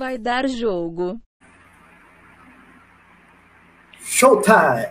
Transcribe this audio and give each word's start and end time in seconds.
vai 0.00 0.16
dar 0.16 0.48
jogo. 0.48 1.20
Showtime! 4.00 4.86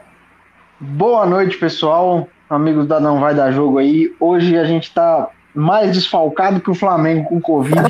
Boa 0.80 1.26
noite, 1.26 1.58
pessoal. 1.58 2.28
Amigos 2.48 2.88
da 2.88 3.00
Não 3.00 3.20
Vai 3.20 3.34
Dar 3.34 3.52
Jogo 3.52 3.80
aí. 3.80 4.16
Hoje 4.20 4.56
a 4.56 4.66
gente 4.66 4.94
tá 4.94 5.32
mais 5.56 5.94
desfalcado 5.94 6.62
que 6.62 6.70
o 6.70 6.76
Flamengo 6.76 7.28
com 7.28 7.42
Covid. 7.42 7.76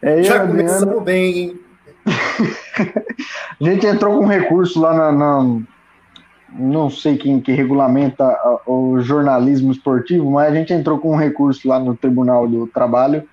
é, 0.00 0.22
Já 0.22 0.46
começamos 0.46 1.02
bem, 1.02 1.38
hein? 1.38 1.60
a 3.60 3.64
gente 3.64 3.84
entrou 3.88 4.20
com 4.20 4.24
um 4.24 4.28
recurso 4.28 4.80
lá 4.80 4.94
na, 4.94 5.10
na, 5.10 5.60
não 6.52 6.88
sei 6.88 7.16
quem 7.16 7.40
que 7.40 7.50
regulamenta 7.50 8.38
o 8.68 9.00
jornalismo 9.00 9.72
esportivo, 9.72 10.30
mas 10.30 10.52
a 10.52 10.54
gente 10.54 10.72
entrou 10.72 11.00
com 11.00 11.12
um 11.12 11.18
recurso 11.18 11.66
lá 11.66 11.80
no 11.80 11.96
Tribunal 11.96 12.46
do 12.46 12.68
Trabalho 12.68 13.28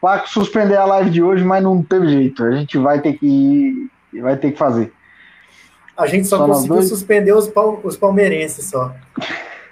para 0.00 0.26
suspender 0.26 0.76
a 0.76 0.84
live 0.84 1.10
de 1.10 1.22
hoje, 1.22 1.44
mas 1.44 1.62
não 1.62 1.82
teve 1.82 2.08
jeito. 2.08 2.44
A 2.44 2.52
gente 2.52 2.78
vai 2.78 3.00
ter 3.00 3.14
que 3.14 3.90
vai 4.20 4.36
ter 4.36 4.52
que 4.52 4.58
fazer. 4.58 4.92
A 5.96 6.06
gente 6.06 6.26
só, 6.26 6.38
só 6.38 6.46
conseguiu 6.46 6.82
suspender 6.82 7.32
os, 7.32 7.48
pal 7.48 7.80
os 7.82 7.96
palmeirenses 7.96 8.66
só. 8.66 8.94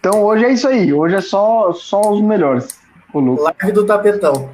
então 0.00 0.22
hoje 0.22 0.44
é 0.44 0.52
isso 0.52 0.66
aí. 0.66 0.92
Hoje 0.92 1.16
é 1.16 1.20
só, 1.20 1.72
só 1.72 2.00
os 2.00 2.22
melhores. 2.22 2.78
Live 3.14 3.72
do 3.72 3.86
tapetão. 3.86 4.50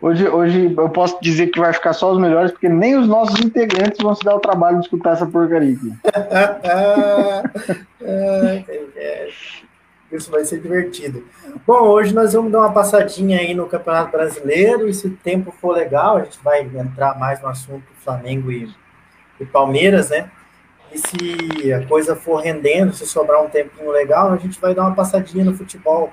Hoje, 0.00 0.28
hoje 0.28 0.74
eu 0.76 0.88
posso 0.90 1.18
dizer 1.22 1.46
que 1.46 1.58
vai 1.58 1.72
ficar 1.72 1.94
só 1.94 2.12
os 2.12 2.18
melhores, 2.18 2.52
porque 2.52 2.68
nem 2.68 2.94
os 2.94 3.08
nossos 3.08 3.40
integrantes 3.40 4.02
vão 4.02 4.14
se 4.14 4.22
dar 4.22 4.34
o 4.34 4.40
trabalho 4.40 4.78
de 4.78 4.84
escutar 4.84 5.12
essa 5.12 5.24
porcaria 5.24 5.74
aqui. 5.74 5.92
Isso 10.14 10.30
vai 10.30 10.44
ser 10.44 10.60
divertido. 10.60 11.24
Bom, 11.66 11.88
hoje 11.88 12.14
nós 12.14 12.32
vamos 12.34 12.52
dar 12.52 12.60
uma 12.60 12.72
passadinha 12.72 13.40
aí 13.40 13.52
no 13.52 13.66
Campeonato 13.66 14.12
Brasileiro, 14.12 14.88
e 14.88 14.94
se 14.94 15.08
o 15.08 15.16
tempo 15.16 15.50
for 15.50 15.72
legal, 15.74 16.18
a 16.18 16.24
gente 16.24 16.38
vai 16.42 16.62
entrar 16.62 17.18
mais 17.18 17.42
no 17.42 17.48
assunto 17.48 17.84
Flamengo 17.98 18.52
e, 18.52 18.72
e 19.40 19.44
Palmeiras, 19.44 20.10
né? 20.10 20.30
E 20.92 20.98
se 20.98 21.72
a 21.72 21.84
coisa 21.86 22.14
for 22.14 22.36
rendendo, 22.36 22.92
se 22.92 23.04
sobrar 23.06 23.42
um 23.42 23.48
tempinho 23.48 23.90
legal, 23.90 24.32
a 24.32 24.36
gente 24.36 24.60
vai 24.60 24.72
dar 24.72 24.82
uma 24.82 24.94
passadinha 24.94 25.44
no 25.44 25.54
futebol 25.54 26.12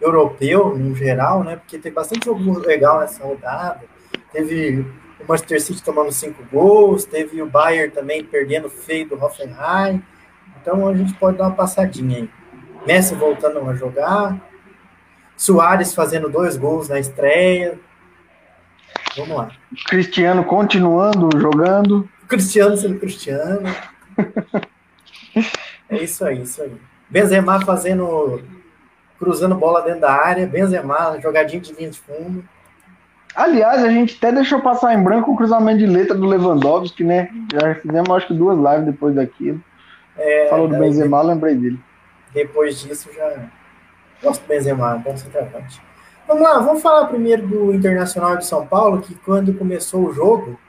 europeu, 0.00 0.76
no 0.76 0.94
geral, 0.96 1.44
né? 1.44 1.54
Porque 1.54 1.78
tem 1.78 1.92
bastante 1.92 2.24
jogo 2.24 2.58
legal 2.58 2.98
nessa 2.98 3.22
rodada. 3.22 3.80
Teve 4.32 4.80
o 5.20 5.28
Manchester 5.28 5.62
City 5.62 5.82
tomando 5.84 6.10
cinco 6.10 6.42
gols, 6.50 7.04
teve 7.04 7.40
o 7.40 7.46
Bayern 7.46 7.92
também 7.92 8.24
perdendo 8.24 8.68
feio 8.68 9.08
do 9.08 9.24
Hoffenheim. 9.24 10.02
Então 10.60 10.88
a 10.88 10.94
gente 10.94 11.14
pode 11.14 11.38
dar 11.38 11.44
uma 11.44 11.54
passadinha 11.54 12.18
aí. 12.18 12.35
Messi 12.86 13.14
voltando 13.14 13.68
a 13.68 13.74
jogar, 13.74 14.38
Soares 15.36 15.94
fazendo 15.94 16.30
dois 16.30 16.56
gols 16.56 16.88
na 16.88 16.98
estreia. 16.98 17.78
Vamos 19.16 19.36
lá. 19.36 19.50
Cristiano 19.86 20.44
continuando 20.44 21.28
jogando. 21.38 22.08
Cristiano 22.26 22.76
sendo 22.76 22.98
Cristiano. 22.98 23.68
é 25.90 26.02
isso 26.02 26.24
aí, 26.24 26.42
isso 26.42 26.62
aí. 26.62 26.72
Benzema 27.10 27.60
fazendo 27.64 28.42
cruzando 29.18 29.54
bola 29.54 29.82
dentro 29.82 30.00
da 30.02 30.12
área, 30.12 30.46
Benzema, 30.46 31.18
jogadinho 31.22 31.62
de 31.62 31.72
linha 31.72 31.90
de 31.90 31.98
fundo. 31.98 32.44
Aliás, 33.34 33.84
a 33.84 33.90
gente 33.90 34.16
até 34.16 34.32
deixou 34.32 34.60
passar 34.60 34.94
em 34.94 35.02
branco 35.02 35.30
o 35.30 35.36
cruzamento 35.36 35.78
de 35.78 35.86
letra 35.86 36.14
do 36.14 36.26
Lewandowski, 36.26 37.04
né? 37.04 37.28
Já 37.52 37.74
fizemos 37.74 38.08
acho 38.10 38.26
que 38.28 38.34
duas 38.34 38.56
lives 38.56 38.86
depois 38.86 39.14
daquilo. 39.14 39.62
É, 40.16 40.46
Falou 40.48 40.66
do 40.66 40.78
Benzema, 40.78 41.20
lembrei 41.20 41.54
dele. 41.54 41.78
Depois 42.36 42.78
disso 42.78 43.08
já 43.14 43.48
gosto 44.22 44.42
do 44.42 44.46
Benzema, 44.48 44.98
bom 44.98 45.16
centroavante. 45.16 45.80
Vamos 46.28 46.42
lá, 46.42 46.58
vamos 46.58 46.82
falar 46.82 47.06
primeiro 47.06 47.46
do 47.46 47.72
Internacional 47.72 48.36
de 48.36 48.44
São 48.44 48.66
Paulo, 48.66 49.00
que 49.00 49.14
quando 49.14 49.54
começou 49.54 50.04
o 50.04 50.12
jogo, 50.12 50.60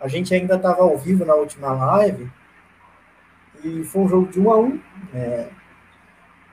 a 0.00 0.08
gente 0.08 0.34
ainda 0.34 0.56
estava 0.56 0.80
ao 0.80 0.96
vivo 0.96 1.22
na 1.22 1.34
última 1.34 1.70
live, 1.72 2.32
e 3.62 3.84
foi 3.84 4.02
um 4.04 4.08
jogo 4.08 4.32
de 4.32 4.40
1 4.40 4.50
a 4.50 4.56
1 4.56 4.80
é, 5.12 5.48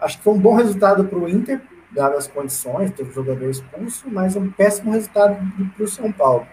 Acho 0.02 0.18
que 0.18 0.24
foi 0.26 0.34
um 0.34 0.40
bom 0.40 0.56
resultado 0.56 1.06
para 1.06 1.18
o 1.18 1.30
Inter, 1.30 1.62
dadas 1.90 2.26
as 2.26 2.28
condições, 2.28 2.92
teve 2.92 3.14
jogador 3.14 3.50
expulso, 3.50 4.10
mas 4.10 4.36
um 4.36 4.52
péssimo 4.52 4.92
resultado 4.92 5.38
para 5.78 5.86
o 5.86 5.88
São 5.88 6.12
Paulo. 6.12 6.46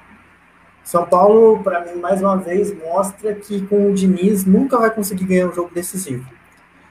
São 0.84 1.04
Paulo, 1.04 1.60
para 1.64 1.84
mim, 1.84 2.00
mais 2.00 2.22
uma 2.22 2.36
vez, 2.36 2.72
mostra 2.72 3.34
que 3.34 3.66
com 3.66 3.90
o 3.90 3.94
Diniz 3.94 4.44
nunca 4.44 4.78
vai 4.78 4.92
conseguir 4.92 5.24
ganhar 5.24 5.48
um 5.48 5.52
jogo 5.52 5.74
decisivo. 5.74 6.37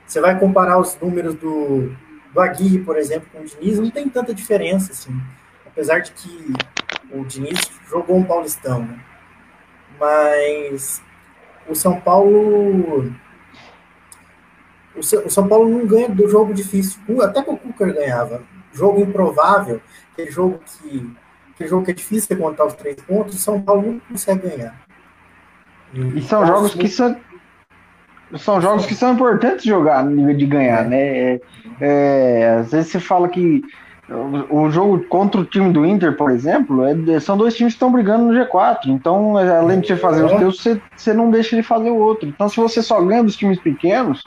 Você 0.08 0.22
vai 0.22 0.40
comparar 0.40 0.80
os 0.80 0.98
números 1.00 1.36
do, 1.36 1.94
do 2.34 2.40
Aguirre, 2.40 2.80
por 2.80 2.98
exemplo, 2.98 3.28
com 3.32 3.42
o 3.42 3.46
Diniz, 3.46 3.78
não 3.78 3.92
tem 3.92 4.08
tanta 4.08 4.34
diferença, 4.34 4.94
assim. 4.94 5.12
Apesar 5.66 6.00
de 6.00 6.12
que 6.14 6.54
o 7.12 7.26
Diniz 7.26 7.60
jogou 7.90 8.18
um 8.18 8.24
Paulistão, 8.24 8.80
né? 8.86 9.00
Mas 10.00 11.02
o 11.68 11.76
São 11.76 12.00
Paulo 12.00 13.12
o 14.98 15.30
São 15.30 15.48
Paulo 15.48 15.70
não 15.70 15.86
ganha 15.86 16.10
do 16.10 16.28
jogo 16.28 16.54
difícil. 16.54 17.00
Até 17.22 17.44
que 17.44 17.50
o 17.52 17.58
Cuca 17.58 17.86
ganhava. 17.92 18.42
Jogo 18.74 19.02
improvável, 19.02 19.82
aquele 20.12 20.32
jogo 20.32 20.60
que, 20.66 21.12
aquele 21.54 21.70
jogo 21.70 21.86
que 21.86 21.92
é 21.92 21.94
difícil 21.94 22.36
de 22.36 22.42
contar 22.42 22.66
os 22.66 22.74
três 22.74 22.98
pontos, 23.02 23.36
o 23.36 23.40
São 23.40 23.62
Paulo 23.62 23.84
não 23.84 24.00
consegue 24.00 24.50
ganhar. 24.50 24.88
E, 25.94 26.20
e 26.20 26.22
são 26.24 26.46
jogos 26.46 26.74
que 26.74 26.88
são 26.88 27.16
são 28.36 28.60
jogos 28.60 28.86
que 28.86 28.96
são 28.96 29.14
importantes 29.14 29.64
jogar 29.64 30.04
no 30.04 30.12
nível 30.12 30.36
de 30.36 30.46
ganhar, 30.46 30.84
né? 30.86 31.00
É, 31.00 31.42
é, 31.80 32.58
às 32.60 32.72
vezes 32.72 32.92
você 32.92 33.00
fala 33.00 33.30
que 33.30 33.62
o 34.50 34.70
jogo 34.70 35.04
contra 35.10 35.42
o 35.42 35.46
time 35.46 35.72
do 35.72 35.86
Inter, 35.86 36.16
por 36.16 36.32
exemplo, 36.32 36.86
é, 36.86 37.20
são 37.20 37.38
dois 37.38 37.56
times 37.56 37.74
que 37.74 37.78
estão 37.78 37.92
brigando 37.92 38.26
no 38.26 38.34
G4. 38.34 38.88
Então, 38.88 39.38
além 39.38 39.82
de 39.82 39.88
você 39.88 39.98
fazer 39.98 40.24
os 40.24 40.32
teus, 40.34 40.62
você, 40.62 40.82
você 40.96 41.14
não 41.14 41.30
deixa 41.30 41.56
ele 41.56 41.64
fazer 41.64 41.90
o 41.90 41.98
outro. 41.98 42.28
Então, 42.28 42.48
se 42.48 42.58
você 42.58 42.82
só 42.82 43.02
ganha 43.02 43.24
dos 43.24 43.36
times 43.36 43.60
pequenos, 43.60 44.24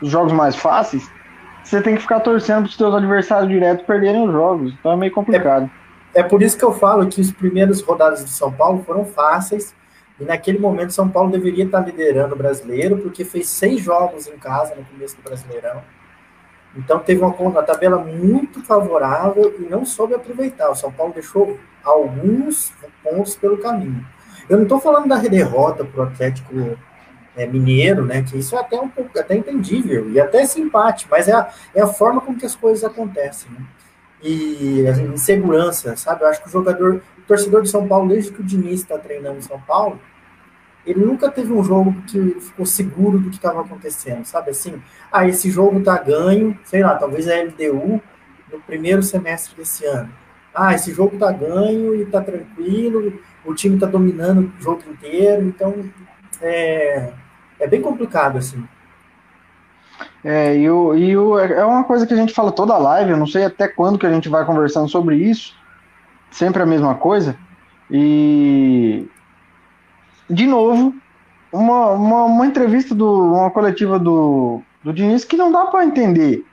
os 0.00 0.10
jogos 0.10 0.32
mais 0.32 0.56
fáceis, 0.56 1.10
você 1.62 1.82
tem 1.82 1.96
que 1.96 2.00
ficar 2.00 2.20
torcendo 2.20 2.62
para 2.62 2.70
os 2.70 2.76
seus 2.76 2.94
adversários 2.94 3.48
diretos 3.48 3.84
perderem 3.84 4.26
os 4.26 4.32
jogos. 4.32 4.72
Então 4.78 4.92
é 4.92 4.96
meio 4.96 5.12
complicado. 5.12 5.70
É, 6.14 6.20
é 6.20 6.22
por 6.22 6.42
isso 6.42 6.56
que 6.56 6.64
eu 6.64 6.72
falo 6.72 7.06
que 7.06 7.20
os 7.20 7.30
primeiros 7.30 7.82
rodadas 7.82 8.24
de 8.24 8.30
São 8.30 8.50
Paulo 8.50 8.82
foram 8.86 9.04
fáceis. 9.04 9.74
E 10.20 10.24
naquele 10.24 10.58
momento 10.58 10.92
São 10.92 11.08
Paulo 11.08 11.30
deveria 11.30 11.64
estar 11.64 11.80
liderando 11.80 12.34
o 12.34 12.38
brasileiro, 12.38 12.98
porque 12.98 13.24
fez 13.24 13.48
seis 13.48 13.80
jogos 13.80 14.26
em 14.26 14.36
casa 14.36 14.74
no 14.74 14.84
começo 14.84 15.16
do 15.16 15.22
Brasileirão. 15.22 15.82
Então 16.76 16.98
teve 16.98 17.20
uma, 17.20 17.34
uma 17.34 17.62
tabela 17.62 17.98
muito 17.98 18.62
favorável 18.62 19.54
e 19.58 19.62
não 19.62 19.84
soube 19.84 20.14
aproveitar. 20.14 20.70
O 20.70 20.74
São 20.74 20.92
Paulo 20.92 21.12
deixou 21.12 21.58
alguns 21.82 22.72
pontos 23.02 23.36
pelo 23.36 23.58
caminho. 23.58 24.04
Eu 24.48 24.56
não 24.56 24.64
estou 24.64 24.80
falando 24.80 25.08
da 25.08 25.16
derrota 25.16 25.84
para 25.84 26.00
o 26.00 26.06
Atlético 26.06 26.76
é, 27.36 27.46
mineiro, 27.46 28.04
né? 28.04 28.22
Que 28.22 28.38
isso 28.38 28.56
é 28.56 28.60
até 28.60 28.80
um 28.80 28.88
pouco 28.88 29.18
até 29.18 29.36
entendível 29.36 30.10
e 30.10 30.20
até 30.20 30.44
simpático, 30.44 31.10
mas 31.10 31.28
é 31.28 31.32
a, 31.32 31.48
é 31.74 31.80
a 31.80 31.86
forma 31.86 32.20
como 32.20 32.38
que 32.38 32.46
as 32.46 32.56
coisas 32.56 32.82
acontecem, 32.84 33.50
né? 33.52 33.60
E 34.22 34.84
a 34.86 34.90
assim, 34.90 35.04
insegurança, 35.12 35.96
sabe? 35.96 36.24
Eu 36.24 36.28
acho 36.28 36.42
que 36.42 36.48
o 36.48 36.52
jogador, 36.52 37.00
torcedor 37.28 37.62
de 37.62 37.68
São 37.68 37.86
Paulo, 37.86 38.08
desde 38.08 38.32
que 38.32 38.40
o 38.40 38.44
Diniz 38.44 38.80
está 38.80 38.98
treinando 38.98 39.42
São 39.42 39.60
Paulo, 39.60 40.00
ele 40.86 41.04
nunca 41.04 41.30
teve 41.30 41.52
um 41.52 41.62
jogo 41.62 41.94
que 42.06 42.40
ficou 42.40 42.64
seguro 42.64 43.18
do 43.18 43.28
que 43.28 43.36
estava 43.36 43.60
acontecendo, 43.60 44.24
sabe? 44.24 44.50
Assim, 44.50 44.82
ah, 45.12 45.28
esse 45.28 45.50
jogo 45.50 45.80
tá 45.82 45.98
ganho, 45.98 46.58
sei 46.64 46.82
lá, 46.82 46.96
talvez 46.96 47.28
a 47.28 47.34
LDU 47.34 48.00
no 48.50 48.60
primeiro 48.66 49.02
semestre 49.02 49.54
desse 49.54 49.84
ano. 49.84 50.10
Ah, 50.54 50.74
esse 50.74 50.92
jogo 50.92 51.18
tá 51.18 51.30
ganho 51.30 51.94
e 51.94 52.06
tá 52.06 52.22
tranquilo, 52.22 53.20
o 53.44 53.54
time 53.54 53.78
tá 53.78 53.86
dominando 53.86 54.50
o 54.58 54.62
jogo 54.62 54.82
inteiro, 54.90 55.42
então 55.42 55.74
é, 56.40 57.12
é 57.60 57.66
bem 57.66 57.82
complicado, 57.82 58.38
assim. 58.38 58.66
É, 60.24 60.56
e, 60.56 60.70
o, 60.70 60.96
e 60.96 61.16
o, 61.16 61.38
é 61.38 61.64
uma 61.64 61.84
coisa 61.84 62.06
que 62.06 62.14
a 62.14 62.16
gente 62.16 62.32
fala 62.32 62.50
toda 62.50 62.78
live, 62.78 63.10
eu 63.10 63.16
não 63.16 63.26
sei 63.26 63.44
até 63.44 63.68
quando 63.68 63.98
que 63.98 64.06
a 64.06 64.12
gente 64.12 64.28
vai 64.28 64.44
conversando 64.46 64.88
sobre 64.88 65.16
isso, 65.16 65.57
sempre 66.30 66.62
a 66.62 66.66
mesma 66.66 66.94
coisa. 66.94 67.36
E, 67.90 69.06
de 70.28 70.46
novo, 70.46 70.94
uma, 71.52 71.88
uma, 71.92 72.24
uma 72.24 72.46
entrevista, 72.46 72.94
do, 72.94 73.34
uma 73.34 73.50
coletiva 73.50 73.98
do, 73.98 74.60
do 74.82 74.92
Diniz 74.92 75.24
que 75.24 75.36
não 75.36 75.50
dá 75.50 75.66
para 75.66 75.84
entender. 75.84 76.44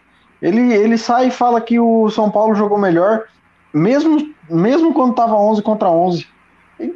Ele, 0.42 0.74
ele 0.74 0.98
sai 0.98 1.27
e 1.27 1.31
fala 1.31 1.62
que 1.62 1.80
o 1.80 2.10
São 2.10 2.30
Paulo 2.30 2.56
jogou 2.56 2.77
melhor, 2.77 3.24
mesmo, 3.74 4.33
mesmo 4.50 4.94
quando 4.94 5.12
estava 5.12 5.36
11 5.36 5.62
contra 5.62 5.89
11. 5.89 6.27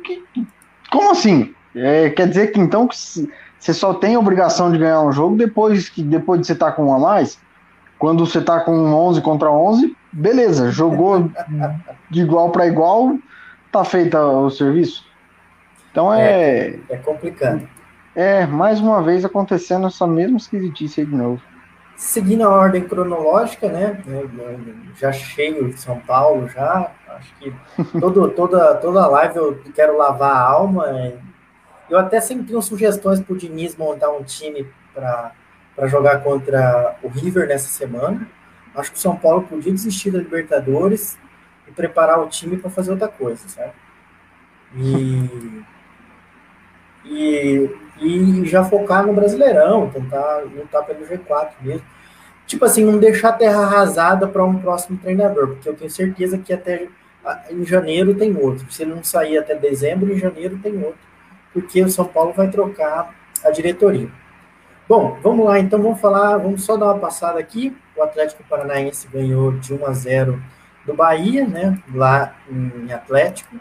Que, 0.04 0.24
como 0.92 1.12
assim? 1.12 1.54
É, 1.76 2.10
quer 2.10 2.28
dizer 2.28 2.52
que 2.52 2.60
então 2.60 2.88
você 2.92 3.74
só 3.74 3.94
tem 3.94 4.16
a 4.16 4.20
obrigação 4.20 4.72
de 4.72 4.78
ganhar 4.78 5.02
um 5.02 5.12
jogo 5.12 5.36
depois 5.36 5.88
que 5.90 6.02
depois 6.02 6.42
de 6.42 6.48
você 6.48 6.54
estar 6.54 6.68
tá 6.68 6.72
com 6.72 6.86
um 6.86 6.94
a 6.94 7.00
mais. 7.00 7.40
Quando 8.00 8.26
você 8.26 8.40
está 8.40 8.62
com 8.62 8.72
11 8.72 9.22
contra 9.22 9.52
11, 9.52 9.96
beleza, 10.12 10.72
jogou 10.72 11.30
de 12.10 12.22
igual 12.22 12.50
para 12.50 12.66
igual, 12.66 13.18
tá 13.72 13.84
feito 13.84 14.18
o 14.18 14.50
serviço. 14.50 15.06
Então 15.92 16.14
é, 16.14 16.70
é. 16.70 16.80
É 16.90 16.98
complicado. 16.98 17.68
É, 18.16 18.46
mais 18.46 18.80
uma 18.80 19.04
vez 19.04 19.24
acontecendo 19.26 19.88
essa 19.88 20.08
mesma 20.08 20.38
esquisitice 20.38 21.02
aí 21.02 21.08
de 21.08 21.16
novo. 21.16 21.42
seguindo 21.96 22.44
a 22.44 22.50
ordem 22.50 22.84
cronológica, 22.84 23.68
né? 23.68 24.02
Já 24.96 25.12
cheio 25.12 25.70
de 25.70 25.80
São 25.80 26.00
Paulo, 26.00 26.48
já. 26.48 26.92
Acho 27.10 27.36
que 27.36 27.54
todo, 28.00 28.30
toda, 28.32 28.76
toda 28.76 29.08
live 29.08 29.36
eu 29.36 29.60
quero 29.76 29.98
lavar 29.98 30.32
a 30.32 30.42
alma. 30.42 30.86
Eu 31.90 31.98
até 31.98 32.22
sempre 32.22 32.46
tenho 32.48 32.62
sugestões 32.62 33.20
para 33.20 33.34
o 33.34 33.38
Diniz 33.38 33.76
montar 33.76 34.10
um 34.10 34.24
time 34.24 34.66
para 34.94 35.34
jogar 35.88 36.24
contra 36.24 36.96
o 37.02 37.08
River 37.08 37.48
nessa 37.48 37.68
semana. 37.70 38.28
Acho 38.76 38.92
que 38.92 38.98
o 38.98 39.02
São 39.02 39.16
Paulo 39.16 39.44
podia 39.44 39.72
desistir 39.72 40.12
da 40.12 40.20
Libertadores 40.20 41.18
e 41.68 41.72
preparar 41.72 42.20
o 42.20 42.28
time 42.28 42.58
para 42.58 42.70
fazer 42.70 42.92
outra 42.92 43.08
coisa, 43.08 43.48
certo? 43.48 43.76
E, 44.76 45.64
e, 47.06 47.70
e 48.02 48.46
já 48.46 48.64
focar 48.64 49.06
no 49.06 49.14
Brasileirão, 49.14 49.90
tentar 49.90 50.44
lutar 50.44 50.86
pelo 50.86 51.06
G4 51.06 51.52
mesmo. 51.62 51.86
Tipo 52.46 52.66
assim, 52.66 52.84
não 52.84 52.98
deixar 52.98 53.30
a 53.30 53.34
terra 53.34 53.62
arrasada 53.62 54.28
para 54.28 54.44
um 54.44 54.60
próximo 54.60 54.98
treinador, 54.98 55.50
porque 55.50 55.70
eu 55.70 55.76
tenho 55.76 55.90
certeza 55.90 56.38
que 56.38 56.52
até 56.52 56.88
em 57.50 57.64
janeiro 57.66 58.16
tem 58.16 58.36
outro. 58.36 58.72
Se 58.72 58.84
ele 58.84 58.96
não 58.96 59.04
sair 59.04 59.38
até 59.38 59.56
dezembro, 59.56 60.12
em 60.12 60.18
janeiro 60.18 60.58
tem 60.58 60.76
outro, 60.84 61.00
porque 61.54 61.82
o 61.84 61.90
São 61.90 62.06
Paulo 62.06 62.34
vai 62.34 62.50
trocar 62.50 63.14
a 63.44 63.52
diretoria. 63.52 64.10
Bom, 64.90 65.20
vamos 65.22 65.46
lá, 65.46 65.60
então 65.60 65.80
vamos 65.80 66.02
falar, 66.02 66.38
vamos 66.38 66.64
só 66.64 66.76
dar 66.76 66.88
uma 66.88 66.98
passada 66.98 67.40
aqui. 67.40 67.78
O 67.96 68.02
Atlético 68.02 68.44
Paranaense 68.50 69.08
ganhou 69.08 69.52
de 69.52 69.72
1 69.72 69.86
a 69.86 69.94
0 69.94 70.42
do 70.84 70.96
Bahia, 70.96 71.48
né? 71.48 71.78
Lá 71.94 72.34
em 72.50 72.92
Atlético. 72.92 73.56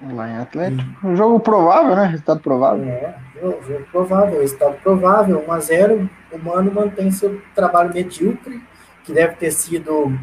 Lá 0.00 0.26
em 0.30 0.38
Atlético. 0.38 1.06
Um 1.06 1.14
jogo 1.14 1.40
provável, 1.40 1.94
né? 1.94 2.06
Resultado 2.06 2.40
provável. 2.40 2.88
É, 2.88 3.18
jogo 3.42 3.84
provável, 3.92 4.40
resultado 4.40 4.80
provável. 4.82 5.44
1 5.46 5.52
a 5.52 5.60
0 5.60 6.10
O 6.32 6.38
Mano 6.38 6.72
mantém 6.72 7.10
seu 7.10 7.38
trabalho 7.54 7.92
medíocre, 7.92 8.62
que 9.04 9.12
deve 9.12 9.34
ter 9.34 9.50
sido. 9.50 10.18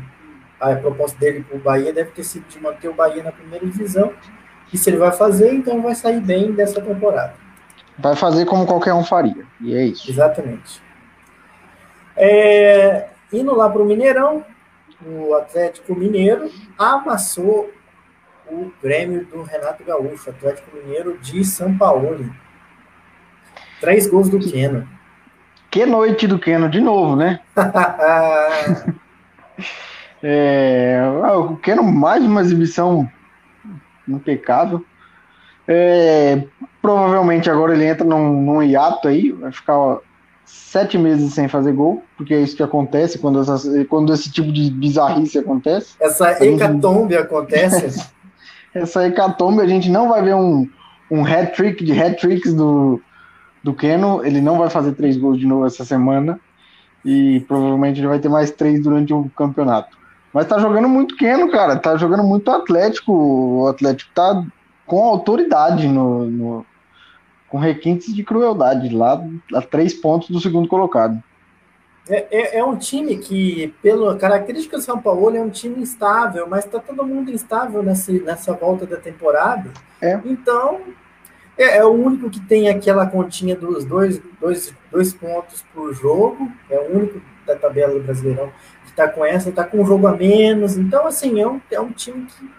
A 0.59 0.75
proposta 0.75 1.19
dele 1.19 1.45
para 1.47 1.57
o 1.57 1.62
Bahia 1.62 1.94
deve 1.94 2.09
ter 2.09 2.24
sido 2.24 2.47
de 2.47 2.59
manter 2.59 2.88
o 2.88 2.94
Bahia 2.95 3.21
na 3.21 3.31
primeira 3.31 3.63
divisão. 3.68 4.12
E 4.74 4.79
se 4.79 4.89
ele 4.89 4.97
vai 4.97 5.12
fazer, 5.12 5.53
então 5.53 5.79
vai 5.79 5.94
sair 5.94 6.19
bem 6.19 6.53
dessa 6.53 6.81
temporada. 6.81 7.43
Vai 7.98 8.16
fazer 8.16 8.45
como 8.45 8.66
qualquer 8.66 8.94
um 8.94 9.04
faria. 9.04 9.45
E 9.62 9.75
é 9.75 9.86
isso. 9.86 10.10
Exatamente. 10.10 10.81
É, 12.16 13.07
indo 13.31 13.56
lá 13.56 13.69
para 13.69 13.81
o 13.81 13.86
Mineirão, 13.86 14.45
o 15.06 15.34
Atlético 15.36 15.95
Mineiro 15.95 16.50
amassou 16.78 17.72
o 18.50 18.72
Grêmio 18.81 19.25
do 19.25 19.44
Renato 19.44 19.84
Gaúcho, 19.84 20.30
Atlético 20.30 20.75
Mineiro 20.75 21.18
de 21.19 21.44
São 21.44 21.78
Paulo. 21.78 22.34
Três 23.80 24.07
gols 24.07 24.30
do 24.30 24.39
Keno. 24.39 24.88
Que 25.69 25.86
noite 25.86 26.28
do 26.28 26.39
Keno 26.39 26.69
de 26.69 26.80
novo, 26.80 27.16
né? 27.16 27.39
é, 30.22 31.01
o 31.36 31.56
Keno 31.57 31.84
mais 31.84 32.24
uma 32.24 32.42
exibição 32.42 33.10
impecável. 34.07 34.86
É, 35.68 36.44
provavelmente 36.83 37.50
agora 37.50 37.74
ele 37.74 37.85
entra 37.85 38.06
num, 38.06 38.41
num 38.41 38.62
hiato 38.62 39.07
aí, 39.07 39.31
vai 39.31 39.53
ficar 39.53 39.77
ó, 39.77 40.00
sete 40.44 40.97
meses 40.97 41.33
sem 41.33 41.47
fazer 41.47 41.71
gol, 41.71 42.03
porque 42.18 42.33
é 42.33 42.41
isso 42.41 42.57
que 42.57 42.62
acontece 42.62 43.18
quando, 43.18 43.39
essas, 43.39 43.65
quando 43.88 44.13
esse 44.13 44.30
tipo 44.30 44.51
de 44.51 44.69
bizarrice 44.69 45.39
acontece. 45.39 45.95
Essa 45.97 46.31
hecatombe 46.44 47.13
gente... 47.15 47.24
acontece. 47.24 48.06
Essa 48.75 49.06
hecatombe, 49.06 49.62
a 49.62 49.68
gente 49.68 49.88
não 49.88 50.09
vai 50.09 50.24
ver 50.24 50.33
um, 50.33 50.68
um 51.09 51.24
hat-trick 51.24 51.83
de 51.85 51.91
hat-tricks 51.91 52.56
do, 52.56 53.00
do 53.63 53.71
Keno, 53.71 54.25
ele 54.25 54.41
não 54.41 54.57
vai 54.57 54.68
fazer 54.68 54.94
três 54.94 55.15
gols 55.15 55.38
de 55.38 55.45
novo 55.45 55.68
essa 55.68 55.86
semana, 55.86 56.39
e 57.06 57.45
provavelmente 57.47 58.00
ele 58.00 58.07
vai 58.07 58.18
ter 58.18 58.29
mais 58.29 58.50
três 58.50 58.81
durante 58.81 59.13
o 59.13 59.29
campeonato. 59.38 59.95
Mas 60.33 60.47
tá 60.47 60.57
jogando 60.57 60.89
muito 60.89 61.15
Keno, 61.15 61.51
cara, 61.51 61.75
tá 61.77 61.95
jogando 61.97 62.24
muito 62.24 62.50
Atlético, 62.50 63.13
o 63.13 63.68
Atlético 63.68 64.12
tá 64.15 64.44
com 64.88 65.03
autoridade 65.03 65.88
no, 65.88 66.25
no 66.25 66.65
com 67.53 67.59
requintes 67.59 68.15
de 68.15 68.23
crueldade, 68.23 68.89
lá 68.89 69.23
a 69.53 69.61
três 69.61 69.94
pontos 69.94 70.27
do 70.31 70.39
segundo 70.39 70.67
colocado. 70.67 71.21
É, 72.09 72.25
é, 72.31 72.57
é, 72.57 72.65
um 72.65 72.75
time 72.75 73.15
que, 73.17 73.71
pela 73.79 74.17
característica 74.17 74.75
do 74.75 74.81
São 74.81 75.00
Paulo, 75.00 75.38
é 75.38 75.39
um 75.39 75.51
time 75.51 75.79
instável, 75.79 76.47
mas 76.50 76.65
está 76.65 76.79
todo 76.79 77.05
mundo 77.05 77.29
instável 77.29 77.83
nessa, 77.83 78.11
nessa 78.11 78.53
volta 78.53 78.88
da 78.88 78.97
temporada. 78.97 79.69
É. 80.01 80.19
Então, 80.25 80.81
é, 81.55 81.77
é, 81.77 81.85
o 81.85 81.91
único 81.91 82.27
que 82.27 82.39
tem 82.39 82.69
aquela 82.69 83.05
continha 83.05 83.55
dos 83.55 83.85
dois, 83.85 84.19
dois, 84.41 84.73
dois 84.91 85.13
pontos 85.13 85.63
por 85.75 85.94
jogo, 85.94 86.51
é 86.71 86.79
o 86.79 86.97
único 86.97 87.21
da 87.45 87.55
tabela 87.55 87.94
do 87.94 88.03
Brasileirão 88.03 88.51
que 88.83 88.89
está 88.89 89.07
com 89.07 89.23
essa, 89.23 89.50
está 89.50 89.63
com 89.63 89.79
um 89.79 89.85
jogo 89.85 90.07
a 90.07 90.17
menos. 90.17 90.75
Então, 90.75 91.05
assim, 91.05 91.39
é 91.39 91.47
um, 91.47 91.61
é 91.69 91.79
um 91.79 91.91
time 91.91 92.25
que 92.25 92.50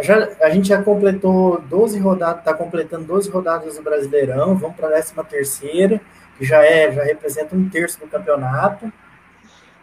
já, 0.00 0.28
a 0.42 0.50
gente 0.50 0.68
já 0.68 0.82
completou 0.82 1.60
12 1.68 1.98
rodadas, 1.98 2.40
está 2.40 2.54
completando 2.54 3.04
12 3.04 3.30
rodadas 3.30 3.76
do 3.76 3.82
Brasileirão, 3.82 4.56
vamos 4.56 4.76
para 4.76 4.88
a 4.88 4.90
13 4.90 5.14
terceira, 5.28 6.00
que 6.36 6.44
já 6.44 6.64
é, 6.64 6.90
já 6.90 7.04
representa 7.04 7.54
um 7.54 7.68
terço 7.68 8.00
do 8.00 8.06
campeonato. 8.06 8.92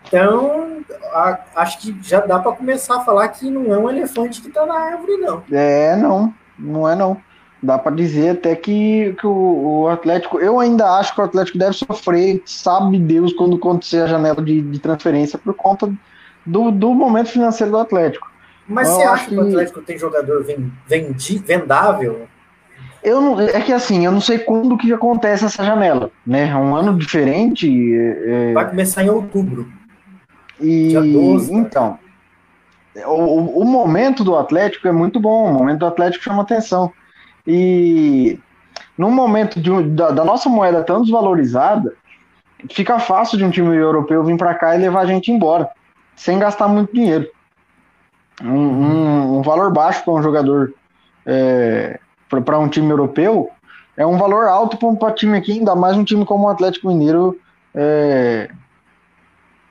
Então, 0.06 0.84
a, 1.13 1.40
acho 1.56 1.80
que 1.80 1.98
já 2.02 2.19
dá 2.19 2.40
para 2.40 2.52
começar 2.52 2.98
a 2.98 3.04
falar 3.06 3.30
que 3.30 3.50
não 3.50 3.74
é 3.74 3.78
um 3.78 3.90
elefante 3.90 4.42
que 4.42 4.50
está 4.50 4.66
na 4.66 4.74
árvore, 4.74 5.18
não. 5.18 5.44
É, 5.52 5.96
não, 5.96 6.34
não 6.60 6.90
é 6.90 6.96
não. 6.96 7.18
Dá 7.64 7.78
para 7.78 7.96
dizer 7.96 8.31
até 8.31 8.56
que, 8.56 9.16
que 9.19 9.28
o, 9.28 9.84
o, 9.84 9.88
Atlético, 9.88 10.40
eu 10.40 10.60
ainda 10.60 10.98
acho 10.98 11.14
que 11.14 11.22
o 11.22 11.24
Atlético 11.24 11.60
deve 11.60 11.74
sofrer, 11.74 12.42
sabe 12.44 12.98
Deus, 12.98 13.34
quando 13.34 13.56
acontecer 13.56 14.02
a 14.02 14.07
janela 14.07 14.42
de, 14.42 14.62
de 14.62 14.80
transferência 14.80 15.38
por 15.38 15.54
conta 15.54 15.94
do, 16.44 16.72
do 16.72 16.92
momento 16.94 17.30
financeiro 17.30 17.72
do 17.72 17.78
Atlético. 17.78 18.31
Mas 18.71 18.88
você 18.88 19.03
acha 19.03 19.29
que... 19.29 19.35
o 19.35 19.41
Atlético 19.41 19.81
tem 19.81 19.97
jogador 19.97 20.45
vendi, 20.88 21.38
vendável? 21.39 22.27
Eu 23.03 23.19
não, 23.19 23.39
é 23.39 23.59
que 23.62 23.73
assim, 23.73 24.06
eu 24.06 24.12
não 24.12 24.21
sei 24.21 24.39
quando 24.39 24.77
que 24.77 24.94
acontece 24.94 25.44
essa 25.44 25.63
janela, 25.63 26.12
né? 26.25 26.50
É 26.50 26.56
um 26.56 26.75
ano 26.75 26.95
diferente. 26.97 27.68
É... 27.95 28.53
Vai 28.53 28.69
começar 28.69 29.03
em 29.03 29.09
outubro. 29.09 29.68
E 30.59 30.94
12, 30.94 31.53
então, 31.53 31.97
o, 33.07 33.62
o 33.62 33.65
momento 33.65 34.23
do 34.23 34.35
Atlético 34.35 34.88
é 34.88 34.91
muito 34.91 35.19
bom, 35.19 35.50
o 35.50 35.53
momento 35.53 35.79
do 35.79 35.88
Atlético 35.88 36.23
chama 36.23 36.44
atenção. 36.44 36.94
E 37.47 38.39
no 38.95 39.09
momento 39.09 39.59
de, 39.59 39.81
da, 39.90 40.11
da, 40.11 40.23
nossa 40.23 40.47
moeda 40.47 40.83
tão 40.83 41.01
desvalorizada, 41.01 41.92
fica 42.69 42.99
fácil 42.99 43.40
de 43.40 43.44
um 43.44 43.49
time 43.49 43.75
europeu 43.75 44.23
vir 44.23 44.37
para 44.37 44.54
cá 44.54 44.75
e 44.75 44.80
levar 44.80 45.01
a 45.01 45.06
gente 45.07 45.31
embora, 45.31 45.68
sem 46.16 46.37
gastar 46.37 46.68
muito 46.68 46.94
dinheiro 46.94 47.28
um, 48.44 48.50
um, 48.50 49.38
um 49.38 49.42
valor 49.42 49.71
baixo 49.71 50.04
para 50.04 50.14
um 50.14 50.21
jogador 50.21 50.74
é, 51.26 52.00
para 52.28 52.60
um 52.60 52.68
time 52.68 52.90
europeu 52.90 53.52
é 53.98 54.06
um 54.06 54.18
valor 54.18 54.45
alto 54.45 54.78
para 54.78 54.88
um 54.88 55.14
time 55.14 55.38
aqui, 55.38 55.54
ainda 55.54 55.76
mais 55.76 55.98
um 55.98 56.04
time 56.04 56.26
como 56.26 56.45
o 56.45 56.50
Atlético 56.50 56.88
Mineiro 56.88 57.40
é, 57.76 58.50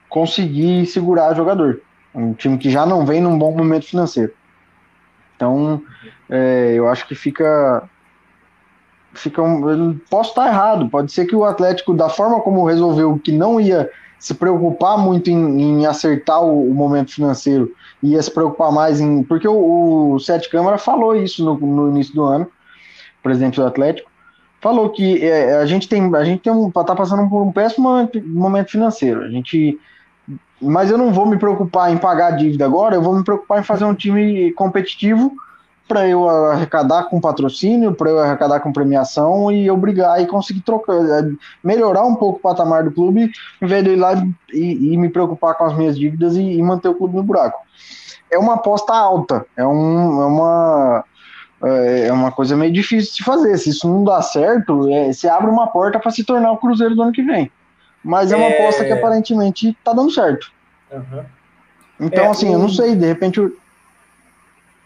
conseguir 0.08 0.86
segurar 0.86 1.34
jogador. 1.34 1.80
Um 2.14 2.32
time 2.34 2.58
que 2.58 2.70
já 2.70 2.84
não 2.84 3.06
vem 3.06 3.20
num 3.20 3.38
bom 3.38 3.56
momento 3.56 3.86
financeiro. 3.86 4.32
Então, 5.36 5.82
é, 6.28 6.74
eu 6.74 6.88
acho 6.88 7.06
que 7.06 7.14
fica. 7.14 7.88
fica 9.14 9.42
um, 9.42 9.98
posso 10.10 10.30
estar 10.30 10.48
errado, 10.48 10.88
pode 10.88 11.12
ser 11.12 11.26
que 11.26 11.34
o 11.34 11.44
Atlético, 11.44 11.94
da 11.94 12.08
forma 12.08 12.40
como 12.40 12.66
resolveu 12.66 13.18
que 13.18 13.32
não 13.32 13.60
ia 13.60 13.90
se 14.20 14.34
preocupar 14.34 14.98
muito 14.98 15.30
em, 15.30 15.62
em 15.62 15.86
acertar 15.86 16.42
o, 16.42 16.70
o, 16.70 16.74
momento 16.74 17.10
financeiro 17.10 17.74
ia 18.02 18.22
se 18.22 18.30
preocupar 18.30 18.70
mais 18.70 19.00
em. 19.00 19.22
Porque 19.22 19.48
o, 19.48 20.12
o 20.12 20.20
Sete 20.20 20.50
Câmara 20.50 20.76
falou 20.76 21.16
isso 21.16 21.42
no, 21.42 21.58
no 21.58 21.88
início 21.88 22.14
do 22.14 22.22
ano, 22.22 22.46
presidente 23.22 23.56
do 23.56 23.66
Atlético, 23.66 24.10
falou 24.60 24.90
que 24.90 25.24
é, 25.24 25.56
a 25.56 25.64
gente 25.64 25.88
tem. 25.88 26.14
A 26.14 26.22
gente 26.22 26.42
tem 26.42 26.52
um, 26.52 26.70
tá 26.70 26.94
passando 26.94 27.28
por 27.30 27.42
um 27.42 27.50
péssimo 27.50 27.88
momento 28.26 28.70
financeiro. 28.70 29.22
A 29.22 29.28
gente. 29.28 29.80
Mas 30.60 30.90
eu 30.90 30.98
não 30.98 31.10
vou 31.10 31.24
me 31.24 31.38
preocupar 31.38 31.90
em 31.90 31.96
pagar 31.96 32.34
a 32.34 32.36
dívida 32.36 32.66
agora, 32.66 32.94
eu 32.94 33.00
vou 33.00 33.16
me 33.16 33.24
preocupar 33.24 33.60
em 33.60 33.64
fazer 33.64 33.86
um 33.86 33.94
time 33.94 34.52
competitivo 34.52 35.32
para 35.90 36.08
eu 36.08 36.28
arrecadar 36.28 37.08
com 37.10 37.20
patrocínio, 37.20 37.92
para 37.92 38.08
eu 38.08 38.20
arrecadar 38.20 38.60
com 38.60 38.72
premiação 38.72 39.50
e 39.50 39.68
obrigar 39.68 40.22
e 40.22 40.26
conseguir 40.26 40.60
trocar, 40.60 40.94
é, 40.94 41.28
melhorar 41.64 42.04
um 42.04 42.14
pouco 42.14 42.38
o 42.38 42.40
patamar 42.40 42.84
do 42.84 42.92
clube, 42.92 43.32
em 43.60 43.66
vez 43.66 43.82
de 43.82 43.90
ir 43.90 43.96
lá 43.96 44.14
e, 44.52 44.92
e 44.92 44.96
me 44.96 45.08
preocupar 45.08 45.56
com 45.56 45.64
as 45.64 45.76
minhas 45.76 45.98
dívidas 45.98 46.36
e, 46.36 46.42
e, 46.42 46.62
manter 46.62 46.88
o 46.90 46.94
clube 46.94 47.16
no 47.16 47.24
buraco. 47.24 47.58
É 48.30 48.38
uma 48.38 48.54
aposta 48.54 48.94
alta, 48.94 49.44
é, 49.56 49.66
um, 49.66 50.22
é 50.22 50.26
uma 50.26 51.04
é, 51.64 52.06
é 52.06 52.12
uma 52.12 52.30
coisa 52.30 52.56
meio 52.56 52.72
difícil 52.72 53.12
de 53.16 53.24
fazer. 53.24 53.58
Se 53.58 53.70
isso 53.70 53.88
não 53.88 54.04
dá 54.04 54.22
certo, 54.22 54.88
é, 54.88 55.12
você 55.12 55.28
abre 55.28 55.50
uma 55.50 55.66
porta 55.66 55.98
para 55.98 56.12
se 56.12 56.22
tornar 56.22 56.52
o 56.52 56.58
Cruzeiro 56.58 56.94
do 56.94 57.02
ano 57.02 57.10
que 57.10 57.22
vem. 57.22 57.50
Mas 58.04 58.30
é 58.30 58.36
uma 58.36 58.46
é... 58.46 58.62
aposta 58.62 58.84
que 58.84 58.92
aparentemente 58.92 59.70
está 59.70 59.92
dando 59.92 60.12
certo. 60.12 60.52
Uhum. 60.92 61.24
Então, 61.98 62.26
é, 62.26 62.28
assim, 62.28 62.52
eu 62.52 62.60
não 62.60 62.68
sei, 62.68 62.94
de 62.94 63.06
repente 63.06 63.40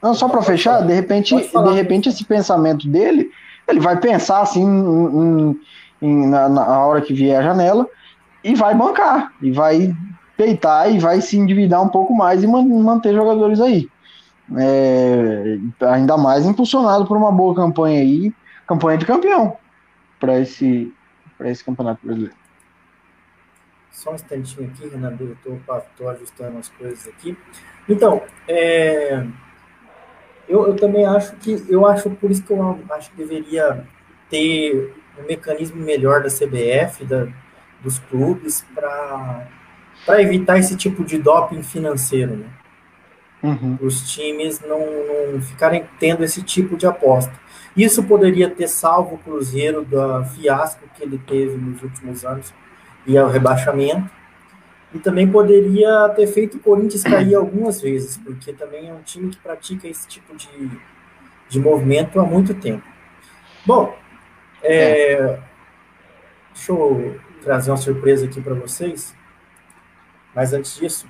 não, 0.04 0.12
só 0.12 0.28
para 0.28 0.42
fechar, 0.42 0.82
de 0.82 0.92
repente, 0.92 1.34
de 1.34 1.72
repente 1.72 2.10
esse 2.10 2.22
pensamento 2.26 2.86
dele, 2.86 3.30
ele 3.66 3.80
vai 3.80 3.98
pensar 3.98 4.42
assim 4.42 4.62
em, 4.62 5.58
em, 6.02 6.26
na, 6.26 6.46
na, 6.46 6.84
hora 6.84 7.00
que 7.00 7.14
vier 7.14 7.40
a 7.40 7.42
janela 7.42 7.88
e 8.44 8.54
vai 8.54 8.74
bancar, 8.74 9.32
e 9.40 9.50
vai 9.50 9.96
peitar 10.36 10.94
e 10.94 10.98
vai 10.98 11.22
se 11.22 11.38
endividar 11.38 11.82
um 11.82 11.88
pouco 11.88 12.14
mais 12.14 12.44
e 12.44 12.46
manter 12.46 13.14
jogadores 13.14 13.62
aí. 13.62 13.88
É, 14.58 15.58
ainda 15.86 16.18
mais 16.18 16.44
impulsionado 16.44 17.06
por 17.06 17.16
uma 17.16 17.32
boa 17.32 17.54
campanha 17.54 18.00
aí, 18.00 18.30
campanha 18.66 18.98
de 18.98 19.06
campeão 19.06 19.56
para 20.20 20.38
esse, 20.38 20.92
esse 21.40 21.64
campeonato 21.64 22.04
brasileiro. 22.04 22.36
Só 23.90 24.10
um 24.10 24.16
instantinho 24.16 24.68
aqui, 24.68 24.86
Renan, 24.86 25.16
eu 25.18 25.32
estou 25.32 26.10
ajustando 26.10 26.58
as 26.58 26.68
coisas 26.68 27.08
aqui. 27.08 27.34
Então, 27.88 28.20
é, 28.46 29.26
eu, 30.48 30.66
eu 30.66 30.76
também 30.76 31.04
acho 31.06 31.34
que, 31.36 31.64
eu 31.68 31.86
acho 31.86 32.10
por 32.10 32.30
isso 32.30 32.42
que 32.42 32.52
eu 32.52 32.78
acho 32.90 33.10
que 33.10 33.16
deveria 33.16 33.84
ter 34.28 34.94
um 35.18 35.26
mecanismo 35.26 35.82
melhor 35.82 36.22
da 36.22 36.28
CBF, 36.28 37.04
da, 37.04 37.26
dos 37.82 37.98
clubes, 37.98 38.64
para 38.74 40.20
evitar 40.20 40.58
esse 40.58 40.76
tipo 40.76 41.04
de 41.04 41.18
doping 41.18 41.62
financeiro, 41.62 42.36
né? 42.36 42.46
Uhum. 43.42 43.78
Os 43.82 44.10
times 44.10 44.60
não, 44.60 44.80
não 44.80 45.42
ficarem 45.42 45.84
tendo 46.00 46.24
esse 46.24 46.42
tipo 46.42 46.76
de 46.76 46.86
aposta. 46.86 47.32
Isso 47.76 48.02
poderia 48.04 48.48
ter 48.48 48.68
salvo 48.68 49.16
o 49.16 49.18
Cruzeiro 49.18 49.84
da 49.84 50.24
fiasco 50.24 50.88
que 50.94 51.02
ele 51.02 51.18
teve 51.18 51.56
nos 51.56 51.82
últimos 51.82 52.24
anos 52.24 52.54
e 53.06 53.18
ao 53.18 53.28
rebaixamento. 53.28 54.08
E 54.94 54.98
também 55.00 55.28
poderia 55.28 56.08
ter 56.10 56.28
feito 56.28 56.56
o 56.56 56.60
Corinthians 56.60 57.02
cair 57.02 57.34
algumas 57.34 57.80
vezes, 57.80 58.16
porque 58.16 58.52
também 58.52 58.88
é 58.88 58.92
um 58.92 59.02
time 59.02 59.28
que 59.28 59.38
pratica 59.38 59.88
esse 59.88 60.06
tipo 60.06 60.36
de, 60.36 60.70
de 61.48 61.58
movimento 61.58 62.20
há 62.20 62.24
muito 62.24 62.54
tempo. 62.54 62.86
Bom, 63.66 63.92
é, 64.62 65.14
é. 65.14 65.40
deixa 66.54 66.70
eu 66.70 67.20
trazer 67.42 67.72
uma 67.72 67.76
surpresa 67.76 68.24
aqui 68.26 68.40
para 68.40 68.54
vocês. 68.54 69.14
Mas 70.32 70.52
antes 70.52 70.76
disso, 70.76 71.08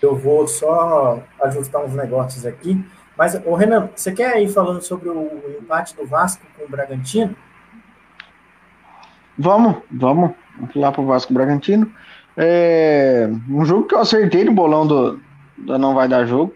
eu 0.00 0.14
vou 0.14 0.46
só 0.46 1.22
ajustar 1.42 1.84
uns 1.84 1.94
negócios 1.94 2.46
aqui. 2.46 2.84
Mas, 3.16 3.34
ô 3.44 3.54
Renan, 3.54 3.90
você 3.96 4.12
quer 4.12 4.40
ir 4.40 4.48
falando 4.48 4.80
sobre 4.80 5.08
o 5.08 5.58
empate 5.60 5.96
do 5.96 6.06
Vasco 6.06 6.46
com 6.56 6.64
o 6.64 6.68
Bragantino? 6.68 7.36
Vamos, 9.38 9.76
vamos. 9.90 10.32
Lá 10.74 10.90
para 10.90 11.00
o 11.00 11.06
Vasco 11.06 11.32
Bragantino. 11.32 11.90
É 12.36 13.28
um 13.48 13.64
jogo 13.64 13.84
que 13.86 13.94
eu 13.94 14.00
acertei 14.00 14.44
no 14.44 14.52
bolão 14.52 14.86
do, 14.86 15.20
do 15.56 15.78
Não 15.78 15.94
Vai 15.94 16.08
Dar 16.08 16.26
Jogo. 16.26 16.52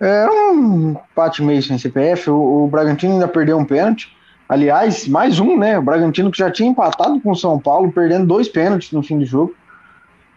É 0.00 0.26
um 0.28 0.90
empate 0.90 1.42
meio 1.42 1.62
sem 1.62 1.78
CPF. 1.78 2.30
O, 2.30 2.64
o 2.64 2.68
Bragantino 2.68 3.14
ainda 3.14 3.28
perdeu 3.28 3.56
um 3.58 3.64
pênalti. 3.64 4.14
Aliás, 4.48 5.08
mais 5.08 5.40
um, 5.40 5.58
né? 5.58 5.78
O 5.78 5.82
Bragantino 5.82 6.30
que 6.30 6.38
já 6.38 6.50
tinha 6.50 6.68
empatado 6.68 7.18
com 7.20 7.30
o 7.30 7.36
São 7.36 7.58
Paulo, 7.58 7.90
perdendo 7.90 8.26
dois 8.26 8.48
pênaltis 8.48 8.92
no 8.92 9.02
fim 9.02 9.18
do 9.18 9.24
jogo. 9.24 9.54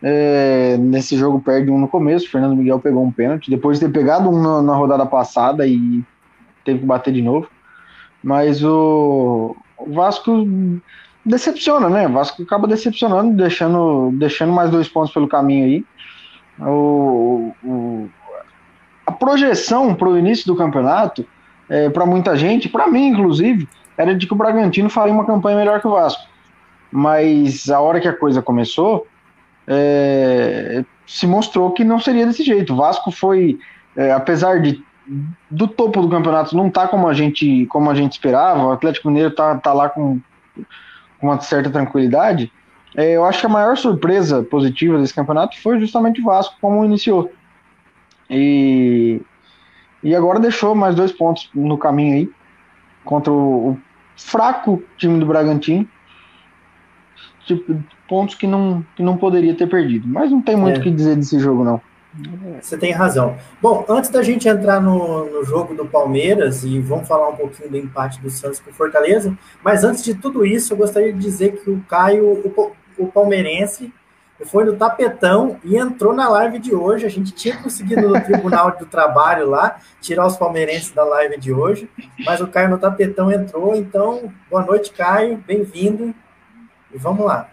É, 0.02 0.78
nesse 0.78 1.18
jogo 1.18 1.42
perde 1.42 1.70
um 1.70 1.80
no 1.80 1.88
começo. 1.88 2.26
O 2.26 2.30
Fernando 2.30 2.56
Miguel 2.56 2.80
pegou 2.80 3.04
um 3.04 3.12
pênalti. 3.12 3.50
Depois 3.50 3.80
de 3.80 3.86
ter 3.86 3.92
pegado 3.92 4.30
um 4.30 4.42
na, 4.42 4.62
na 4.62 4.76
rodada 4.76 5.06
passada 5.06 5.68
e 5.68 6.04
teve 6.64 6.80
que 6.80 6.86
bater 6.86 7.14
de 7.14 7.22
novo. 7.22 7.50
Mas 8.24 8.64
o, 8.64 9.56
o 9.78 9.94
Vasco 9.94 10.32
decepciona, 11.27 11.89
né? 11.89 12.07
O 12.07 12.13
Vasco 12.13 12.41
acaba 12.41 12.67
decepcionando, 12.67 13.36
deixando, 13.36 14.12
deixando 14.13 14.53
mais 14.53 14.69
dois 14.72 14.88
pontos 14.88 15.13
pelo 15.13 15.27
caminho 15.27 15.65
aí. 15.65 15.86
O, 16.60 17.53
o 17.63 18.10
a 19.05 19.12
projeção 19.12 19.96
para 19.96 20.10
o 20.10 20.17
início 20.17 20.46
do 20.46 20.55
campeonato, 20.55 21.25
é, 21.69 21.89
para 21.89 22.05
muita 22.05 22.36
gente, 22.36 22.67
para 22.67 22.88
mim 22.88 23.07
inclusive, 23.07 23.67
era 23.98 24.13
de 24.13 24.27
que 24.27 24.34
o 24.34 24.36
Bragantino 24.36 24.89
faria 24.89 25.13
uma 25.13 25.25
campanha 25.25 25.57
melhor 25.57 25.79
que 25.79 25.88
o 25.88 25.91
Vasco. 25.91 26.24
Mas 26.91 27.69
a 27.69 27.79
hora 27.79 28.01
que 28.01 28.07
a 28.07 28.13
coisa 28.15 28.41
começou, 28.41 29.07
é, 29.65 30.84
se 31.05 31.25
mostrou 31.25 31.72
que 31.72 31.84
não 31.84 32.00
seria 32.00 32.25
desse 32.25 32.43
jeito. 32.43 32.74
O 32.74 32.77
Vasco 32.77 33.12
foi, 33.12 33.60
é, 33.96 34.12
apesar 34.12 34.62
de 34.62 34.86
do 35.50 35.69
topo 35.69 36.01
do 36.01 36.10
campeonato 36.10 36.55
não 36.55 36.69
tá 36.69 36.86
como 36.86 37.07
a 37.07 37.13
gente 37.13 37.65
como 37.67 37.89
a 37.89 37.96
gente 37.96 38.12
esperava, 38.12 38.65
o 38.65 38.72
Atlético 38.74 39.07
Mineiro 39.07 39.31
tá, 39.34 39.55
tá 39.55 39.72
lá 39.72 39.88
com 39.88 40.19
com 41.20 41.28
uma 41.28 41.40
certa 41.42 41.70
tranquilidade, 41.70 42.52
é, 42.96 43.12
eu 43.12 43.26
acho 43.26 43.40
que 43.40 43.46
a 43.46 43.50
maior 43.50 43.78
surpresa 43.78 44.44
positiva 44.44 44.98
desse 44.98 45.14
campeonato 45.14 45.60
foi 45.62 45.80
justamente 45.80 46.22
o 46.22 46.26
Vasco, 46.26 46.56
como 46.60 46.84
iniciou. 46.84 47.32
E, 48.30 49.22
e 50.04 50.16
agora 50.16 50.40
deixou 50.40 50.74
mais 50.74 50.96
dois 50.96 51.12
pontos 51.12 51.50
no 51.54 51.78
caminho 51.78 52.16
aí, 52.16 52.30
contra 53.04 53.32
o, 53.32 53.72
o 53.72 53.78
fraco 54.16 54.82
time 54.98 55.20
do 55.20 55.26
Bragantino. 55.26 55.88
Tipo, 57.46 57.82
pontos 58.08 58.36
que 58.36 58.48
não, 58.48 58.86
que 58.96 59.04
não 59.04 59.16
poderia 59.16 59.54
ter 59.54 59.68
perdido. 59.68 60.08
Mas 60.08 60.32
não 60.32 60.42
tem 60.42 60.56
muito 60.56 60.78
o 60.78 60.82
é. 60.82 60.84
que 60.84 60.92
dizer 60.92 61.16
desse 61.16 61.40
jogo, 61.40 61.64
não. 61.64 61.82
Você 62.62 62.78
tem 62.78 62.92
razão. 62.92 63.38
Bom, 63.62 63.86
antes 63.88 64.10
da 64.10 64.24
gente 64.24 64.48
entrar 64.48 64.82
no, 64.82 65.26
no 65.30 65.44
jogo 65.44 65.76
do 65.76 65.86
Palmeiras 65.86 66.64
e 66.64 66.80
vamos 66.80 67.08
falar 67.08 67.30
um 67.30 67.36
pouquinho 67.36 67.70
do 67.70 67.78
empate 67.78 68.20
do 68.22 68.30
Santos 68.30 68.60
com 68.60 68.72
Fortaleza, 68.72 69.38
mas 69.64 69.84
antes 69.84 70.04
de 70.04 70.16
tudo 70.16 70.46
isso, 70.46 70.74
eu 70.74 70.78
gostaria 70.78 71.14
de 71.14 71.20
dizer 71.20 71.62
que 71.62 71.70
o 71.70 71.84
Caio, 71.88 72.26
o, 72.26 72.74
o 72.98 73.08
palmeirense, 73.08 73.94
foi 74.46 74.64
no 74.66 74.76
tapetão 74.76 75.58
e 75.64 75.78
entrou 75.78 76.14
na 76.14 76.30
live 76.30 76.60
de 76.60 76.74
hoje. 76.74 77.06
A 77.06 77.10
gente 77.10 77.32
tinha 77.32 77.58
conseguido 77.58 78.08
no 78.08 78.22
Tribunal 78.22 78.78
do 78.78 78.86
Trabalho 78.86 79.50
lá 79.50 79.78
tirar 80.00 80.28
os 80.28 80.38
palmeirenses 80.38 80.92
da 80.92 81.04
live 81.04 81.40
de 81.40 81.52
hoje, 81.52 81.90
mas 82.26 82.40
o 82.40 82.48
Caio 82.48 82.70
no 82.70 82.78
tapetão 82.78 83.32
entrou. 83.32 83.76
Então, 83.76 84.32
boa 84.50 84.64
noite, 84.64 84.92
Caio, 84.92 85.44
bem-vindo 85.46 86.14
e 86.94 86.98
vamos 86.98 87.26
lá. 87.26 87.50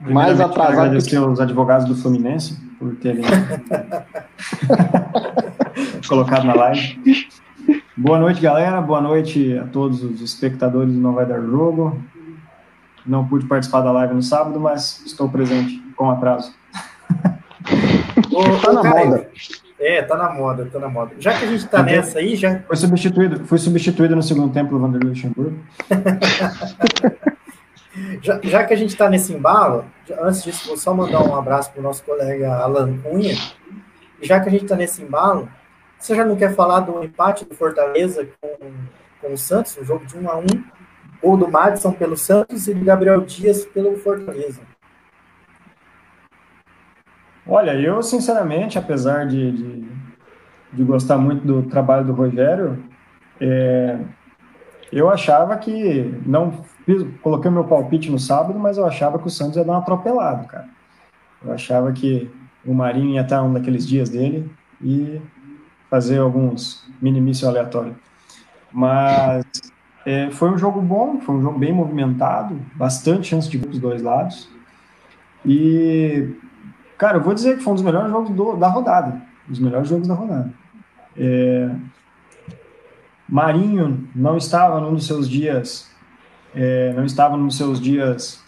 Mais 0.00 0.40
atrasado. 0.40 0.96
Que... 1.02 1.18
os 1.18 1.40
advogados 1.40 1.86
do 1.86 1.96
Fluminense 1.96 2.63
por 2.78 2.94
terem 2.96 3.24
colocado 6.08 6.44
na 6.44 6.54
live. 6.54 6.98
Boa 7.96 8.18
noite, 8.18 8.40
galera. 8.40 8.80
Boa 8.80 9.00
noite 9.00 9.56
a 9.58 9.64
todos 9.64 10.02
os 10.02 10.20
espectadores 10.20 10.92
do 10.92 11.00
Não 11.00 11.12
Vai 11.12 11.26
Dar 11.26 11.40
Jogo. 11.40 12.00
Não 13.06 13.26
pude 13.26 13.46
participar 13.46 13.82
da 13.82 13.92
live 13.92 14.14
no 14.14 14.22
sábado, 14.22 14.58
mas 14.58 15.04
estou 15.04 15.28
presente 15.28 15.82
com 15.96 16.10
atraso. 16.10 16.54
Ô, 18.32 18.42
tá 18.60 18.72
na 18.72 18.82
cara, 18.82 19.06
moda. 19.06 19.28
É, 19.78 20.02
tá 20.02 20.16
na 20.16 20.32
moda, 20.32 20.68
tá 20.72 20.78
na 20.78 20.88
moda. 20.88 21.12
Já 21.18 21.38
que 21.38 21.44
a 21.44 21.48
gente 21.48 21.66
tá 21.66 21.78
Porque 21.78 21.96
nessa 21.96 22.18
aí, 22.18 22.36
já. 22.36 22.60
Foi 22.60 22.76
substituído, 22.76 23.44
foi 23.44 23.58
substituído 23.58 24.16
no 24.16 24.22
segundo 24.22 24.52
tempo 24.52 24.70
pelo 24.70 24.80
Vanderlei 24.80 25.10
Luxemburgo. 25.10 25.58
Já, 28.20 28.40
já, 28.42 28.64
que 28.64 28.74
a 28.74 28.76
gente 28.76 28.90
está 28.90 29.08
nesse 29.08 29.32
embalo, 29.32 29.84
antes 30.20 30.42
disso, 30.42 30.66
vou 30.66 30.76
só 30.76 30.92
mandar 30.92 31.22
um 31.22 31.36
abraço 31.36 31.70
para 31.70 31.80
o 31.80 31.82
nosso 31.82 32.02
colega 32.02 32.52
Alan 32.56 32.98
Cunha. 32.98 33.36
Já 34.20 34.40
que 34.40 34.48
a 34.48 34.52
gente 34.52 34.64
está 34.64 34.74
nesse 34.74 35.02
embalo, 35.02 35.48
você 35.96 36.14
já 36.14 36.24
não 36.24 36.34
quer 36.34 36.54
falar 36.54 36.80
do 36.80 37.04
empate 37.04 37.44
do 37.44 37.54
Fortaleza 37.54 38.26
com, 38.40 38.72
com 39.20 39.32
o 39.32 39.38
Santos, 39.38 39.76
o 39.76 39.84
jogo 39.84 40.04
de 40.06 40.18
1 40.18 40.28
a 40.28 40.36
1 40.38 40.44
ou 41.22 41.36
do 41.36 41.48
Madison 41.48 41.92
pelo 41.92 42.16
Santos 42.16 42.66
e 42.66 42.74
do 42.74 42.84
Gabriel 42.84 43.20
Dias 43.20 43.64
pelo 43.64 43.96
Fortaleza? 43.96 44.60
Olha, 47.46 47.74
eu 47.74 48.02
sinceramente, 48.02 48.78
apesar 48.78 49.26
de, 49.26 49.52
de, 49.52 49.88
de 50.72 50.84
gostar 50.84 51.16
muito 51.16 51.46
do 51.46 51.62
trabalho 51.62 52.06
do 52.06 52.12
Rogério, 52.12 52.82
é, 53.40 53.98
eu 54.90 55.10
achava 55.10 55.56
que 55.56 56.20
não 56.26 56.64
Fiz, 56.84 57.04
coloquei 57.22 57.50
meu 57.50 57.64
palpite 57.64 58.10
no 58.10 58.18
sábado, 58.18 58.58
mas 58.58 58.76
eu 58.76 58.84
achava 58.84 59.18
que 59.18 59.26
o 59.26 59.30
Santos 59.30 59.56
ia 59.56 59.64
dar 59.64 59.72
um 59.72 59.78
atropelado, 59.78 60.46
cara. 60.46 60.68
Eu 61.42 61.52
achava 61.52 61.92
que 61.92 62.30
o 62.64 62.74
Marinho 62.74 63.10
ia 63.10 63.22
estar 63.22 63.42
um 63.42 63.52
daqueles 63.52 63.86
dias 63.86 64.08
dele 64.10 64.50
e 64.80 65.20
fazer 65.90 66.18
alguns 66.18 66.84
minimício 67.00 67.48
aleatório. 67.48 67.96
Mas 68.72 69.44
é, 70.04 70.30
foi 70.30 70.50
um 70.50 70.58
jogo 70.58 70.80
bom, 70.80 71.20
foi 71.20 71.36
um 71.36 71.42
jogo 71.42 71.58
bem 71.58 71.72
movimentado, 71.72 72.60
bastante 72.74 73.28
chance 73.28 73.48
de 73.48 73.58
dos 73.58 73.78
dois 73.78 74.02
lados. 74.02 74.48
E, 75.46 76.34
cara, 76.98 77.18
eu 77.18 77.22
vou 77.22 77.32
dizer 77.32 77.56
que 77.56 77.62
foi 77.62 77.72
um 77.72 77.76
dos 77.76 77.84
melhores 77.84 78.10
jogos 78.10 78.30
do, 78.30 78.56
da 78.56 78.68
rodada. 78.68 79.22
Um 79.48 79.50
dos 79.50 79.60
melhores 79.60 79.88
jogos 79.88 80.08
da 80.08 80.14
rodada. 80.14 80.52
É, 81.16 81.70
Marinho 83.28 84.08
não 84.14 84.36
estava 84.36 84.80
num 84.80 84.94
dos 84.94 85.06
seus 85.06 85.28
dias 85.28 85.93
é, 86.54 86.92
não 86.94 87.04
estava 87.04 87.36
nos 87.36 87.56
seus 87.56 87.80
dias 87.80 88.42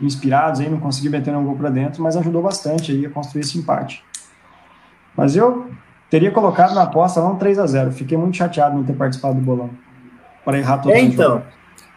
inspirados, 0.00 0.60
aí, 0.60 0.68
não 0.68 0.80
conseguiu 0.80 1.10
meter 1.10 1.34
um 1.36 1.44
gol 1.44 1.56
para 1.56 1.70
dentro, 1.70 2.02
mas 2.02 2.16
ajudou 2.16 2.42
bastante 2.42 2.92
aí 2.92 3.06
a 3.06 3.10
construir 3.10 3.42
esse 3.42 3.58
empate. 3.58 4.04
Mas 5.16 5.36
eu 5.36 5.70
teria 6.08 6.30
colocado 6.30 6.74
na 6.74 6.82
aposta 6.82 7.20
lá 7.20 7.30
um 7.30 7.36
3 7.36 7.58
a 7.58 7.66
0 7.66 7.92
Fiquei 7.92 8.16
muito 8.16 8.36
chateado 8.36 8.76
não 8.76 8.84
ter 8.84 8.94
participado 8.94 9.34
do 9.34 9.40
bolão. 9.40 9.70
Para 10.44 10.58
errar 10.58 10.78
todo 10.78 10.92
é, 10.92 11.00
então. 11.00 11.42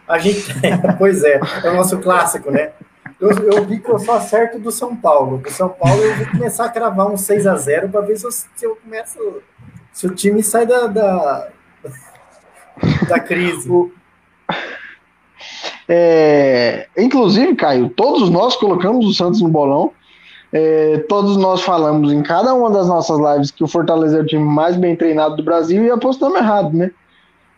A 0.06 0.18
gente, 0.18 0.44
pois 0.98 1.24
é, 1.24 1.40
é 1.62 1.70
o 1.70 1.76
nosso 1.76 1.98
clássico, 1.98 2.50
né? 2.50 2.72
Eu, 3.18 3.30
eu, 3.30 3.64
vi 3.64 3.80
que 3.80 3.88
eu 3.88 3.98
só 3.98 4.16
acerto 4.16 4.58
do 4.58 4.70
São 4.70 4.94
Paulo. 4.94 5.38
Do 5.38 5.50
São 5.50 5.68
Paulo 5.68 6.02
eu 6.02 6.16
vou 6.16 6.26
começar 6.26 6.66
a 6.66 6.68
cravar 6.68 7.06
um 7.06 7.16
6 7.16 7.46
a 7.46 7.56
0 7.56 7.88
para 7.88 8.02
ver 8.02 8.18
se 8.18 8.26
eu, 8.26 8.30
se 8.30 8.46
eu 8.62 8.76
começo. 8.76 9.18
Se 9.92 10.06
o 10.06 10.14
time 10.14 10.42
sai 10.42 10.66
da, 10.66 10.86
da, 10.88 11.48
da 13.08 13.20
crise. 13.20 13.70
O, 13.70 13.90
É, 15.88 16.88
inclusive, 16.96 17.54
Caio, 17.54 17.88
todos 17.90 18.30
nós 18.30 18.56
colocamos 18.56 19.06
o 19.06 19.14
Santos 19.14 19.40
no 19.40 19.48
bolão. 19.48 19.92
É, 20.52 20.98
todos 21.08 21.36
nós 21.36 21.62
falamos 21.62 22.12
em 22.12 22.22
cada 22.22 22.54
uma 22.54 22.70
das 22.70 22.86
nossas 22.86 23.18
lives 23.18 23.50
que 23.50 23.64
o 23.64 23.68
Fortaleza 23.68 24.18
é 24.18 24.20
o 24.22 24.26
time 24.26 24.44
mais 24.44 24.76
bem 24.76 24.94
treinado 24.94 25.36
do 25.36 25.42
Brasil 25.42 25.84
e 25.84 25.90
apostamos 25.90 26.38
errado, 26.38 26.72
né? 26.72 26.92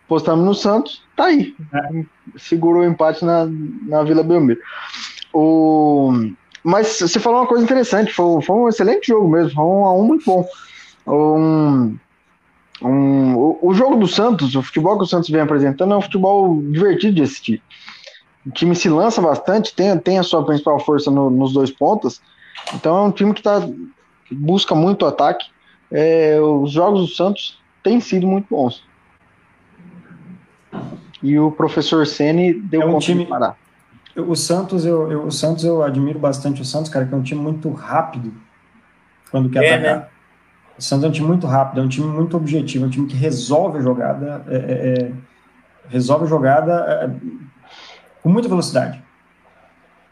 Apostamos 0.05 0.43
no 0.43 0.55
Santos, 0.55 1.03
tá 1.15 1.25
aí. 1.25 1.53
É. 1.73 2.03
Segurou 2.37 2.81
o 2.81 2.85
empate 2.85 3.23
na, 3.23 3.47
na 3.85 4.03
Vila 4.03 4.23
Belmiro. 4.23 4.59
O, 5.33 6.11
mas 6.63 6.99
você 6.99 7.19
falou 7.19 7.41
uma 7.41 7.47
coisa 7.47 7.63
interessante, 7.63 8.11
foi, 8.11 8.41
foi 8.41 8.55
um 8.55 8.67
excelente 8.67 9.07
jogo 9.07 9.29
mesmo, 9.29 9.51
foi 9.51 9.63
um 9.63 9.85
a 9.85 9.93
um 9.93 10.03
muito 10.03 10.25
bom. 10.25 10.45
Um, 11.05 11.97
um, 12.81 13.35
o, 13.35 13.59
o, 13.61 13.73
jogo 13.73 13.95
do 13.95 14.07
Santos, 14.07 14.55
o 14.55 14.61
futebol 14.61 14.97
que 14.97 15.03
o 15.03 15.07
Santos 15.07 15.29
vem 15.29 15.39
apresentando 15.41 15.93
é 15.93 15.97
um 15.97 16.01
futebol 16.01 16.61
divertido 16.63 17.15
de 17.15 17.21
assistir. 17.21 17.61
O 18.47 18.51
time 18.51 18.75
se 18.75 18.87
lança 18.87 19.21
bastante, 19.21 19.75
tem, 19.75 19.97
tem 19.99 20.17
a 20.17 20.23
sua 20.23 20.45
principal 20.45 20.79
força 20.79 21.11
no, 21.11 21.29
nos 21.29 21.51
dois 21.51 21.69
pontos, 21.69 22.21
então 22.73 22.97
é 22.97 23.01
um 23.01 23.11
time 23.11 23.33
que, 23.33 23.41
tá, 23.41 23.61
busca 24.31 24.73
muito 24.73 25.05
ataque. 25.05 25.47
É, 25.91 26.39
os 26.39 26.71
jogos 26.71 27.01
do 27.01 27.07
Santos 27.07 27.59
têm 27.83 27.99
sido 27.99 28.25
muito 28.25 28.47
bons. 28.49 28.83
E 31.21 31.37
o 31.39 31.51
professor 31.51 32.05
Ceni 32.05 32.53
deu 32.53 32.81
é 32.81 32.85
um 32.85 32.99
time 32.99 33.23
de 33.23 33.29
parar. 33.29 33.57
O 34.15 34.35
Santos, 34.35 34.85
eu, 34.85 35.11
eu, 35.11 35.23
o 35.25 35.31
Santos, 35.31 35.63
eu 35.63 35.83
admiro 35.83 36.17
bastante 36.17 36.61
o 36.61 36.65
Santos, 36.65 36.89
cara, 36.89 37.05
que 37.05 37.13
é 37.13 37.17
um 37.17 37.23
time 37.23 37.41
muito 37.41 37.69
rápido 37.71 38.33
quando 39.29 39.49
quer 39.49 39.63
é, 39.63 39.73
atacar. 39.73 39.97
Né? 39.97 40.07
O 40.77 40.81
Santos 40.81 41.05
é 41.05 41.07
um 41.07 41.11
time 41.11 41.27
muito 41.27 41.47
rápido, 41.47 41.81
é 41.81 41.83
um 41.83 41.87
time 41.87 42.07
muito 42.07 42.35
objetivo, 42.37 42.85
é 42.85 42.87
um 42.87 42.91
time 42.91 43.07
que 43.07 43.15
resolve 43.15 43.79
a 43.79 43.81
jogada, 43.81 44.45
é, 44.47 44.55
é, 44.55 45.01
é 45.01 45.11
resolve 45.89 46.25
a 46.25 46.27
jogada 46.27 46.73
é, 46.73 47.09
com 48.27 48.33
muita 48.33 48.49
velocidade. 48.49 49.01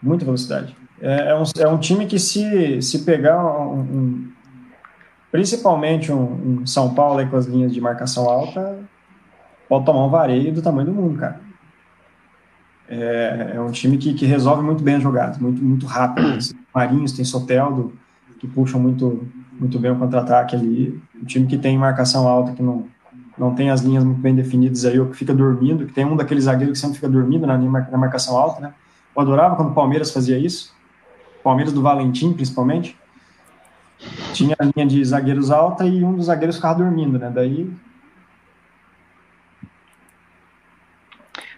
Muita 0.01 0.23
velocidade. 0.23 0.73
É, 1.01 1.31
é, 1.31 1.35
um, 1.35 1.43
é 1.59 1.67
um 1.67 1.77
time 1.77 2.05
que 2.05 2.17
se, 2.17 2.81
se 2.81 2.99
pegar 2.99 3.43
um, 3.43 3.79
um 3.81 4.31
principalmente 5.29 6.13
um, 6.13 6.61
um, 6.61 6.65
São 6.65 6.93
Paulo 6.93 7.19
aí 7.19 7.27
com 7.27 7.35
as 7.35 7.45
linhas 7.45 7.73
de 7.73 7.81
marcação 7.81 8.29
alta, 8.29 8.79
pode 9.67 9.85
tomar 9.85 10.05
um 10.05 10.09
vareio 10.09 10.53
do 10.53 10.61
tamanho 10.61 10.87
do 10.87 10.93
mundo, 10.93 11.19
cara. 11.19 11.41
É, 12.87 13.51
é 13.55 13.59
um 13.59 13.71
time 13.71 13.97
que, 13.97 14.13
que 14.13 14.25
resolve 14.25 14.63
muito 14.63 14.81
bem 14.81 14.95
as 14.95 15.03
jogadas, 15.03 15.37
muito, 15.37 15.61
muito 15.61 15.85
rápido. 15.85 16.37
Assim. 16.37 16.53
Marinhos, 16.73 17.11
tem 17.11 17.25
Soteldo, 17.25 17.91
que 18.39 18.47
puxam 18.47 18.79
muito, 18.79 19.27
muito 19.59 19.77
bem 19.77 19.91
o 19.91 19.97
contra-ataque 19.97 20.55
ali. 20.55 21.01
Um 21.21 21.25
time 21.25 21.47
que 21.47 21.57
tem 21.57 21.77
marcação 21.77 22.29
alta, 22.29 22.53
que 22.53 22.63
não, 22.63 22.87
não 23.37 23.53
tem 23.53 23.69
as 23.69 23.81
linhas 23.81 24.03
muito 24.03 24.19
bem 24.19 24.33
definidas 24.33 24.85
aí, 24.85 24.99
ou 24.99 25.07
que 25.07 25.15
fica 25.15 25.33
dormindo, 25.33 25.85
que 25.85 25.93
tem 25.93 26.05
um 26.05 26.15
daqueles 26.15 26.45
zagueiros 26.45 26.77
que 26.77 26.81
sempre 26.81 26.95
fica 26.95 27.09
dormindo 27.09 27.45
na, 27.45 27.57
na 27.57 27.97
marcação 27.97 28.37
alta, 28.37 28.61
né? 28.61 28.73
Eu 29.15 29.21
adorava 29.21 29.55
quando 29.55 29.71
o 29.71 29.73
Palmeiras 29.73 30.11
fazia 30.11 30.37
isso. 30.37 30.73
Palmeiras 31.43 31.73
do 31.73 31.81
Valentim, 31.81 32.33
principalmente. 32.33 32.97
Tinha 34.33 34.55
a 34.59 34.65
linha 34.65 34.85
de 34.85 35.03
zagueiros 35.03 35.51
alta 35.51 35.85
e 35.85 36.03
um 36.03 36.13
dos 36.15 36.25
zagueiros 36.25 36.57
ficava 36.57 36.79
dormindo, 36.79 37.17
né? 37.17 37.31
Daí 37.33 37.71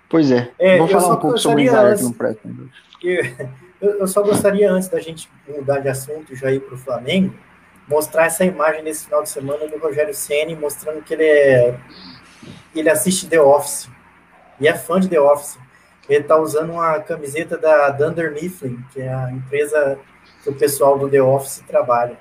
Pois 0.10 0.32
é. 0.32 0.52
é 0.58 0.78
Vamos 0.78 0.92
falar 0.92 1.16
um 1.16 1.20
pouco 1.20 1.38
sobre 1.38 1.64
o 1.64 1.66
Isaiah 1.66 2.02
no 2.02 2.14
presta. 2.14 2.50
Eu, 3.80 4.00
eu, 4.00 4.08
só 4.08 4.24
gostaria, 4.24 4.72
antes 4.72 4.88
da 4.88 5.00
gente 5.00 5.30
mudar 5.48 5.80
de 5.80 5.90
assunto 5.90 6.34
e 6.34 6.36
já 6.36 6.52
ir 6.52 6.62
para 6.62 6.76
o 6.76 6.78
Flamengo, 6.78 7.34
mostrar 7.88 8.26
essa 8.26 8.44
imagem 8.44 8.84
nesse 8.84 9.06
final 9.06 9.24
de 9.24 9.30
semana 9.30 9.68
do 9.68 9.78
Rogério 9.78 10.14
Ceni 10.14 10.56
mostrando 10.56 11.02
que 11.02 11.14
ele 11.14 11.24
é 11.24 11.80
ele 12.76 12.90
assiste 12.90 13.28
The 13.28 13.42
Office 13.42 13.90
e 14.60 14.68
é 14.68 14.74
fã 14.74 15.00
de 15.00 15.08
The 15.08 15.20
Office. 15.20 15.58
Ele 16.08 16.22
está 16.22 16.38
usando 16.38 16.72
uma 16.72 17.00
camiseta 17.00 17.58
da 17.58 17.90
Dunder 17.90 18.32
Mifflin, 18.32 18.84
que 18.94 19.02
é 19.02 19.14
a 19.14 19.32
empresa 19.32 20.00
que 20.42 20.50
o 20.50 20.56
pessoal 20.56 20.98
do 20.98 21.10
The 21.10 21.22
Office 21.22 21.64
trabalha. 21.68 22.18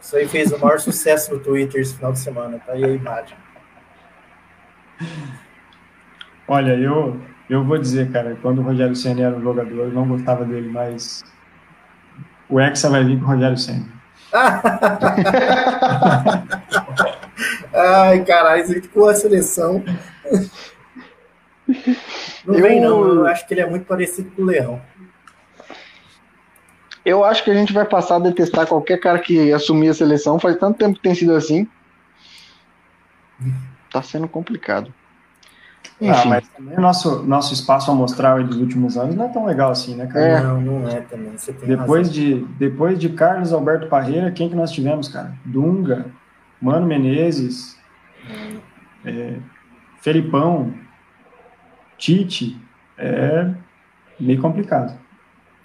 Isso 0.00 0.16
aí 0.16 0.28
fez 0.28 0.52
o 0.52 0.58
maior 0.58 0.78
sucesso 0.80 1.32
no 1.32 1.40
Twitter 1.40 1.80
esse 1.80 1.96
final 1.96 2.12
de 2.12 2.18
semana. 2.18 2.58
Tá 2.58 2.72
aí 2.72 2.84
a 2.84 2.88
imagem. 2.88 3.36
Olha, 6.46 6.74
eu, 6.78 7.20
eu 7.48 7.64
vou 7.64 7.78
dizer, 7.78 8.12
cara, 8.12 8.36
quando 8.40 8.58
o 8.58 8.62
Rogério 8.62 8.94
Senna 8.94 9.22
era 9.22 9.36
um 9.36 9.42
jogador, 9.42 9.84
eu 9.84 9.90
não 9.90 10.06
gostava 10.06 10.44
dele, 10.44 10.68
mas 10.68 11.24
o 12.48 12.60
Hexa 12.60 12.90
vai 12.90 13.02
vir 13.02 13.18
com 13.18 13.24
o 13.24 13.28
Rogério 13.28 13.56
Senna. 13.56 13.95
Ai, 17.74 18.24
caralho, 18.24 18.62
isso 18.62 18.88
com 18.90 19.06
a 19.06 19.14
seleção. 19.14 19.82
Não 22.44 22.54
eu... 22.54 22.62
vem, 22.62 22.80
não. 22.80 23.04
Eu 23.04 23.26
acho 23.26 23.46
que 23.46 23.54
ele 23.54 23.60
é 23.60 23.66
muito 23.66 23.86
parecido 23.86 24.30
com 24.30 24.42
o 24.42 24.46
Leão. 24.46 24.80
Eu 27.04 27.24
acho 27.24 27.44
que 27.44 27.50
a 27.50 27.54
gente 27.54 27.72
vai 27.72 27.84
passar 27.84 28.16
a 28.16 28.20
detestar 28.20 28.66
qualquer 28.66 28.98
cara 28.98 29.18
que 29.18 29.52
assumir 29.52 29.90
a 29.90 29.94
seleção. 29.94 30.40
Faz 30.40 30.56
tanto 30.56 30.78
tempo 30.78 30.96
que 30.96 31.02
tem 31.02 31.14
sido 31.14 31.34
assim. 31.34 31.68
Tá 33.92 34.02
sendo 34.02 34.26
complicado. 34.26 34.92
Ah, 36.00 36.04
Enfim. 36.04 36.20
Ah, 36.20 36.26
mas 36.26 36.48
também 36.48 36.76
o 36.76 36.80
nosso, 36.80 37.22
nosso 37.22 37.54
espaço 37.54 37.90
amostral 37.90 38.42
dos 38.44 38.58
últimos 38.58 38.98
anos 38.98 39.14
não 39.14 39.24
é 39.24 39.28
tão 39.28 39.46
legal 39.46 39.70
assim, 39.70 39.94
né, 39.94 40.06
cara? 40.06 40.24
É. 40.24 40.42
Não, 40.42 40.60
não 40.60 40.88
é 40.88 41.00
também. 41.00 41.32
depois, 41.66 42.12
de, 42.12 42.44
depois 42.58 42.98
de 42.98 43.08
Carlos 43.10 43.52
Alberto 43.52 43.88
Parreira, 43.88 44.30
quem 44.30 44.48
que 44.48 44.54
nós 44.54 44.70
tivemos, 44.70 45.08
cara? 45.08 45.34
Dunga, 45.44 46.06
Mano 46.60 46.86
Menezes, 46.86 47.78
é, 49.04 49.36
Felipão, 50.00 50.72
Tite. 51.96 52.60
É 52.98 53.50
meio 54.18 54.40
complicado. 54.40 54.98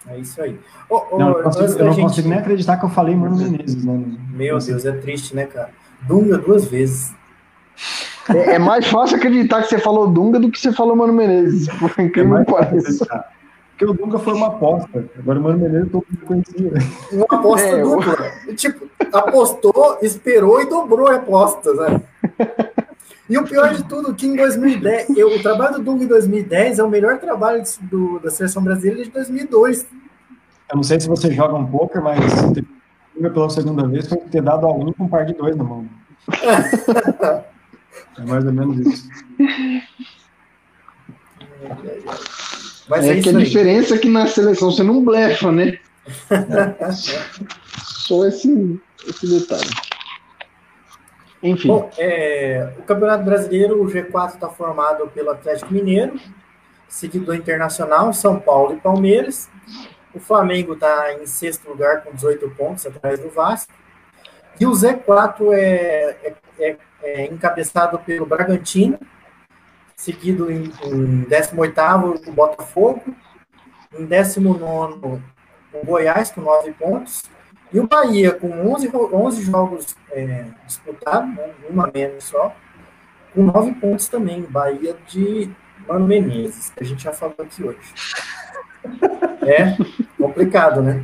É 0.08 0.18
isso 0.18 0.42
aí. 0.42 0.60
Oh, 0.90 1.02
oh, 1.12 1.18
não, 1.18 1.30
eu, 1.30 1.44
consigo, 1.44 1.66
eu 1.66 1.86
não 1.86 1.94
gente... 1.94 2.04
consigo, 2.04 2.30
nem 2.30 2.40
acreditar 2.40 2.78
que 2.78 2.86
eu 2.86 2.90
falei 2.90 3.16
Mano 3.16 3.38
Menezes, 3.38 3.84
né? 3.86 4.04
Meu 4.32 4.58
Deus, 4.58 4.86
é 4.86 4.92
triste, 4.94 5.36
né, 5.36 5.46
cara? 5.46 5.70
Dunga 6.02 6.38
duas 6.38 6.66
vezes. 6.66 7.14
É, 8.30 8.56
é, 8.56 8.60
mais 8.60 8.86
fácil 8.88 9.18
acreditar 9.18 9.62
que 9.64 9.70
você 9.70 9.80
falou 9.80 10.08
Dunga 10.08 10.40
do 10.40 10.52
que 10.52 10.60
você 10.60 10.72
falou 10.72 10.96
Mano 10.96 11.14
Menezes. 11.14 11.68
Por 11.68 11.92
incrível 12.00 12.38
é 12.38 12.46
que 12.46 12.52
pareça. 12.52 13.26
Porque 13.72 13.86
o 13.86 13.94
Dunga 13.94 14.20
foi 14.20 14.34
uma 14.34 14.48
aposta. 14.48 15.06
Agora 15.18 15.40
o 15.40 15.44
Mano 15.44 15.58
Menezes 15.58 15.92
todo 15.92 16.06
mundo 16.10 16.26
conhecia. 16.26 16.72
Uma 17.12 17.26
aposta 17.40 17.68
é, 17.68 17.82
dupla. 17.82 18.32
Eu... 18.48 18.56
Tipo, 18.56 18.88
apostou, 19.12 19.98
esperou 20.02 20.62
e 20.62 20.70
dobrou 20.70 21.08
a 21.08 21.16
aposta, 21.16 21.74
né? 21.74 22.02
E 23.30 23.38
o 23.38 23.44
pior 23.44 23.74
de 23.74 23.84
tudo, 23.86 24.14
que 24.14 24.28
em 24.28 24.36
2010, 24.36 25.18
eu, 25.18 25.36
o 25.36 25.42
trabalho 25.42 25.76
do 25.76 25.84
Dunga 25.84 26.04
em 26.04 26.08
2010 26.08 26.80
é 26.80 26.84
o 26.84 26.90
melhor 26.90 27.18
trabalho 27.18 27.64
do, 27.84 28.20
da 28.20 28.30
seleção 28.30 28.62
brasileira 28.62 29.04
de 29.04 29.10
2002. 29.10 29.88
Eu 30.70 30.76
não 30.76 30.84
sei 30.84 31.00
se 31.00 31.08
você 31.08 31.32
joga 31.32 31.56
um 31.56 31.66
pouco, 31.66 32.00
mas 32.02 32.20
Dunga 33.16 33.30
pela 33.30 33.50
segunda 33.50 33.88
vez 33.88 34.08
foi 34.08 34.18
ter 34.18 34.42
dado 34.42 34.66
a 34.66 34.72
um 34.72 34.92
com 34.94 35.06
um 35.06 35.08
par 35.08 35.26
de 35.26 35.34
dois 35.34 35.56
na 35.56 35.64
mão. 35.64 35.86
É 38.18 38.22
mais 38.22 38.46
ou 38.46 38.54
menos 38.54 38.80
isso. 38.80 39.10
Mas 42.90 43.06
é, 43.06 43.18
é 43.18 43.22
que 43.22 43.30
a 43.30 43.34
diferença 43.34 43.96
é 43.96 43.98
que 43.98 44.10
na 44.10 44.28
seleção 44.28 44.72
você 44.72 44.84
não 44.84 45.04
blefa, 45.04 45.52
né? 45.52 45.80
Só 47.84 48.26
esse, 48.26 48.80
esse 49.08 49.28
detalhe. 49.28 49.70
Enfim. 51.44 51.70
Bom, 51.70 51.90
é, 51.98 52.74
o 52.78 52.84
Campeonato 52.84 53.24
Brasileiro, 53.24 53.82
o 53.82 53.88
G4 53.88 54.36
está 54.36 54.50
formado 54.50 55.08
pelo 55.08 55.32
Atlético 55.32 55.74
Mineiro, 55.74 56.20
seguido 56.88 57.26
do 57.26 57.36
Internacional, 57.36 58.14
São 58.14 58.40
Paulo 58.40 58.76
e 58.76 58.80
Palmeiras. 58.80 59.50
O 60.14 60.20
Flamengo 60.20 60.74
está 60.74 61.14
em 61.14 61.26
sexto 61.26 61.70
lugar 61.70 62.04
com 62.04 62.14
18 62.14 62.50
pontos, 62.52 62.86
atrás 62.86 63.20
do 63.20 63.30
Vasco. 63.30 63.74
E 64.60 64.66
o 64.66 64.72
Z4 64.72 65.54
é, 65.54 66.18
é, 66.24 66.34
é 66.64 66.78
é, 67.04 67.26
encabeçado 67.26 68.00
pelo 68.00 68.26
Bragantino, 68.26 69.00
seguido 69.96 70.52
em, 70.52 70.64
em 70.84 71.26
18º 71.26 72.28
o 72.28 72.32
Botafogo, 72.32 73.04
em 73.98 74.06
19º 74.06 75.22
o 75.74 75.86
Goiás 75.86 76.32
com 76.32 76.42
9 76.42 76.72
pontos, 76.74 77.24
e 77.74 77.80
o 77.80 77.88
Bahia 77.88 78.34
com 78.34 78.50
11, 78.74 78.92
11 78.94 79.42
jogos 79.44 79.96
é, 80.12 80.46
disputados, 80.66 81.34
né, 81.36 81.54
uma 81.70 81.90
menos 81.94 82.26
só, 82.26 82.54
com 83.34 83.44
9 83.44 83.74
pontos 83.76 84.08
também, 84.08 84.42
Bahia 84.42 84.96
de 85.08 85.50
Mano 85.88 86.06
Menezes, 86.06 86.70
que 86.70 86.84
a 86.84 86.86
gente 86.86 87.04
já 87.04 87.14
falou 87.14 87.36
aqui 87.40 87.64
hoje. 87.64 87.80
É 89.44 89.76
complicado, 90.20 90.84
né? 90.84 91.04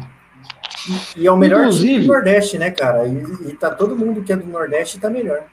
E, 1.15 1.21
e 1.21 1.27
é 1.27 1.31
o 1.31 1.37
melhor 1.37 1.61
Inclusive, 1.61 1.93
time 1.93 2.07
do 2.07 2.13
Nordeste, 2.13 2.57
né, 2.57 2.71
cara? 2.71 3.07
E, 3.07 3.49
e 3.49 3.53
tá 3.53 3.69
todo 3.69 3.95
mundo 3.95 4.21
que 4.21 4.31
é 4.31 4.35
do 4.35 4.47
Nordeste 4.47 4.99
tá 4.99 5.09
melhor. 5.09 5.43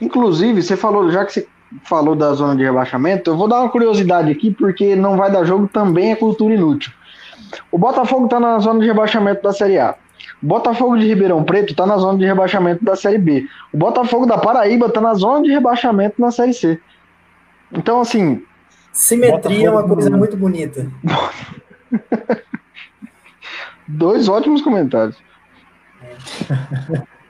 Inclusive, 0.00 0.62
você 0.62 0.76
falou, 0.76 1.10
já 1.10 1.24
que 1.24 1.32
você 1.32 1.46
falou 1.84 2.14
da 2.14 2.32
zona 2.32 2.56
de 2.56 2.62
rebaixamento, 2.62 3.30
eu 3.30 3.36
vou 3.36 3.48
dar 3.48 3.60
uma 3.60 3.68
curiosidade 3.68 4.30
aqui, 4.30 4.50
porque 4.50 4.96
não 4.96 5.16
vai 5.16 5.30
dar 5.30 5.44
jogo 5.44 5.68
também 5.68 6.12
é 6.12 6.16
cultura 6.16 6.54
inútil. 6.54 6.92
O 7.70 7.78
Botafogo 7.78 8.24
está 8.26 8.40
na 8.40 8.58
zona 8.58 8.80
de 8.80 8.86
rebaixamento 8.86 9.42
da 9.42 9.52
Série 9.52 9.78
A. 9.78 9.94
O 10.42 10.46
Botafogo 10.46 10.96
de 10.96 11.06
Ribeirão 11.06 11.44
Preto 11.44 11.72
está 11.72 11.86
na 11.86 11.98
zona 11.98 12.18
de 12.18 12.24
rebaixamento 12.24 12.84
da 12.84 12.96
Série 12.96 13.18
B. 13.18 13.46
O 13.72 13.76
Botafogo 13.76 14.26
da 14.26 14.38
Paraíba 14.38 14.86
está 14.86 15.00
na 15.00 15.14
zona 15.14 15.42
de 15.42 15.50
rebaixamento 15.50 16.20
na 16.20 16.30
Série 16.30 16.54
C. 16.54 16.80
Então, 17.72 18.00
assim, 18.00 18.42
Simetria 18.92 19.68
é 19.68 19.70
uma 19.70 19.86
coisa 19.86 20.10
muito 20.10 20.36
bonita. 20.36 20.90
Dois 23.96 24.28
ótimos 24.28 24.62
comentários. 24.62 25.16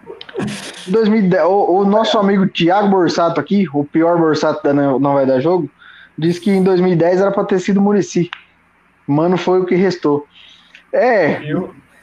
2010, 0.87 1.44
o, 1.44 1.81
o, 1.81 1.85
nosso 1.85 2.18
amigo 2.18 2.46
Thiago 2.49 2.88
Borsato 2.88 3.40
aqui, 3.40 3.66
o 3.73 3.85
pior 3.85 4.18
Borsato 4.18 4.62
da 4.62 4.73
Não 4.73 5.14
Vai 5.14 5.27
Dar 5.27 5.40
Jogo, 5.40 5.68
disse 6.16 6.40
que 6.40 6.51
em 6.51 6.62
2010 6.62 7.20
era 7.20 7.31
para 7.31 7.44
ter 7.44 7.59
sido 7.61 7.81
Murici. 7.81 8.31
Mano, 9.07 9.37
foi 9.37 9.61
o 9.61 9.66
que 9.66 9.75
restou. 9.75 10.27
É. 10.92 11.40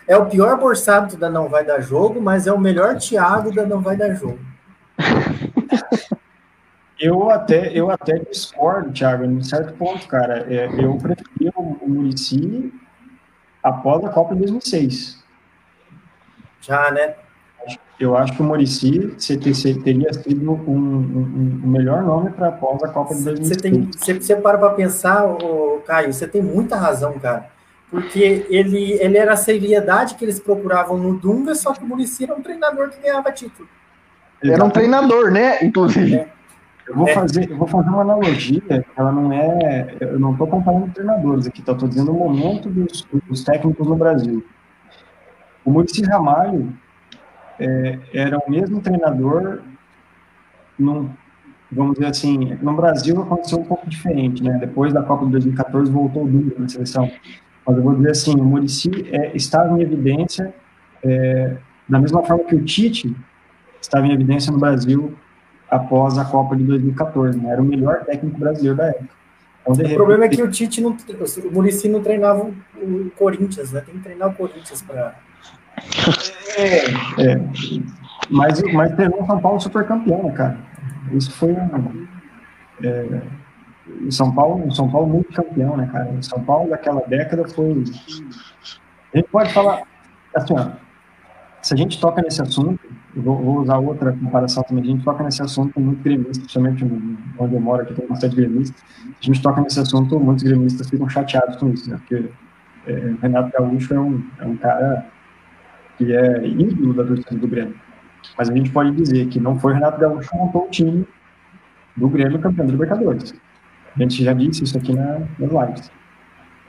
É 0.08 0.17
o 0.17 0.26
pior 0.26 0.58
Borsato 0.60 1.17
da 1.17 1.30
Não 1.30 1.50
Vai 1.50 1.65
Dar 1.65 1.82
Jogo, 1.82 2.22
mas 2.22 2.48
é 2.48 2.54
o 2.54 2.60
melhor 2.60 2.98
Thiago 2.98 3.54
da 3.54 3.65
Não 3.65 3.82
Vai 3.82 3.96
Dar 3.96 4.13
Jogo. 4.13 4.39
eu 7.00 7.30
até, 7.30 7.72
eu 7.74 7.89
até 7.91 8.17
discordo, 8.20 8.91
Thiago, 8.91 9.26
em 9.26 9.43
certo 9.43 9.74
ponto, 9.74 10.08
cara. 10.08 10.46
É, 10.50 10.70
eu 10.78 10.98
prefiro 10.98 11.54
o 11.58 11.89
Murici 11.89 12.74
após 13.67 14.03
a 14.03 14.10
Copa 14.10 14.34
de 14.34 14.41
2006. 14.41 15.23
Já, 16.62 16.91
né? 16.91 17.15
Eu 17.99 18.15
acho 18.15 18.34
que 18.34 18.41
o 18.41 18.45
Murici 18.45 19.15
teria 19.84 20.13
sido 20.13 20.51
um, 20.51 20.53
um, 20.53 21.62
um 21.63 21.67
melhor 21.67 22.03
nome 22.03 22.30
para 22.30 22.49
após 22.49 22.84
a 22.84 22.89
Copa 22.89 23.15
de 23.15 23.23
2006. 23.23 23.47
Você, 23.47 23.56
tem, 23.62 23.89
você, 23.91 24.13
você 24.13 24.36
para 24.36 24.58
para 24.58 24.69
pensar, 24.71 25.25
ô, 25.25 25.82
Caio, 25.86 26.13
você 26.13 26.27
tem 26.27 26.41
muita 26.41 26.75
razão, 26.75 27.17
cara. 27.19 27.49
Porque 27.89 28.45
ele, 28.49 28.93
ele 29.01 29.17
era 29.17 29.34
a 29.34 29.38
seriedade 29.38 30.15
que 30.15 30.25
eles 30.25 30.39
procuravam 30.39 30.97
no 30.97 31.17
Dunga, 31.17 31.56
só 31.56 31.73
que 31.73 31.84
o 31.84 31.88
Murici 31.88 32.25
era 32.25 32.36
um 32.36 32.41
treinador 32.41 32.89
que 32.89 33.01
ganhava 33.01 33.32
título. 33.32 33.67
Era 34.43 34.63
um 34.63 34.69
treinador, 34.69 35.32
né? 35.32 35.63
Inclusive. 35.63 36.15
É. 36.15 36.37
Eu 36.88 36.95
vou, 36.95 37.08
fazer, 37.08 37.52
eu 37.52 37.58
vou 37.58 37.67
fazer 37.67 37.89
uma 37.89 38.02
analogia, 38.02 38.86
ela 38.95 39.12
não 39.12 39.34
é. 39.34 39.97
Eu 40.00 40.17
não 40.17 40.32
estou 40.32 40.47
comparando 40.47 40.88
treinadores 40.93 41.45
aqui, 41.45 41.62
tá? 41.62 41.73
Estou 41.73 41.89
dizendo 41.89 42.12
o 42.12 42.17
momento 42.17 42.69
dos, 42.69 43.06
dos, 43.28 43.43
técnicos 43.43 43.86
no 43.86 43.95
Brasil. 43.95 44.45
O 45.65 45.71
Murici 45.71 46.02
Ramalho 46.04 46.73
é, 47.60 48.00
era 48.13 48.38
o 48.38 48.50
mesmo 48.50 48.80
treinador, 48.80 49.60
num, 50.80 51.10
vamos 51.69 51.95
dizer 51.95 52.08
assim, 52.08 52.58
no 52.62 52.73
Brasil 52.73 53.21
aconteceu 53.21 53.60
um 53.60 53.65
pouco 53.65 53.89
diferente, 53.89 54.41
né? 54.41 54.58
Depois 54.58 54.93
da 54.93 55.04
Copa 55.04 55.26
de 55.26 55.32
2014 55.32 55.91
voltou 55.91 56.23
o 56.23 56.28
Dunga 56.28 56.56
na 56.58 56.69
seleção. 56.69 57.12
Mas 57.65 57.76
eu 57.76 57.84
vou 57.84 57.95
dizer 57.95 58.12
assim, 58.12 58.34
o 58.39 58.45
Murici 58.45 59.10
é, 59.12 59.36
estava 59.36 59.78
em 59.78 59.82
evidência, 59.82 60.54
é, 61.04 61.58
da 61.89 62.00
mesma 62.00 62.23
forma 62.23 62.45
que 62.45 62.56
o 62.56 62.63
Tite 62.63 63.13
estava 63.82 64.08
em 64.08 64.13
evidência 64.13 64.54
no 64.54 64.58
Brasil 64.58 65.13
após 65.69 66.17
a 66.17 66.25
Copa 66.25 66.56
de 66.56 66.63
2014, 66.63 67.39
né? 67.39 67.51
Era 67.51 67.62
o 67.62 67.65
melhor 67.65 68.03
técnico 68.06 68.38
brasileiro 68.38 68.77
da 68.77 68.88
época. 68.88 69.17
Então, 69.62 69.73
o 69.73 69.77
repente, 69.77 69.95
problema 69.95 70.25
é 70.25 70.30
que 70.30 70.41
o 70.41 70.49
Tite 70.49 70.82
não, 70.82 70.91
o 70.91 71.53
Murici 71.53 71.89
não 71.89 72.01
treinava 72.01 72.49
o 72.75 73.12
Corinthians, 73.17 73.71
né? 73.71 73.82
Tem 73.82 73.95
que 73.95 74.01
treinar 74.01 74.30
o 74.30 74.34
Corinthians 74.34 74.82
para. 74.82 75.15
É, 76.58 76.89
é, 77.21 77.41
mas, 78.30 78.62
mas 78.73 78.95
treinou 78.95 79.21
o 79.21 79.25
São 79.25 79.39
Paulo 79.39 79.60
super 79.60 79.86
campeão, 79.86 80.23
né, 80.23 80.32
cara? 80.32 80.58
Isso 81.12 81.32
foi 81.32 81.51
um. 81.51 82.08
É, 82.84 83.21
o 84.06 84.12
São 84.12 84.34
Paulo, 84.34 84.67
o 84.67 84.71
São 84.71 84.89
Paulo 84.89 85.08
muito 85.08 85.34
campeão, 85.34 85.75
né, 85.75 85.89
cara? 85.91 86.12
O 86.12 86.23
São 86.23 86.41
Paulo 86.43 86.69
daquela 86.69 87.01
década 87.01 87.45
foi. 87.47 87.84
A 89.13 89.17
gente 89.17 89.30
pode 89.30 89.53
falar 89.53 89.84
assim, 90.34 90.53
ó, 90.53 90.71
se 91.62 91.73
a 91.73 91.77
gente 91.77 91.99
toca 91.99 92.21
nesse 92.21 92.41
assunto, 92.41 92.80
vou, 93.21 93.38
vou, 93.38 93.62
usar 93.62 93.77
outra 93.77 94.12
comparação 94.12 94.63
também, 94.63 94.84
a 94.84 94.88
gente 94.88 95.03
toca 95.03 95.23
nesse 95.23 95.41
assunto 95.41 95.73
com 95.73 95.82
muito 95.82 96.03
gremista, 96.03 96.39
principalmente 96.39 96.86
onde 97.38 97.56
eu 97.56 97.60
moro 97.60 97.82
aqui 97.82 97.93
tem 97.93 98.08
bastante 98.08 98.36
gremista, 98.36 98.75
a 99.06 99.25
gente 99.25 99.41
toca 99.41 99.62
nesse 99.62 99.80
assunto, 99.80 100.19
muitos 100.19 100.43
gremistas 100.43 100.89
ficam 100.89 101.10
chateados 101.10 101.56
com 101.58 101.69
isso, 101.69 101.89
né? 101.89 101.97
Porque 101.97 102.30
é, 102.88 103.13
Renato 103.21 103.51
Gaúcho 103.51 103.93
é 103.93 103.99
um, 103.99 104.23
é 104.39 104.45
um 104.45 104.58
cara 104.58 105.06
que 105.97 106.13
é 106.13 106.47
ídolo 106.47 106.93
da 106.93 107.03
torcida 107.03 107.36
do 107.36 107.47
Grêmio. 107.47 107.75
Mas 108.38 108.49
a 108.49 108.53
gente 108.53 108.69
pode 108.71 108.91
dizer 108.91 109.27
que 109.27 109.39
não 109.39 109.60
foi 109.60 109.73
Renato 109.73 109.99
Gaúcho 109.99 110.30
que 110.30 110.38
montou 110.38 110.65
o 110.65 110.69
time 110.69 111.06
do 111.95 112.08
Grêmio 112.08 112.39
campeão 112.39 112.65
da 112.65 112.71
Libertadores. 112.71 113.34
A 113.95 114.01
gente 114.01 114.23
já 114.23 114.34
disse 114.34 114.63
isso 114.63 114.77
aqui 114.77 114.93
na, 114.93 115.19
nas 115.39 115.51
lives. 115.51 115.91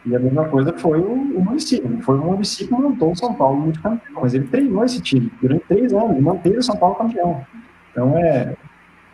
E 0.07 0.15
a 0.15 0.19
mesma 0.19 0.45
coisa 0.49 0.73
foi 0.73 1.01
o, 1.01 1.13
o 1.13 1.45
município. 1.45 2.01
Foi 2.03 2.17
o 2.17 2.25
município 2.25 2.77
que 2.77 2.83
montou 2.83 3.13
o 3.13 3.17
São 3.17 3.35
Paulo 3.35 3.61
muito 3.61 3.81
campeão, 3.83 4.23
mas 4.23 4.35
ele 4.35 4.47
treinou 4.47 4.85
esse 4.85 5.01
time 5.01 5.31
durante 5.41 5.65
três 5.67 5.93
anos 5.93 6.17
e 6.17 6.21
manteve 6.21 6.59
o 6.59 6.63
São 6.63 6.77
Paulo 6.77 6.95
campeão. 6.95 7.45
Então 7.91 8.17
é. 8.17 8.55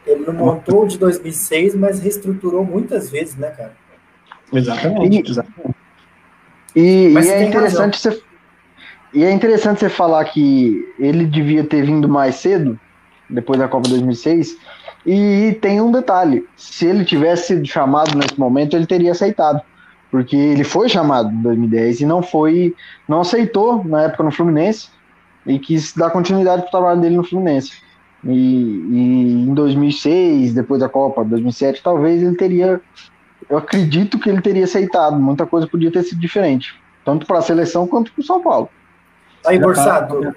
Ele 0.06 0.26
não 0.26 0.34
montou 0.34 0.86
de 0.86 0.98
2006, 0.98 1.74
mas 1.74 1.98
reestruturou 1.98 2.64
muitas 2.64 3.10
vezes, 3.10 3.36
né, 3.36 3.50
cara? 3.50 3.72
Exatamente. 4.52 5.16
E, 5.16 5.30
exatamente. 5.30 5.76
e, 6.76 7.08
e 7.08 7.16
é 7.16 7.44
interessante 7.44 7.98
você. 7.98 8.22
E 9.14 9.24
é 9.24 9.30
interessante 9.30 9.80
você 9.80 9.88
falar 9.88 10.24
que 10.26 10.92
ele 10.98 11.24
devia 11.24 11.64
ter 11.64 11.86
vindo 11.86 12.08
mais 12.08 12.34
cedo, 12.34 12.78
depois 13.30 13.58
da 13.58 13.66
Copa 13.68 13.88
2006. 13.88 14.58
E 15.06 15.56
tem 15.62 15.80
um 15.80 15.90
detalhe: 15.90 16.46
se 16.56 16.86
ele 16.86 17.04
tivesse 17.04 17.46
sido 17.46 17.66
chamado 17.66 18.18
nesse 18.18 18.38
momento, 18.38 18.76
ele 18.76 18.86
teria 18.86 19.12
aceitado 19.12 19.62
porque 20.14 20.36
ele 20.36 20.62
foi 20.62 20.88
chamado 20.88 21.28
em 21.28 21.42
2010 21.42 22.02
e 22.02 22.06
não 22.06 22.22
foi, 22.22 22.72
não 23.08 23.22
aceitou 23.22 23.82
na 23.84 24.02
época 24.02 24.22
no 24.22 24.30
Fluminense 24.30 24.88
e 25.44 25.58
quis 25.58 25.92
dar 25.92 26.08
continuidade 26.10 26.62
para 26.62 26.68
o 26.68 26.70
trabalho 26.70 27.00
dele 27.00 27.16
no 27.16 27.24
Fluminense. 27.24 27.82
E, 28.22 28.30
e, 28.30 29.44
em 29.48 29.52
2006, 29.52 30.54
depois 30.54 30.80
da 30.80 30.88
Copa, 30.88 31.24
2007, 31.24 31.82
talvez 31.82 32.22
ele 32.22 32.36
teria, 32.36 32.80
eu 33.50 33.58
acredito 33.58 34.16
que 34.20 34.30
ele 34.30 34.40
teria 34.40 34.62
aceitado. 34.62 35.18
Muita 35.18 35.46
coisa 35.46 35.66
podia 35.66 35.90
ter 35.90 36.04
sido 36.04 36.20
diferente, 36.20 36.80
tanto 37.04 37.26
para 37.26 37.40
a 37.40 37.42
seleção 37.42 37.84
quanto 37.84 38.12
para 38.12 38.20
o 38.20 38.24
São 38.24 38.40
Paulo. 38.40 38.68
Aí, 39.44 39.58
Borsato, 39.58 40.32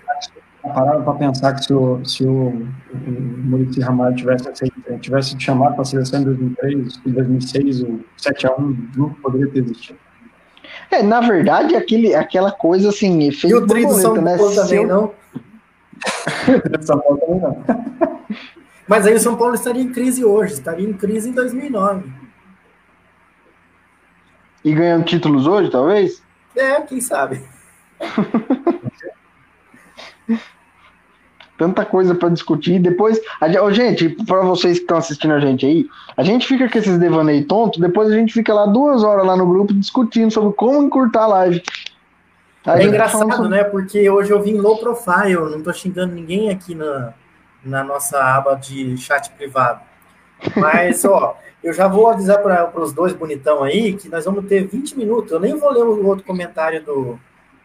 pararam 0.73 1.03
para 1.03 1.13
pensar 1.13 1.53
que 1.53 1.65
se 1.65 1.73
o, 1.73 2.06
se 2.06 2.25
o, 2.25 2.49
o 2.49 2.67
Muricy 2.95 3.82
Ramalho 3.82 4.15
tivesse, 4.15 4.49
tivesse 5.01 5.39
chamado 5.39 5.73
para 5.73 5.82
a 5.82 5.86
seleção 5.86 6.21
em 6.21 6.25
2003, 6.25 7.01
em 7.06 7.12
2006, 7.12 7.82
o 7.84 7.99
7x1 8.19 8.77
nunca 8.95 9.15
poderia 9.21 9.51
ter 9.51 9.60
existido. 9.60 9.99
É, 10.91 11.03
na 11.03 11.21
verdade, 11.21 11.75
aquele, 11.75 12.15
aquela 12.15 12.51
coisa 12.51 12.89
assim, 12.89 13.27
efeito 13.27 13.56
e 13.56 13.60
o 13.60 13.67
tri 13.67 13.86
do 13.86 13.93
São 13.93 14.15
né? 14.15 14.38
Paulo 14.38 14.56
também 14.56 14.80
eu... 14.80 14.88
não? 14.88 15.12
São 16.82 16.99
Paulo 16.99 17.19
também 17.19 17.41
não. 17.41 17.63
Mas 18.88 19.06
aí 19.06 19.15
o 19.15 19.19
São 19.19 19.36
Paulo 19.36 19.56
estaria 19.56 19.82
em 19.82 19.91
crise 19.91 20.23
hoje, 20.23 20.53
estaria 20.53 20.88
em 20.88 20.93
crise 20.93 21.30
em 21.30 21.34
2009. 21.34 22.10
E 24.63 24.73
ganhando 24.73 25.03
títulos 25.06 25.45
hoje, 25.45 25.69
talvez? 25.69 26.23
É, 26.56 26.80
quem 26.82 27.01
sabe. 27.01 27.43
tanta 31.58 31.84
coisa 31.84 32.13
para 32.13 32.30
discutir. 32.30 32.80
Depois, 32.80 33.20
a, 33.41 33.72
gente, 33.72 34.10
para 34.26 34.41
vocês 34.41 34.78
que 34.78 34.84
estão 34.84 34.98
assistindo 34.98 35.34
a 35.34 35.39
gente 35.39 35.65
aí, 35.65 35.89
a 36.15 36.24
gente 36.24 36.48
fica 36.48 36.70
com 36.70 36.78
esses 36.78 36.98
devaneio 37.00 37.46
tonto, 37.46 37.80
depois 37.80 38.10
a 38.10 38.15
gente 38.15 38.34
fica 38.34 38.54
lá 38.54 38.65
duas 38.65 39.04
horas 39.04 39.26
lá 39.26 39.36
no 39.36 39.48
grupo 39.48 39.74
discutindo 39.74 40.32
sobre 40.32 40.54
como 40.54 40.84
encurtar 40.84 41.24
a 41.24 41.28
live. 41.28 41.63
A 42.65 42.80
é 42.80 42.86
engraçado, 42.86 43.34
sobre... 43.34 43.50
né? 43.50 43.63
Porque 43.63 44.10
hoje 44.10 44.32
eu 44.32 44.41
vim 44.41 44.58
low 44.58 44.78
profile, 44.78 45.50
não 45.50 45.62
tô 45.62 45.74
xingando 45.74 46.13
ninguém 46.13 46.50
aqui 46.50 46.76
na, 46.76 47.13
na 47.63 47.84
nossa 47.84 48.20
aba 48.20 48.56
de 48.56 48.98
chat 48.98 49.30
privado. 49.32 49.82
Mas, 50.56 51.04
ó, 51.06 51.36
eu 51.63 51.74
já 51.74 51.88
vou 51.88 52.08
avisar 52.08 52.39
para 52.41 52.80
os 52.80 52.93
dois 52.93 53.13
bonitão 53.13 53.63
aí 53.63 53.93
que 53.93 54.08
nós 54.10 54.26
vamos 54.26 54.46
ter 54.46 54.67
20 54.67 54.98
minutos. 54.98 55.32
Eu 55.32 55.39
nem 55.39 55.56
vou 55.56 55.72
ler 55.72 55.84
o 55.84 56.06
outro 56.06 56.26
comentário 56.26 56.84
do, 56.84 57.20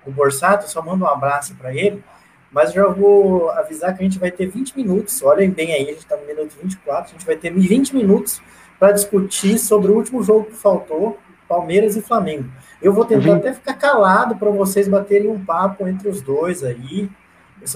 do 0.06 0.12
Borsato, 0.12 0.70
só 0.70 0.80
mando 0.80 1.04
um 1.04 1.08
abraço 1.08 1.54
para 1.56 1.74
ele 1.74 2.02
mas 2.52 2.72
já 2.72 2.86
vou 2.86 3.50
avisar 3.50 3.96
que 3.96 4.02
a 4.02 4.04
gente 4.04 4.18
vai 4.18 4.30
ter 4.30 4.46
20 4.46 4.76
minutos, 4.76 5.22
olhem 5.22 5.50
bem 5.50 5.72
aí, 5.72 5.84
a 5.84 5.86
gente 5.86 5.98
está 5.98 6.16
no 6.16 6.26
minuto 6.26 6.54
24, 6.62 7.10
a 7.10 7.12
gente 7.12 7.26
vai 7.26 7.36
ter 7.36 7.50
20 7.50 7.96
minutos 7.96 8.42
para 8.78 8.92
discutir 8.92 9.58
sobre 9.58 9.90
o 9.90 9.96
último 9.96 10.22
jogo 10.22 10.44
que 10.44 10.56
faltou, 10.56 11.18
Palmeiras 11.48 11.96
e 11.96 12.02
Flamengo. 12.02 12.44
Eu 12.80 12.92
vou 12.92 13.04
tentar 13.04 13.36
até 13.36 13.52
ficar 13.52 13.74
calado 13.74 14.36
para 14.36 14.50
vocês 14.50 14.88
baterem 14.88 15.30
um 15.30 15.42
papo 15.42 15.86
entre 15.86 16.08
os 16.08 16.20
dois 16.20 16.62
aí. 16.62 17.08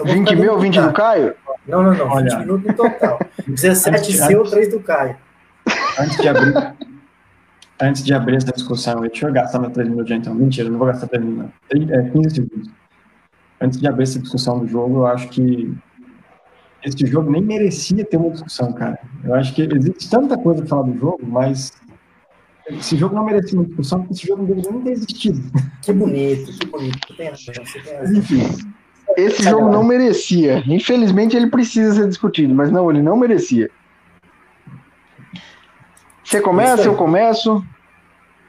20 0.05 0.35
mil 0.35 0.53
ou 0.53 0.59
20 0.59 0.81
do 0.81 0.93
Caio? 0.93 1.35
Não, 1.67 1.83
não, 1.83 1.95
não, 1.95 2.09
Olha. 2.09 2.31
20 2.31 2.39
minutos 2.41 2.67
no 2.67 2.75
total. 2.75 3.19
17 3.47 3.97
antes, 3.97 4.17
seu, 4.17 4.41
antes, 4.41 4.51
3 4.51 4.71
do 4.71 4.81
Caio. 4.81 5.17
Antes 5.99 6.17
de 6.17 6.29
abrir, 6.29 6.75
antes 7.81 8.05
de 8.05 8.15
abrir 8.15 8.37
essa 8.37 8.53
discussão, 8.53 9.01
deixa 9.01 9.29
eu 9.29 9.33
gastar 9.33 9.61
meus 9.61 9.73
3 9.73 9.89
minutos 9.89 10.11
então. 10.11 10.35
Mentira, 10.35 10.69
não 10.69 10.79
vou 10.79 10.89
gastar 10.89 11.07
3 11.07 11.25
minutos. 11.25 11.53
É 11.71 12.11
15 12.11 12.35
segundos 12.35 12.71
antes 13.61 13.81
de 13.81 13.87
abrir 13.87 14.05
essa 14.05 14.19
discussão 14.19 14.59
do 14.59 14.67
jogo, 14.67 14.99
eu 14.99 15.07
acho 15.07 15.29
que 15.29 15.75
esse 16.85 17.07
jogo 17.07 17.31
nem 17.31 17.43
merecia 17.43 18.05
ter 18.05 18.17
uma 18.17 18.31
discussão, 18.31 18.73
cara. 18.73 18.99
Eu 19.25 19.35
acho 19.35 19.55
que 19.55 19.63
existe 19.63 20.09
tanta 20.09 20.39
coisa 20.39 20.61
para 20.61 20.69
falar 20.69 20.83
do 20.83 20.99
jogo, 20.99 21.21
mas 21.27 21.73
esse 22.69 22.97
jogo 22.97 23.15
não 23.15 23.25
merecia 23.25 23.59
uma 23.59 23.67
discussão, 23.67 24.01
porque 24.01 24.15
esse 24.15 24.27
jogo 24.27 24.43
não 24.43 24.49
deveria 24.49 24.71
nem 24.71 24.83
ter 24.83 24.91
existido. 24.93 25.41
Que 25.83 25.93
bonito, 25.93 26.53
que 26.59 26.67
bonito. 26.67 27.17
Tem 27.17 27.31
razão, 27.31 27.55
tem. 27.55 28.19
Enfim. 28.19 28.73
Esse 29.17 29.43
jogo 29.43 29.71
não 29.71 29.85
merecia. 29.85 30.63
Infelizmente 30.67 31.37
ele 31.37 31.49
precisa 31.49 31.95
ser 31.95 32.09
discutido, 32.09 32.55
mas 32.55 32.71
não, 32.71 32.91
ele 32.91 33.03
não 33.03 33.17
merecia. 33.17 33.71
Você 36.25 36.41
começa, 36.41 36.83
eu 36.83 36.97
começo. 36.97 37.65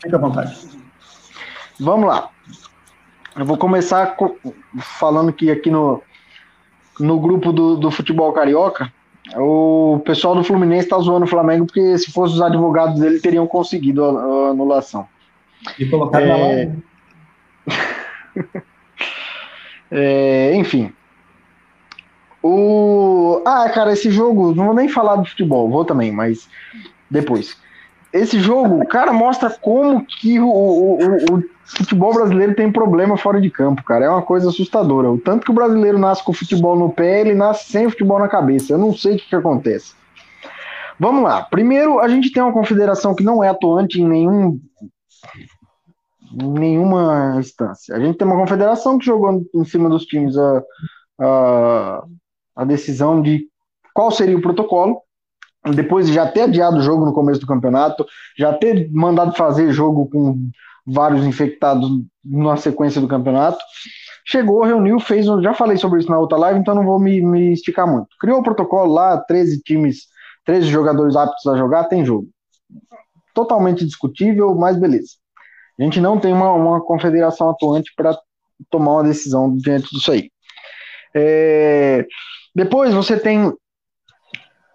Fica 0.02 0.18
à 0.18 0.20
vontade. 0.20 0.58
Vamos 1.80 2.08
lá. 2.08 2.30
Eu 3.38 3.46
vou 3.46 3.58
começar 3.58 4.18
falando 4.80 5.32
que 5.32 5.52
aqui 5.52 5.70
no, 5.70 6.02
no 7.00 7.20
grupo 7.20 7.54
do, 7.54 7.78
do 7.78 7.92
futebol 7.92 8.34
carioca, 8.34 8.92
o 9.36 10.02
pessoal 10.04 10.34
do 10.34 10.44
Fluminense 10.44 10.86
está 10.86 10.98
zoando 10.98 11.26
o 11.26 11.30
Flamengo 11.30 11.66
porque 11.66 11.98
se 12.00 12.12
fossem 12.12 12.36
os 12.36 12.42
advogados 12.42 13.00
dele 13.00 13.20
teriam 13.20 13.46
conseguido 13.46 14.04
a, 14.04 14.10
a 14.10 14.50
anulação. 14.50 15.08
E 15.78 15.86
colocar 15.86 16.22
é... 16.22 16.26
na 16.26 16.38
live. 16.38 16.84
é, 19.92 20.56
enfim. 20.56 20.92
O... 22.42 23.42
Ah, 23.46 23.70
cara, 23.70 23.94
esse 23.94 24.10
jogo, 24.10 24.56
não 24.56 24.66
vou 24.68 24.74
nem 24.74 24.90
falar 24.90 25.18
de 25.18 25.30
futebol, 25.30 25.70
vou 25.70 25.86
também, 25.86 26.12
mas 26.12 26.50
depois. 27.10 27.56
Esse 28.18 28.40
jogo, 28.40 28.86
cara, 28.88 29.14
mostra 29.14 29.50
como 29.50 30.06
que 30.06 30.40
o, 30.40 30.48
o, 30.48 30.96
o, 31.36 31.44
futebol 31.64 32.14
brasileiro 32.14 32.56
tem 32.56 32.72
problema 32.72 33.18
fora 33.18 33.42
de 33.42 33.50
campo, 33.50 33.84
cara. 33.84 34.06
É 34.06 34.10
uma 34.10 34.22
coisa 34.22 34.50
assustadora. 34.50 35.12
O 35.12 35.18
tanto 35.18 35.46
que 35.46 35.52
o 35.52 35.56
brasileiro 35.56 35.98
nasce 35.98 36.24
com 36.24 36.34
futebol 36.34 36.78
no 36.78 36.92
pé, 36.92 37.22
ele 37.22 37.34
nasce 37.34 37.72
sem 37.72 37.90
futebol 37.90 38.20
na 38.20 38.28
cabeça. 38.28 38.74
Eu 38.74 38.78
não 38.78 38.94
sei 38.94 39.16
o 39.16 39.18
que, 39.18 39.28
que 39.28 39.36
acontece. 39.36 39.94
Vamos 41.00 41.24
lá. 41.24 41.44
Primeiro, 41.44 42.00
a 42.00 42.08
gente 42.08 42.32
tem 42.32 42.42
uma 42.42 42.54
confederação 42.54 43.14
que 43.14 43.24
não 43.24 43.44
é 43.44 43.50
atuante 43.50 44.02
em 44.02 44.08
nenhum 44.08 44.60
nenhuma 46.34 47.36
instância. 47.40 47.96
A 47.96 48.00
gente 48.00 48.18
tem 48.18 48.28
uma 48.28 48.38
confederação 48.38 48.98
que 48.98 49.06
jogou 49.06 49.42
em 49.56 49.66
cima 49.66 49.90
dos 49.90 50.06
times 50.06 50.36
a, 50.38 50.64
a, 51.20 52.04
a 52.56 52.66
decisão 52.66 53.22
de 53.22 53.48
qual 53.94 54.12
seria 54.12 54.38
o 54.38 54.42
protocolo, 54.42 55.02
depois 55.74 56.08
de 56.08 56.14
já 56.14 56.28
ter 56.28 56.42
adiado 56.42 56.78
o 56.78 56.82
jogo 56.82 57.06
no 57.06 57.14
começo 57.14 57.40
do 57.40 57.48
campeonato, 57.48 58.06
já 58.38 58.54
ter 58.54 58.90
mandado 58.92 59.36
fazer 59.36 59.72
jogo 59.72 60.10
com 60.10 60.50
vários 60.86 61.26
infectados 61.26 61.90
na 62.24 62.56
sequência 62.56 63.02
do 63.02 63.08
campeonato. 63.08 63.58
Chegou, 64.26 64.64
reuniu, 64.64 65.00
fez. 65.00 65.26
Já 65.42 65.54
falei 65.54 65.78
sobre 65.78 66.00
isso 66.00 66.10
na 66.10 66.20
outra 66.20 66.38
live, 66.38 66.60
então 66.60 66.76
não 66.76 66.86
vou 66.86 67.00
me, 67.00 67.22
me 67.22 67.54
esticar 67.54 67.88
muito. 67.88 68.08
Criou 68.20 68.40
o 68.40 68.44
protocolo 68.44 68.94
lá, 68.94 69.18
13 69.18 69.62
times, 69.62 70.08
13 70.46 70.68
jogadores 70.68 71.16
aptos 71.16 71.46
a 71.48 71.58
jogar, 71.58 71.86
tem 71.86 72.06
jogo. 72.06 72.28
Totalmente 73.34 73.86
discutível, 73.86 74.56
mas 74.56 74.78
beleza. 74.78 75.12
A 75.80 75.84
gente 75.84 76.02
não 76.02 76.20
tem 76.20 76.34
uma, 76.34 76.52
uma 76.54 76.82
confederação 76.82 77.50
atuante 77.50 77.92
para 77.96 78.18
tomar 78.70 78.94
uma 78.94 79.04
decisão 79.04 79.56
diante 79.56 79.90
disso 79.94 80.12
aí. 80.12 80.30
É, 81.14 82.06
depois 82.56 82.94
você 82.94 83.18
tem 83.20 83.54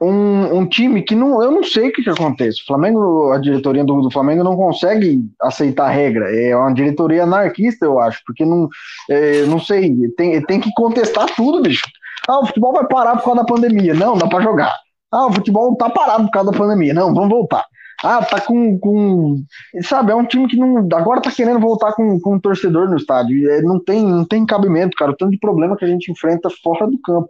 um, 0.03 0.59
um, 0.59 0.67
time 0.67 1.03
que 1.03 1.15
não, 1.15 1.43
eu 1.43 1.51
não 1.51 1.62
sei 1.62 1.88
o 1.88 1.93
que, 1.93 2.03
que 2.03 2.11
acontece. 2.11 2.62
O 2.62 2.67
Flamengo, 2.67 3.33
a 3.33 3.38
diretoria 3.38 3.85
do, 3.85 4.01
do, 4.01 4.11
Flamengo 4.11 4.43
não 4.43 4.57
consegue 4.57 5.21
aceitar 5.41 5.87
a 5.87 5.91
regra. 5.91 6.35
É 6.35 6.57
uma 6.57 6.73
diretoria 6.73 7.23
anarquista, 7.23 7.85
eu 7.85 8.01
acho, 8.01 8.21
porque 8.27 8.45
não, 8.45 8.69
é, 9.09 9.45
não 9.47 9.61
sei, 9.61 9.95
tem, 10.17 10.43
tem 10.43 10.61
que 10.61 10.73
contestar 10.75 11.27
tudo, 11.35 11.62
bicho. 11.62 11.85
Ah, 12.29 12.41
o 12.41 12.47
futebol 12.47 12.73
vai 12.73 12.87
parar 12.87 13.17
por 13.17 13.25
causa 13.25 13.41
da 13.41 13.47
pandemia. 13.47 13.95
Não, 13.95 14.17
dá 14.17 14.27
para 14.27 14.43
jogar. 14.43 14.75
Ah, 15.11 15.27
o 15.27 15.33
futebol 15.33 15.77
tá 15.77 15.91
parado 15.91 16.25
por 16.25 16.31
causa 16.31 16.51
da 16.51 16.59
pandemia. 16.59 16.95
Não, 16.95 17.15
vamos 17.15 17.31
voltar. 17.31 17.65
Ah, 18.03 18.25
tá 18.25 18.41
com, 18.41 18.79
com. 18.79 19.45
Sabe, 19.83 20.11
é 20.11 20.15
um 20.15 20.25
time 20.25 20.49
que 20.49 20.57
não. 20.57 20.88
Agora 20.95 21.21
tá 21.21 21.31
querendo 21.31 21.61
voltar 21.61 21.93
com, 21.93 22.19
com 22.21 22.35
um 22.35 22.41
torcedor 22.41 22.88
no 22.88 22.97
estádio. 22.97 23.49
É, 23.51 23.62
não, 23.62 23.79
tem, 23.79 24.05
não 24.05 24.25
tem 24.25 24.45
cabimento, 24.45 24.97
cara. 24.97 25.12
O 25.12 25.17
tanto 25.17 25.31
de 25.31 25.38
problema 25.38 25.77
que 25.77 25.85
a 25.85 25.88
gente 25.88 26.11
enfrenta 26.11 26.49
fora 26.62 26.87
do 26.87 26.99
campo. 27.01 27.29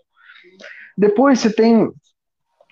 Depois 0.96 1.40
você 1.40 1.52
tem 1.52 1.90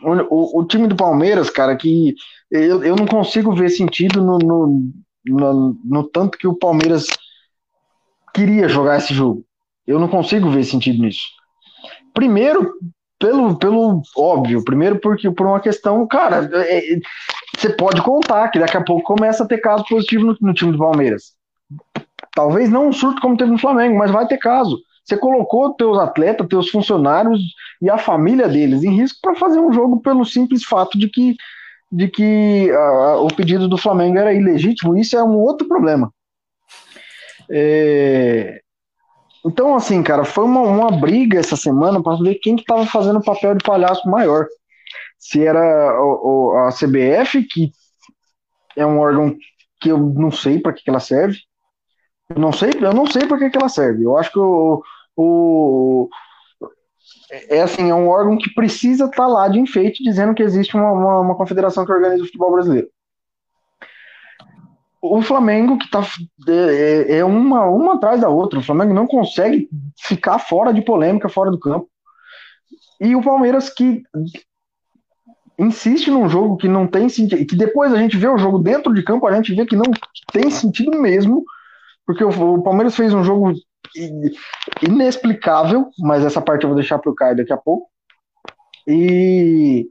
o, 0.03 0.61
o, 0.61 0.65
time 0.67 0.87
do 0.87 0.97
Palmeiras, 0.97 1.51
cara, 1.51 1.77
que 1.77 2.15
eu, 2.51 2.83
eu 2.83 2.97
não 2.97 3.07
consigo 3.07 3.55
ver 3.55 3.69
sentido 3.69 4.23
no, 4.23 4.39
no, 4.39 4.93
no, 5.25 5.77
no 5.85 6.05
tanto 6.05 6.39
que 6.39 6.47
o 6.47 6.55
Palmeiras 6.55 7.07
queria 8.35 8.69
jogar 8.69 8.99
esse 8.99 9.13
jogo. 9.13 9.45
Eu 9.87 9.99
não 9.99 10.09
consigo 10.09 10.51
ver 10.51 10.65
sentido 10.65 11.03
nisso. 11.03 11.27
Primeiro, 12.15 12.73
pelo, 13.19 13.57
pelo 13.59 14.03
óbvio, 14.17 14.65
primeiro 14.65 14.99
porque 14.99 15.31
por 15.31 15.47
uma 15.47 15.61
questão, 15.61 16.07
cara, 16.07 16.49
é, 16.55 16.99
você 17.57 17.69
pode 17.71 18.01
contar 18.03 18.49
que 18.49 18.59
daqui 18.59 18.77
a 18.77 18.85
pouco 18.85 19.03
começa 19.03 19.45
a 19.45 19.47
ter 19.47 19.59
caso 19.59 19.85
positivo 19.89 20.27
no, 20.27 20.37
no 20.41 20.55
time 20.55 20.73
do 20.73 20.79
Palmeiras. 20.79 21.35
Talvez 22.35 22.71
não 22.71 22.89
um 22.89 22.93
surto 22.93 23.21
como 23.21 23.37
teve 23.37 23.51
no 23.51 23.59
Flamengo, 23.59 23.99
mas 23.99 24.11
vai 24.11 24.27
ter 24.27 24.39
caso. 24.39 24.79
Você 25.11 25.17
colocou 25.17 25.75
teus 25.75 25.99
atletas, 25.99 26.47
teus 26.47 26.71
funcionários 26.71 27.41
e 27.83 27.91
a 27.91 27.99
família 27.99 28.49
deles 28.49 28.85
em 28.85 28.95
risco 28.95 29.19
para 29.21 29.35
fazer 29.35 29.59
um 29.59 29.73
jogo 29.73 30.01
pelo 30.01 30.25
simples 30.25 30.63
fato 30.63 30.97
de 30.97 31.09
que, 31.09 31.35
de 31.91 32.07
que 32.07 32.71
uh, 32.71 33.27
o 33.27 33.35
pedido 33.35 33.67
do 33.67 33.77
Flamengo 33.77 34.19
era 34.19 34.33
ilegítimo. 34.33 34.97
Isso 34.97 35.17
é 35.17 35.25
um 35.25 35.37
outro 35.37 35.67
problema. 35.67 36.13
É... 37.51 38.61
Então, 39.45 39.75
assim, 39.75 40.01
cara, 40.01 40.23
foi 40.25 40.45
uma, 40.45 40.61
uma 40.61 40.93
briga 40.93 41.41
essa 41.41 41.57
semana 41.57 42.01
para 42.01 42.23
ver 42.23 42.37
quem 42.37 42.55
que 42.55 42.63
estava 42.63 42.87
fazendo 42.87 43.19
o 43.19 43.25
papel 43.25 43.57
de 43.57 43.65
palhaço 43.65 44.09
maior 44.09 44.47
se 45.19 45.45
era 45.45 46.01
o, 46.01 46.53
o, 46.53 46.59
a 46.59 46.71
CBF, 46.71 47.43
que 47.51 47.73
é 48.77 48.87
um 48.87 49.01
órgão 49.01 49.37
que 49.81 49.89
eu 49.89 49.99
não 49.99 50.31
sei 50.31 50.61
para 50.61 50.73
que, 50.73 50.85
que 50.85 50.91
ela 50.91 51.01
serve. 51.01 51.37
Eu 52.29 52.39
não 52.39 52.53
sei, 52.53 52.71
eu 52.81 52.95
não 52.95 53.07
sei 53.07 53.27
para 53.27 53.39
que, 53.39 53.51
que 53.51 53.59
ela 53.59 53.69
serve. 53.69 54.05
Eu 54.05 54.17
acho 54.17 54.31
que 54.31 54.39
o, 54.39 54.81
o 55.21 56.09
é 57.31 57.63
assim, 57.63 57.91
é 57.91 57.95
um 57.95 58.09
órgão 58.09 58.37
que 58.37 58.53
precisa 58.53 59.05
estar 59.05 59.17
tá 59.17 59.27
lá 59.27 59.49
de 59.49 59.59
enfeite 59.59 60.03
dizendo 60.03 60.35
que 60.35 60.43
existe 60.43 60.77
uma, 60.77 60.91
uma, 60.91 61.21
uma, 61.21 61.37
confederação 61.37 61.85
que 61.85 61.93
organiza 61.93 62.23
o 62.23 62.27
futebol 62.27 62.53
brasileiro. 62.53 62.89
O 65.01 65.23
Flamengo, 65.23 65.79
que 65.79 65.89
tá 65.89 66.03
é, 66.49 67.19
é 67.19 67.25
uma, 67.25 67.65
uma 67.67 67.95
atrás 67.95 68.21
da 68.21 68.29
outra, 68.29 68.59
o 68.59 68.63
Flamengo 68.63 68.93
não 68.93 69.07
consegue 69.07 69.69
ficar 69.97 70.39
fora 70.39 70.75
de 70.75 70.83
polêmica, 70.83 71.29
fora 71.29 71.51
do 71.51 71.59
campo. 71.59 71.89
E 73.01 73.15
o 73.15 73.23
Palmeiras, 73.23 73.71
que 73.71 74.03
insiste 75.59 76.11
num 76.11 76.29
jogo 76.29 76.57
que 76.57 76.69
não 76.69 76.87
tem 76.87 77.09
sentido, 77.09 77.47
que 77.47 77.57
depois 77.57 77.93
a 77.93 77.97
gente 77.97 78.17
vê 78.17 78.29
o 78.29 78.39
jogo 78.39 78.59
dentro 78.59 78.93
de 78.93 79.03
campo, 79.03 79.27
a 79.27 79.35
gente 79.35 79.55
vê 79.55 79.65
que 79.65 79.77
não 79.77 79.91
tem 80.33 80.51
sentido 80.51 81.01
mesmo, 81.01 81.45
porque 82.05 82.25
o, 82.25 82.29
o 82.29 82.63
Palmeiras 82.63 82.97
fez 82.97 83.15
um 83.15 83.23
jogo 83.23 83.55
inexplicável, 84.83 85.89
mas 85.99 86.25
essa 86.25 86.41
parte 86.41 86.65
eu 86.65 86.69
vou 86.69 86.77
deixar 86.77 86.99
para 86.99 87.11
o 87.11 87.15
Caio 87.15 87.37
daqui 87.37 87.53
a 87.53 87.57
pouco. 87.57 87.89
E, 88.87 89.89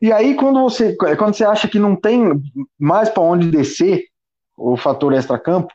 e 0.00 0.12
aí, 0.12 0.34
quando 0.34 0.60
você, 0.60 0.96
quando 0.96 1.34
você 1.34 1.44
acha 1.44 1.68
que 1.68 1.78
não 1.78 1.96
tem 1.96 2.30
mais 2.78 3.08
para 3.08 3.22
onde 3.22 3.50
descer 3.50 4.04
o 4.56 4.76
fator 4.76 5.12
extra-campo, 5.12 5.72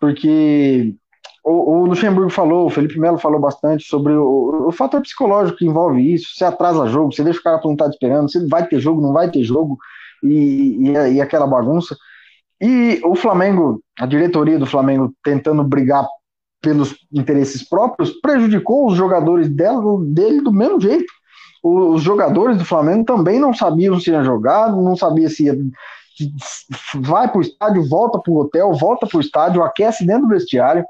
porque 0.00 0.94
o, 1.44 1.72
o, 1.72 1.86
Luxemburgo 1.86 2.30
falou, 2.30 2.66
o 2.66 2.70
Felipe 2.70 2.98
Melo 2.98 3.18
falou 3.18 3.40
bastante 3.40 3.84
sobre 3.84 4.12
o, 4.12 4.66
o, 4.68 4.72
fator 4.72 5.00
psicológico 5.00 5.58
que 5.58 5.66
envolve 5.66 6.12
isso. 6.12 6.34
Você 6.34 6.44
atrasa 6.44 6.88
jogo, 6.88 7.12
você 7.12 7.22
deixa 7.22 7.40
o 7.40 7.42
cara 7.42 7.58
plantado 7.58 7.90
esperando, 7.90 8.30
se 8.30 8.46
vai 8.48 8.66
ter 8.66 8.80
jogo, 8.80 9.00
não 9.00 9.12
vai 9.12 9.30
ter 9.30 9.42
jogo, 9.42 9.78
e, 10.22 10.88
e, 10.88 11.14
e, 11.14 11.20
aquela 11.20 11.46
bagunça. 11.46 11.96
E 12.60 13.00
o 13.04 13.14
Flamengo, 13.14 13.82
a 13.98 14.06
diretoria 14.06 14.58
do 14.58 14.66
Flamengo 14.66 15.14
tentando 15.22 15.62
brigar 15.62 16.06
pelos 16.60 16.96
interesses 17.12 17.66
próprios, 17.68 18.10
prejudicou 18.20 18.86
os 18.86 18.96
jogadores 18.96 19.48
dela, 19.48 19.82
dele 20.04 20.40
do 20.40 20.52
mesmo 20.52 20.80
jeito. 20.80 21.12
Os 21.62 22.02
jogadores 22.02 22.58
do 22.58 22.64
Flamengo 22.64 23.04
também 23.04 23.38
não 23.38 23.52
sabiam 23.52 23.98
se 23.98 24.10
ia 24.10 24.22
jogar, 24.22 24.70
não 24.70 24.96
sabia 24.96 25.28
se 25.28 25.44
ia 25.44 25.56
vai 26.94 27.28
para 27.28 27.38
o 27.38 27.42
estádio, 27.42 27.88
volta 27.88 28.18
para 28.18 28.32
o 28.32 28.38
hotel, 28.38 28.72
volta 28.72 29.06
para 29.06 29.18
o 29.18 29.20
estádio, 29.20 29.62
aquece 29.62 30.06
dentro 30.06 30.22
do 30.22 30.34
vestiário. 30.34 30.84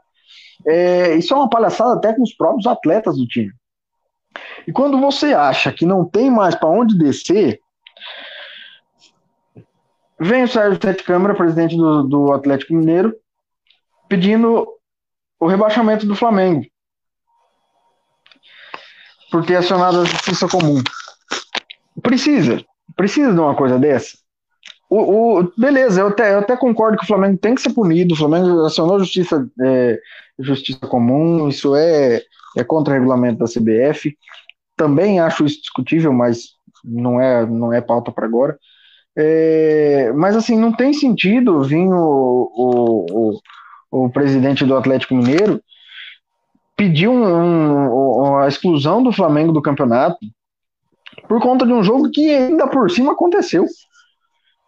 É, 0.64 1.14
isso 1.16 1.34
é 1.34 1.36
uma 1.36 1.48
palhaçada 1.48 1.94
até 1.94 2.12
com 2.12 2.22
os 2.22 2.34
próprios 2.34 2.66
atletas 2.66 3.16
do 3.16 3.26
time. 3.26 3.52
E 4.66 4.72
quando 4.72 5.00
você 5.00 5.32
acha 5.32 5.72
que 5.72 5.84
não 5.84 6.04
tem 6.04 6.30
mais 6.30 6.54
para 6.54 6.68
onde 6.68 6.96
descer, 6.96 7.58
vem 10.18 10.44
o 10.44 10.48
Sérgio 10.48 10.80
Sete 10.80 11.02
Câmara, 11.02 11.34
presidente 11.34 11.76
do, 11.76 12.02
do 12.02 12.32
Atlético 12.32 12.74
Mineiro, 12.74 13.14
pedindo 14.08 14.66
o 15.38 15.46
rebaixamento 15.46 16.06
do 16.06 16.14
Flamengo 16.14 16.64
por 19.30 19.44
ter 19.44 19.56
acionado 19.56 20.00
a 20.00 20.04
justiça 20.04 20.48
comum. 20.48 20.82
Precisa, 22.02 22.64
precisa 22.94 23.32
de 23.32 23.38
uma 23.38 23.54
coisa 23.54 23.78
dessa. 23.78 24.16
O, 24.88 25.40
o, 25.40 25.52
beleza, 25.58 26.00
eu 26.00 26.08
até, 26.08 26.34
eu 26.34 26.38
até 26.38 26.56
concordo 26.56 26.96
que 26.96 27.04
o 27.04 27.08
Flamengo 27.08 27.38
tem 27.38 27.54
que 27.54 27.60
ser 27.60 27.74
punido. 27.74 28.14
O 28.14 28.16
Flamengo 28.16 28.64
acionou 28.64 29.00
justiça, 29.00 29.46
é, 29.60 29.98
justiça 30.38 30.86
comum, 30.86 31.48
isso 31.48 31.74
é, 31.74 32.22
é 32.56 32.64
contra 32.64 32.92
o 32.92 32.96
regulamento 32.96 33.38
da 33.38 33.46
CBF. 33.46 34.16
Também 34.76 35.18
acho 35.18 35.44
isso 35.44 35.60
discutível, 35.60 36.12
mas 36.12 36.50
não 36.84 37.20
é, 37.20 37.44
não 37.44 37.72
é 37.72 37.80
pauta 37.80 38.12
para 38.12 38.26
agora. 38.26 38.56
É, 39.18 40.12
mas 40.14 40.36
assim, 40.36 40.58
não 40.58 40.72
tem 40.72 40.92
sentido 40.92 41.62
vir 41.62 41.88
o, 41.88 42.52
o, 42.54 43.06
o, 43.10 43.40
o 44.04 44.10
presidente 44.10 44.64
do 44.64 44.76
Atlético 44.76 45.14
Mineiro 45.14 45.60
pedir 46.76 47.08
um, 47.08 47.22
um, 47.22 48.36
a 48.36 48.48
exclusão 48.48 49.02
do 49.02 49.12
Flamengo 49.12 49.52
do 49.52 49.62
campeonato 49.62 50.18
por 51.26 51.40
conta 51.40 51.64
de 51.64 51.72
um 51.72 51.82
jogo 51.82 52.10
que 52.10 52.30
ainda 52.30 52.68
por 52.68 52.90
cima 52.90 53.12
aconteceu. 53.12 53.64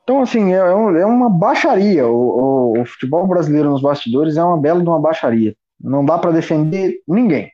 Então, 0.02 0.22
assim, 0.22 0.54
é, 0.54 0.56
é 0.56 1.04
uma 1.04 1.28
baixaria. 1.28 2.06
O, 2.06 2.72
o, 2.76 2.80
o, 2.80 2.86
futebol 2.86 3.26
brasileiro 3.26 3.70
nos 3.70 3.82
bastidores 3.82 4.38
é 4.38 4.42
uma 4.42 4.56
bela 4.56 4.80
de 4.80 4.88
uma 4.88 4.98
baixaria. 4.98 5.54
Não 5.78 6.02
dá 6.04 6.18
para 6.18 6.30
defender 6.30 6.94
ninguém. 7.06 7.52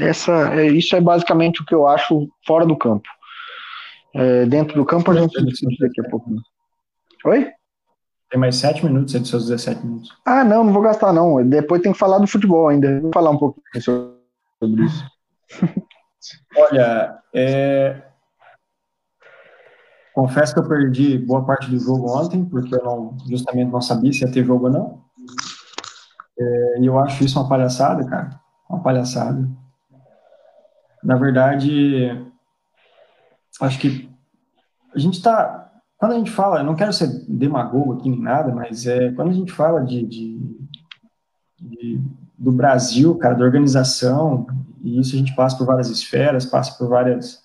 Essa, 0.00 0.54
é, 0.54 0.66
isso 0.68 0.96
é 0.96 1.00
basicamente 1.00 1.60
o 1.60 1.66
que 1.66 1.74
eu 1.74 1.86
acho 1.86 2.28
fora 2.46 2.64
do 2.64 2.76
campo. 2.76 3.08
É, 4.14 4.46
dentro 4.46 4.74
do 4.74 4.84
campo 4.84 5.10
a 5.10 5.14
gente 5.14 5.44
discute 5.44 5.78
daqui 5.80 6.00
a 6.00 6.10
pouco. 6.10 6.30
Oi? 7.24 7.52
Tem 8.30 8.38
mais 8.38 8.56
sete 8.56 8.84
minutos, 8.84 9.14
é 9.14 9.18
dos 9.18 9.30
seus 9.30 9.46
17 9.46 9.86
minutos. 9.86 10.10
Ah, 10.24 10.44
não, 10.44 10.62
não 10.62 10.72
vou 10.72 10.82
gastar, 10.82 11.12
não. 11.12 11.42
Depois 11.46 11.80
tem 11.80 11.92
que 11.92 11.98
falar 11.98 12.18
do 12.18 12.26
futebol 12.26 12.68
ainda. 12.68 13.00
Vou 13.00 13.10
falar 13.12 13.30
um 13.30 13.38
pouquinho 13.38 13.82
sobre 13.82 14.84
isso. 14.84 15.04
Olha, 16.56 17.18
é... 17.32 18.02
confesso 20.12 20.52
que 20.52 20.60
eu 20.60 20.68
perdi 20.68 21.16
boa 21.18 21.44
parte 21.46 21.70
do 21.70 21.78
jogo 21.78 22.10
ontem, 22.10 22.44
porque 22.44 22.74
eu 22.74 22.84
não, 22.84 23.16
justamente 23.26 23.70
não 23.70 23.80
sabia 23.80 24.12
se 24.12 24.24
ia 24.24 24.30
ter 24.30 24.44
jogo 24.44 24.66
ou 24.66 24.72
não. 24.72 25.04
É... 26.38 26.80
E 26.80 26.86
eu 26.86 26.98
acho 26.98 27.24
isso 27.24 27.40
uma 27.40 27.48
palhaçada, 27.48 28.04
cara. 28.04 28.38
Uma 28.68 28.82
palhaçada. 28.82 29.48
Na 31.02 31.16
verdade, 31.16 32.28
acho 33.60 33.78
que 33.78 34.08
a 34.94 34.98
gente 34.98 35.14
está 35.14 35.68
quando 35.98 36.12
a 36.12 36.18
gente 36.18 36.30
fala, 36.30 36.62
não 36.62 36.76
quero 36.76 36.92
ser 36.92 37.08
demagogo 37.28 37.94
aqui 37.94 38.08
nem 38.08 38.20
nada, 38.20 38.54
mas 38.54 38.86
é, 38.86 39.10
quando 39.12 39.30
a 39.30 39.34
gente 39.34 39.50
fala 39.50 39.84
de, 39.84 40.06
de, 40.06 40.38
de, 41.60 42.00
do 42.38 42.52
Brasil, 42.52 43.16
cara, 43.16 43.34
da 43.34 43.44
organização, 43.44 44.46
e 44.80 45.00
isso 45.00 45.16
a 45.16 45.18
gente 45.18 45.34
passa 45.34 45.58
por 45.58 45.66
várias 45.66 45.90
esferas, 45.90 46.46
passa 46.46 46.78
por 46.78 46.88
várias, 46.88 47.42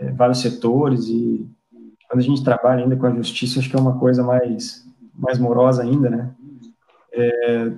é, 0.00 0.10
vários 0.12 0.40
setores, 0.40 1.08
e 1.08 1.46
quando 2.08 2.20
a 2.20 2.24
gente 2.24 2.42
trabalha 2.42 2.82
ainda 2.82 2.96
com 2.96 3.04
a 3.04 3.14
justiça, 3.14 3.60
acho 3.60 3.68
que 3.68 3.76
é 3.76 3.80
uma 3.80 3.98
coisa 3.98 4.22
mais, 4.22 4.86
mais 5.12 5.38
morosa 5.38 5.82
ainda, 5.82 6.08
né? 6.08 6.34
É, 7.12 7.72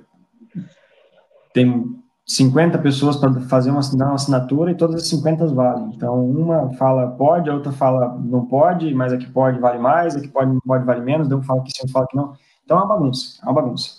tem 1.53 2.00
50 2.31 2.77
pessoas 2.77 3.17
para 3.17 3.41
fazer 3.41 3.71
uma, 3.71 3.81
uma 3.93 4.15
assinatura 4.15 4.71
e 4.71 4.75
todas 4.75 5.01
as 5.01 5.07
50 5.09 5.47
valem. 5.47 5.91
Então, 5.93 6.25
uma 6.25 6.71
fala 6.75 7.07
pode, 7.07 7.49
a 7.49 7.53
outra 7.53 7.73
fala 7.73 8.17
não 8.23 8.45
pode, 8.45 8.93
mas 8.93 9.11
a 9.11 9.17
que 9.17 9.29
pode 9.29 9.59
vale 9.59 9.79
mais, 9.79 10.15
a 10.15 10.21
que 10.21 10.29
pode 10.29 10.53
não 10.53 10.61
pode 10.61 10.85
vale 10.85 11.01
menos, 11.01 11.29
um 11.29 11.43
fala 11.43 11.61
que 11.61 11.71
sim, 11.71 11.81
outro 11.81 11.91
fala 11.91 12.07
que 12.09 12.15
não. 12.15 12.33
Então, 12.63 12.77
é 12.77 12.81
uma 12.81 12.87
bagunça, 12.87 13.37
é 13.41 13.45
uma 13.45 13.53
bagunça. 13.53 13.89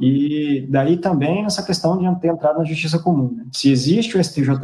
E 0.00 0.64
daí 0.70 0.96
também 0.96 1.44
essa 1.44 1.60
questão 1.60 1.98
de 1.98 2.20
ter 2.20 2.28
entrado 2.28 2.58
na 2.58 2.64
justiça 2.64 3.00
comum. 3.00 3.32
Né? 3.34 3.46
Se 3.52 3.68
existe 3.68 4.16
o 4.16 4.22
STJD 4.22 4.60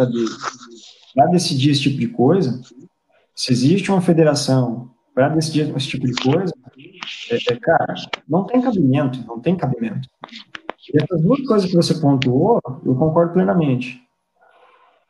para 1.12 1.26
decidir 1.26 1.70
esse 1.70 1.80
tipo 1.80 1.98
de 1.98 2.06
coisa, 2.06 2.60
se 3.34 3.52
existe 3.52 3.90
uma 3.90 4.00
federação 4.00 4.90
para 5.12 5.28
decidir 5.30 5.74
esse 5.76 5.88
tipo 5.88 6.06
de 6.06 6.14
coisa, 6.22 6.54
é, 7.32 7.52
é, 7.52 7.56
cara, 7.56 7.94
não 8.28 8.44
tem 8.44 8.62
cabimento, 8.62 9.24
não 9.26 9.40
tem 9.40 9.56
cabimento. 9.56 10.08
E 10.90 11.02
essas 11.02 11.22
duas 11.22 11.40
coisas 11.46 11.70
que 11.70 11.76
você 11.76 11.94
pontuou, 11.94 12.60
eu 12.84 12.94
concordo 12.94 13.32
plenamente. 13.32 14.02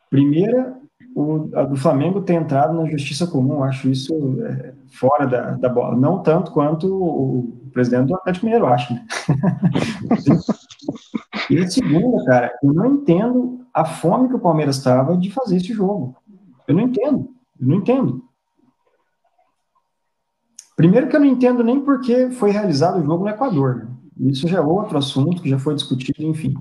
Primeira, 0.09 0.77
o, 1.15 1.49
a 1.55 1.63
do 1.63 1.75
Flamengo 1.75 2.21
ter 2.21 2.33
entrado 2.33 2.73
na 2.73 2.89
justiça 2.89 3.25
comum, 3.27 3.63
acho 3.63 3.89
isso 3.89 4.13
é, 4.43 4.73
fora 4.91 5.25
da, 5.25 5.51
da 5.51 5.69
bola. 5.69 5.95
Não 5.95 6.21
tanto 6.21 6.51
quanto 6.51 6.87
o, 6.87 7.69
presidente 7.71 8.07
do 8.07 8.15
Atlético 8.15 8.45
Mineiro, 8.45 8.67
acho. 8.67 8.93
Né? 8.93 9.05
e 11.49 11.57
a 11.57 11.67
segunda, 11.67 12.23
cara, 12.25 12.53
eu 12.61 12.71
não 12.71 12.85
entendo 12.85 13.65
a 13.73 13.83
fome 13.83 14.29
que 14.29 14.35
o 14.35 14.39
Palmeiras 14.39 14.77
estava 14.77 15.17
de 15.17 15.31
fazer 15.31 15.57
esse 15.57 15.73
jogo. 15.73 16.15
Eu 16.67 16.75
não 16.75 16.83
entendo. 16.83 17.29
Eu 17.59 17.67
não 17.67 17.75
entendo. 17.77 18.23
Primeiro 20.75 21.07
que 21.07 21.15
eu 21.15 21.19
não 21.19 21.27
entendo 21.27 21.63
nem 21.63 21.79
porque 21.79 22.29
foi 22.31 22.51
realizado 22.51 22.99
o 22.99 23.03
jogo 23.03 23.23
no 23.23 23.29
Equador. 23.29 23.75
Né? 23.75 23.87
Isso 24.19 24.47
já 24.47 24.57
é 24.57 24.61
outro 24.61 24.97
assunto 24.97 25.41
que 25.41 25.49
já 25.49 25.59
foi 25.59 25.75
discutido, 25.75 26.23
enfim. 26.23 26.53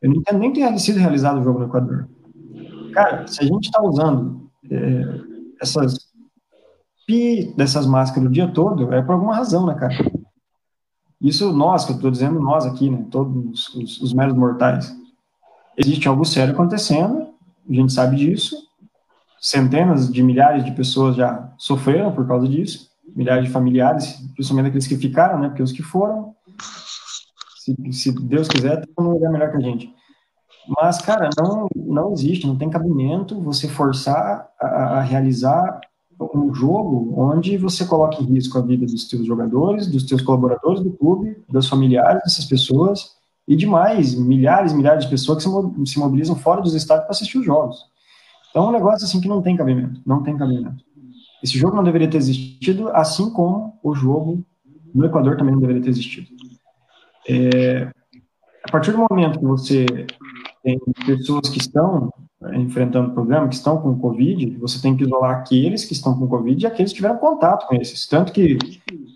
Eu 0.00 0.10
não 0.10 0.16
entendo 0.16 0.38
nem 0.38 0.52
ter 0.52 0.78
sido 0.78 0.98
realizado 0.98 1.40
o 1.40 1.42
jogo 1.42 1.58
no 1.58 1.66
Equador. 1.66 2.08
Cara, 2.92 3.26
se 3.26 3.42
a 3.42 3.46
gente 3.46 3.64
está 3.64 3.82
usando 3.82 4.50
é, 4.70 5.20
essas 5.60 5.98
pi 7.06 7.54
dessas 7.56 7.86
máscaras 7.86 8.28
o 8.28 8.32
dia 8.32 8.48
todo, 8.48 8.92
é 8.92 9.02
por 9.02 9.12
alguma 9.12 9.34
razão, 9.34 9.66
né, 9.66 9.74
cara? 9.74 9.94
Isso 11.20 11.52
nós, 11.52 11.84
que 11.84 11.92
eu 11.92 11.96
estou 11.96 12.10
dizendo 12.10 12.40
nós 12.40 12.66
aqui, 12.66 12.90
né, 12.90 13.04
todos 13.10 13.68
os, 13.74 14.00
os 14.00 14.12
meros 14.12 14.34
mortais. 14.34 14.94
Existe 15.76 16.08
algo 16.08 16.24
sério 16.24 16.52
acontecendo, 16.52 17.28
a 17.68 17.72
gente 17.72 17.92
sabe 17.92 18.16
disso, 18.16 18.56
centenas 19.40 20.12
de 20.12 20.22
milhares 20.22 20.64
de 20.64 20.72
pessoas 20.72 21.16
já 21.16 21.52
sofreram 21.56 22.12
por 22.12 22.26
causa 22.26 22.48
disso, 22.48 22.90
milhares 23.14 23.46
de 23.46 23.50
familiares, 23.50 24.12
principalmente 24.34 24.68
aqueles 24.68 24.86
que 24.86 24.96
ficaram, 24.96 25.38
né, 25.40 25.48
porque 25.48 25.62
os 25.62 25.72
que 25.72 25.82
foram 25.82 26.34
se, 27.58 27.92
se 27.92 28.12
Deus 28.12 28.48
quiser, 28.48 28.80
tem 28.80 28.94
um 28.98 29.10
lugar 29.10 29.30
melhor 29.30 29.50
que 29.50 29.56
a 29.56 29.60
gente. 29.60 29.94
Mas, 30.80 31.00
cara, 31.00 31.30
não, 31.38 31.68
não 31.74 32.12
existe, 32.12 32.46
não 32.46 32.56
tem 32.56 32.68
cabimento 32.68 33.40
você 33.40 33.68
forçar 33.68 34.48
a, 34.60 34.66
a 34.66 35.00
realizar 35.00 35.80
um 36.34 36.52
jogo 36.54 37.14
onde 37.16 37.56
você 37.56 37.84
coloca 37.84 38.22
em 38.22 38.26
risco 38.26 38.58
a 38.58 38.62
vida 38.62 38.86
dos 38.86 39.06
teus 39.06 39.26
jogadores, 39.26 39.86
dos 39.86 40.04
teus 40.04 40.22
colaboradores 40.22 40.80
do 40.80 40.90
clube, 40.90 41.36
dos 41.48 41.68
familiares 41.68 42.22
dessas 42.22 42.44
pessoas 42.46 43.16
e 43.46 43.54
demais, 43.54 44.14
milhares 44.14 44.72
e 44.72 44.76
milhares 44.76 45.04
de 45.04 45.10
pessoas 45.10 45.44
que 45.44 45.86
se 45.86 45.98
mobilizam 45.98 46.34
fora 46.34 46.60
dos 46.60 46.74
estádios 46.74 47.06
para 47.06 47.12
assistir 47.12 47.38
os 47.38 47.44
jogos. 47.44 47.76
Então, 48.50 48.64
é 48.64 48.68
um 48.68 48.72
negócio 48.72 49.04
assim 49.04 49.20
que 49.20 49.28
não 49.28 49.42
tem 49.42 49.56
cabimento, 49.56 50.00
não 50.06 50.22
tem 50.22 50.36
cabimento. 50.36 50.82
Esse 51.42 51.58
jogo 51.58 51.76
não 51.76 51.84
deveria 51.84 52.08
ter 52.08 52.16
existido, 52.16 52.88
assim 52.88 53.30
como 53.30 53.78
o 53.82 53.94
jogo 53.94 54.44
no 54.94 55.04
Equador 55.04 55.36
também 55.36 55.52
não 55.52 55.60
deveria 55.60 55.82
ter 55.82 55.90
existido. 55.90 56.28
É, 57.28 57.90
a 58.62 58.70
partir 58.70 58.92
do 58.92 58.98
momento 58.98 59.38
que 59.38 59.44
você 59.44 59.86
tem 60.62 60.78
pessoas 61.04 61.48
que 61.48 61.58
estão 61.58 62.12
é, 62.44 62.56
enfrentando 62.56 63.10
o 63.10 63.14
problema, 63.14 63.48
que 63.48 63.54
estão 63.54 63.80
com 63.80 63.98
Covid, 63.98 64.56
você 64.58 64.80
tem 64.80 64.96
que 64.96 65.04
isolar 65.04 65.38
aqueles 65.38 65.84
que 65.84 65.92
estão 65.92 66.18
com 66.18 66.28
Covid 66.28 66.62
e 66.62 66.66
aqueles 66.66 66.92
que 66.92 66.96
tiveram 66.96 67.18
contato 67.18 67.66
com 67.66 67.74
esses. 67.74 68.06
Tanto 68.06 68.32
que, 68.32 68.58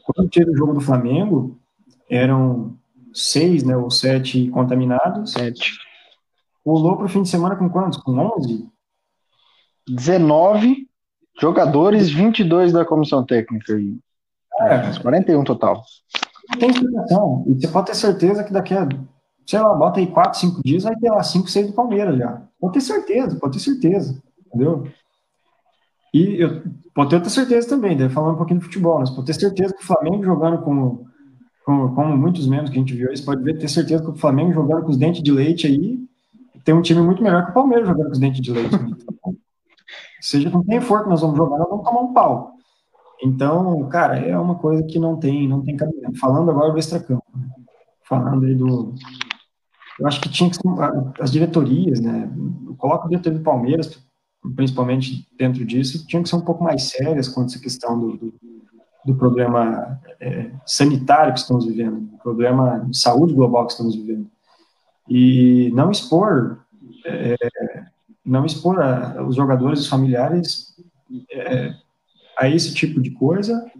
quando 0.04 0.30
teve 0.30 0.50
o 0.50 0.56
jogo 0.56 0.74
do 0.74 0.80
Flamengo, 0.80 1.58
eram 2.08 2.76
seis, 3.12 3.62
né, 3.62 3.76
ou 3.76 3.90
sete 3.90 4.48
contaminados. 4.48 5.32
Sete. 5.32 5.78
Pulou 6.64 6.96
para 6.96 7.06
o 7.06 7.08
fim 7.08 7.22
de 7.22 7.28
semana 7.28 7.56
com 7.56 7.68
quantos? 7.68 7.98
Com 7.98 8.18
11? 8.36 8.68
19 9.88 10.88
jogadores, 11.40 12.10
22 12.10 12.72
da 12.72 12.84
comissão 12.84 13.24
técnica. 13.24 13.72
É, 14.60 14.98
41 15.00 15.42
total 15.42 15.82
tem 16.58 16.70
explicação. 16.70 17.44
E 17.46 17.54
você 17.54 17.68
pode 17.68 17.86
ter 17.86 17.94
certeza 17.94 18.44
que 18.44 18.52
daqui 18.52 18.74
a, 18.74 18.88
sei 19.46 19.60
lá, 19.60 19.74
bota 19.74 20.00
aí 20.00 20.06
4, 20.06 20.38
5 20.38 20.62
dias, 20.62 20.82
vai 20.84 20.96
ter 20.96 21.10
lá 21.10 21.22
5, 21.22 21.48
6 21.48 21.66
do 21.68 21.72
Palmeiras 21.72 22.18
já. 22.18 22.42
Pode 22.60 22.74
ter 22.74 22.80
certeza, 22.80 23.36
pode 23.36 23.58
ter 23.58 23.64
certeza. 23.64 24.22
Entendeu? 24.46 24.86
E 26.12 26.42
eu 26.42 26.62
pode 26.94 27.10
ter 27.10 27.16
outra 27.16 27.30
certeza 27.30 27.68
também, 27.68 27.96
daí 27.96 28.08
falando 28.08 28.34
um 28.34 28.38
pouquinho 28.38 28.58
de 28.58 28.66
futebol, 28.66 28.98
mas 28.98 29.10
pode 29.10 29.26
ter 29.26 29.34
certeza 29.34 29.74
que 29.74 29.82
o 29.82 29.86
Flamengo 29.86 30.24
jogando 30.24 30.58
com, 30.62 31.04
com 31.64 31.94
como 31.94 32.16
muitos 32.16 32.48
membros 32.48 32.70
que 32.70 32.76
a 32.76 32.80
gente 32.80 32.94
viu 32.94 33.08
aí, 33.08 33.16
você 33.16 33.24
pode 33.24 33.42
ver, 33.42 33.58
ter 33.58 33.68
certeza 33.68 34.02
que 34.02 34.10
o 34.10 34.16
Flamengo 34.16 34.52
jogando 34.52 34.82
com 34.82 34.90
os 34.90 34.96
dentes 34.96 35.22
de 35.22 35.30
leite 35.30 35.68
aí, 35.68 36.00
tem 36.64 36.74
um 36.74 36.82
time 36.82 37.00
muito 37.00 37.22
melhor 37.22 37.44
que 37.44 37.52
o 37.52 37.54
Palmeiras 37.54 37.88
jogando 37.88 38.06
com 38.06 38.12
os 38.12 38.18
dentes 38.18 38.40
de 38.40 38.52
leite. 38.52 38.70
Seja 40.20 40.50
com 40.50 40.62
quem 40.62 40.80
for 40.80 41.04
que 41.04 41.08
nós 41.08 41.20
vamos 41.20 41.36
jogar, 41.36 41.58
nós 41.58 41.68
vamos 41.68 41.84
tomar 41.84 42.00
um 42.00 42.12
pau. 42.12 42.52
Então, 43.22 43.86
cara, 43.88 44.18
é 44.18 44.36
uma 44.38 44.54
coisa 44.54 44.82
que 44.82 44.98
não 44.98 45.16
tem, 45.16 45.46
não 45.46 45.62
tem 45.62 45.76
cabimento. 45.76 46.18
Falando 46.18 46.50
agora 46.50 46.72
do 46.72 46.78
extracampo, 46.78 47.24
né? 47.34 47.48
falando 48.08 48.44
aí 48.46 48.54
do. 48.54 48.94
Eu 49.98 50.06
acho 50.06 50.20
que 50.20 50.28
tinha 50.30 50.50
que 50.50 50.58
as 51.20 51.30
diretorias, 51.30 52.00
né? 52.00 52.30
Coloca 52.78 53.06
o 53.06 53.08
diretoria 53.08 53.38
do 53.38 53.44
Palmeiras, 53.44 54.02
principalmente 54.56 55.28
dentro 55.38 55.64
disso, 55.64 56.06
tinham 56.06 56.22
que 56.22 56.28
ser 56.28 56.36
um 56.36 56.40
pouco 56.40 56.64
mais 56.64 56.84
sérias 56.84 57.28
quanto 57.28 57.50
essa 57.50 57.60
questão 57.60 58.00
do, 58.00 58.16
do, 58.16 58.34
do 59.04 59.14
problema 59.14 60.00
é, 60.18 60.50
sanitário 60.64 61.34
que 61.34 61.40
estamos 61.40 61.66
vivendo, 61.66 62.00
do 62.00 62.16
problema 62.18 62.86
de 62.88 62.96
saúde 62.96 63.34
global 63.34 63.66
que 63.66 63.72
estamos 63.72 63.94
vivendo. 63.94 64.30
E 65.08 65.70
não 65.74 65.90
expor, 65.90 66.60
é, 67.04 67.36
não 68.24 68.46
expor 68.46 68.80
a, 68.80 69.22
os 69.22 69.36
jogadores 69.36 69.80
os 69.80 69.88
familiares 69.88 70.74
é, 71.30 71.74
a 72.40 72.48
esse 72.48 72.72
tipo 72.72 73.02
de 73.02 73.10
coisa 73.10 73.70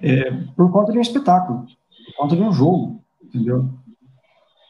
é, 0.00 0.30
por 0.56 0.72
conta 0.72 0.90
de 0.90 0.98
um 0.98 1.02
espetáculo, 1.02 1.66
por 2.06 2.16
conta 2.16 2.34
de 2.34 2.40
um 2.40 2.50
jogo, 2.50 3.04
entendeu? 3.22 3.68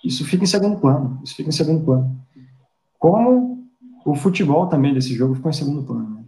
Isso 0.04 0.24
fica 0.24 0.42
em 0.42 0.48
segundo 0.48 0.80
plano, 0.80 1.20
isso 1.22 1.36
fica 1.36 1.48
em 1.48 1.52
segundo 1.52 1.84
plano. 1.84 2.20
Como 2.98 3.70
o 4.04 4.16
futebol 4.16 4.66
também 4.68 4.92
desse 4.92 5.14
jogo 5.14 5.36
ficou 5.36 5.50
em 5.50 5.54
segundo 5.54 5.84
plano. 5.84 6.10
Né? 6.10 6.24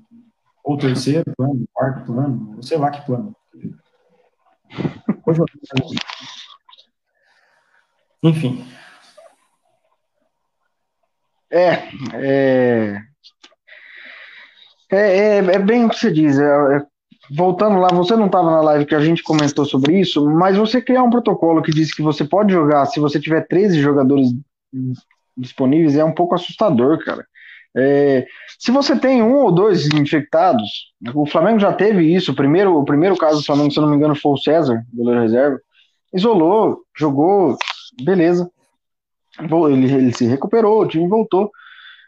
Ou 0.62 0.78
terceiro 0.78 1.24
plano, 1.36 1.64
quarto 1.72 2.06
plano, 2.06 2.54
ou 2.56 2.62
sei 2.62 2.78
lá 2.78 2.90
que 2.90 3.04
plano. 3.04 3.34
Hoje 5.26 5.40
Enfim. 8.22 8.64
É, 11.50 11.88
é, 12.14 13.02
É, 14.90 14.96
é, 14.96 15.36
é 15.38 15.58
bem 15.58 15.84
o 15.84 15.88
que 15.88 15.98
você 15.98 16.12
diz. 16.12 16.38
É, 16.38 16.76
é, 16.76 16.86
voltando 17.30 17.78
lá, 17.78 17.88
você 17.88 18.16
não 18.16 18.26
estava 18.26 18.50
na 18.50 18.60
live 18.60 18.86
que 18.86 18.94
a 18.94 19.00
gente 19.00 19.22
comentou 19.22 19.64
sobre 19.64 20.00
isso, 20.00 20.24
mas 20.28 20.56
você 20.56 20.80
criar 20.80 21.02
um 21.02 21.10
protocolo 21.10 21.62
que 21.62 21.72
diz 21.72 21.92
que 21.92 22.02
você 22.02 22.24
pode 22.24 22.52
jogar 22.52 22.86
se 22.86 23.00
você 23.00 23.20
tiver 23.20 23.46
13 23.46 23.80
jogadores 23.80 24.28
disponíveis 25.36 25.96
é 25.96 26.04
um 26.04 26.12
pouco 26.12 26.34
assustador, 26.34 26.98
cara. 27.04 27.26
É, 27.76 28.26
se 28.58 28.70
você 28.70 28.98
tem 28.98 29.22
um 29.22 29.36
ou 29.36 29.52
dois 29.52 29.86
infectados, 29.86 30.92
o 31.14 31.26
Flamengo 31.26 31.60
já 31.60 31.72
teve 31.72 32.12
isso. 32.12 32.32
O 32.32 32.34
primeiro, 32.34 32.76
o 32.76 32.84
primeiro 32.84 33.16
caso 33.16 33.38
do 33.38 33.44
Flamengo, 33.44 33.70
se 33.70 33.78
eu 33.78 33.82
não 33.82 33.90
me 33.90 33.96
engano, 33.96 34.16
foi 34.16 34.32
o 34.32 34.38
César, 34.38 34.82
goleiro 34.92 35.20
reserva. 35.20 35.60
Isolou, 36.12 36.80
jogou, 36.96 37.56
beleza. 38.02 38.50
Ele, 39.38 39.92
ele 39.92 40.12
se 40.12 40.26
recuperou, 40.26 40.82
o 40.82 40.88
time 40.88 41.06
voltou. 41.06 41.50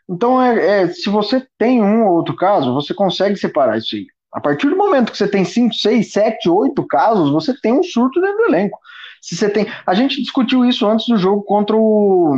Então, 0.08 0.42
é, 0.42 0.82
é, 0.82 0.88
se 0.88 1.08
você 1.08 1.46
tem 1.56 1.80
um 1.80 2.06
ou 2.06 2.16
outro 2.16 2.34
caso, 2.34 2.74
você 2.74 2.92
consegue 2.92 3.36
separar 3.36 3.78
isso 3.78 3.94
aí. 3.94 4.06
A 4.32 4.40
partir 4.40 4.68
do 4.68 4.76
momento 4.76 5.10
que 5.10 5.18
você 5.18 5.26
tem 5.26 5.44
5, 5.44 5.74
6, 5.74 6.12
7, 6.12 6.48
8 6.48 6.86
casos, 6.86 7.30
você 7.30 7.52
tem 7.60 7.72
um 7.72 7.82
surto 7.82 8.20
dentro 8.20 8.36
do 8.38 8.44
elenco. 8.44 8.78
Se 9.20 9.36
você 9.36 9.50
tem. 9.50 9.66
A 9.86 9.94
gente 9.94 10.20
discutiu 10.20 10.64
isso 10.64 10.86
antes 10.86 11.06
do 11.06 11.16
jogo 11.16 11.42
contra 11.42 11.76
o, 11.76 12.36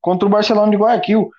contra 0.00 0.26
o 0.26 0.30
Barcelona 0.30 0.70
de 0.70 0.76
Guayaquil. 0.76 1.30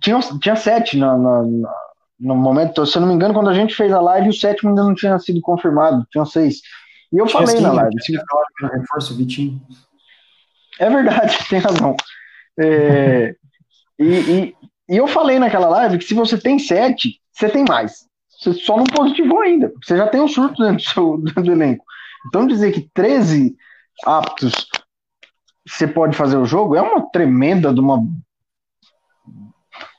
Tinha, 0.00 0.20
tinha 0.40 0.54
sete 0.54 0.96
na, 0.96 1.16
na, 1.16 1.42
na, 1.42 1.74
no 2.20 2.36
momento, 2.36 2.86
se 2.86 2.96
eu 2.96 3.00
não 3.00 3.08
me 3.08 3.14
engano, 3.14 3.34
quando 3.34 3.50
a 3.50 3.54
gente 3.54 3.74
fez 3.74 3.92
a 3.92 4.00
live, 4.00 4.28
o 4.28 4.32
sétimo 4.32 4.70
ainda 4.70 4.84
não 4.84 4.94
tinha 4.94 5.18
sido 5.18 5.40
confirmado, 5.40 6.06
tinha 6.10 6.24
seis. 6.24 6.60
E 7.12 7.18
eu 7.18 7.26
tinha 7.26 7.46
falei 7.46 7.60
na 7.60 7.72
live. 7.72 8.02
Se... 8.02 8.16
Reforço, 8.62 9.16
Vitinho. 9.16 9.60
É 10.78 10.88
verdade, 10.88 11.36
tem 11.48 11.58
razão. 11.58 11.96
É, 12.58 13.34
e, 13.98 14.04
e, 14.04 14.56
e 14.88 14.96
eu 14.96 15.06
falei 15.06 15.38
naquela 15.38 15.68
live 15.68 15.98
que 15.98 16.04
se 16.04 16.14
você 16.14 16.38
tem 16.38 16.58
sete, 16.58 17.20
você 17.32 17.48
tem 17.48 17.64
mais. 17.64 18.06
Você 18.42 18.54
só 18.54 18.76
não 18.76 18.84
positivou 18.84 19.40
ainda. 19.40 19.72
Você 19.82 19.96
já 19.96 20.08
tem 20.08 20.20
um 20.20 20.26
surto 20.26 20.60
dentro 20.60 20.76
do, 20.76 20.82
seu, 20.82 21.18
dentro 21.22 21.42
do 21.44 21.52
elenco. 21.52 21.84
Então 22.26 22.46
dizer 22.46 22.72
que 22.72 22.90
13 22.92 23.56
aptos 24.04 24.52
você 25.66 25.86
pode 25.86 26.16
fazer 26.16 26.36
o 26.36 26.44
jogo 26.44 26.74
é 26.74 26.82
uma 26.82 27.08
tremenda 27.10 27.72
de 27.72 27.80
uma. 27.80 28.04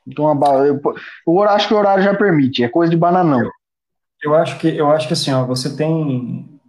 De 0.05 0.19
uma 0.19 0.35
eu, 0.65 0.81
eu 1.25 1.43
acho 1.43 1.69
que 1.69 1.73
o 1.73 1.77
horário 1.77 2.03
já 2.03 2.13
permite, 2.13 2.63
é 2.63 2.67
coisa 2.67 2.91
de 2.91 2.97
bananão. 2.97 3.49
Eu 4.21 4.35
acho 4.35 4.59
que 4.59 4.67
eu 4.67 4.89
acho 4.91 5.07
que 5.07 5.13
assim, 5.13 5.31
ó, 5.31 5.45
você 5.45 5.75
tem 5.75 6.59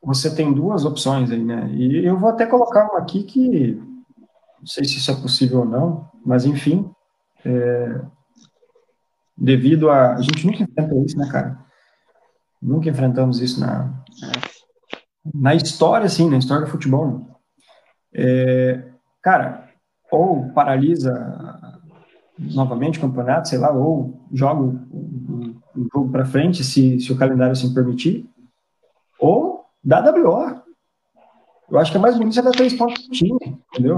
você 0.00 0.32
tem 0.32 0.52
duas 0.52 0.84
opções 0.84 1.30
aí, 1.32 1.42
né? 1.42 1.68
E 1.72 2.04
eu 2.04 2.16
vou 2.16 2.28
até 2.28 2.46
colocar 2.46 2.88
uma 2.90 3.00
aqui 3.00 3.24
que 3.24 3.72
não 3.72 4.66
sei 4.66 4.84
se 4.84 4.98
isso 4.98 5.10
é 5.10 5.14
possível 5.14 5.60
ou 5.60 5.64
não, 5.64 6.08
mas 6.24 6.44
enfim, 6.44 6.88
é, 7.44 8.00
devido 9.36 9.90
a. 9.90 10.14
A 10.14 10.20
gente 10.22 10.46
nunca 10.46 10.62
enfrentou 10.62 11.04
isso, 11.04 11.18
né, 11.18 11.28
cara? 11.30 11.58
Nunca 12.60 12.88
enfrentamos 12.88 13.40
isso 13.40 13.60
na, 13.60 13.92
na 15.34 15.54
história, 15.54 16.06
assim, 16.06 16.30
na 16.30 16.38
história 16.38 16.64
do 16.64 16.70
futebol. 16.70 17.40
É, 18.12 18.84
cara, 19.22 19.68
ou 20.10 20.50
paralisa 20.52 21.12
novamente 22.38 22.98
o 22.98 23.02
campeonato, 23.02 23.48
sei 23.48 23.58
lá, 23.58 23.70
ou 23.70 24.26
joga 24.32 24.60
o, 24.60 24.68
o, 24.90 25.56
o 25.76 25.88
jogo 25.92 26.10
para 26.10 26.24
frente, 26.24 26.64
se, 26.64 27.00
se 27.00 27.12
o 27.12 27.16
calendário 27.16 27.52
assim 27.52 27.72
permitir, 27.72 28.28
ou 29.18 29.64
dá 29.82 30.00
WO. 30.00 30.62
Eu 31.70 31.78
acho 31.78 31.90
que 31.90 31.96
é 31.96 32.00
mais 32.00 32.16
bonito 32.16 32.34
você 32.34 32.42
dar 32.42 32.50
três 32.50 32.74
pontos 32.74 33.06
pro 33.06 33.12
time, 33.12 33.58
entendeu? 33.72 33.96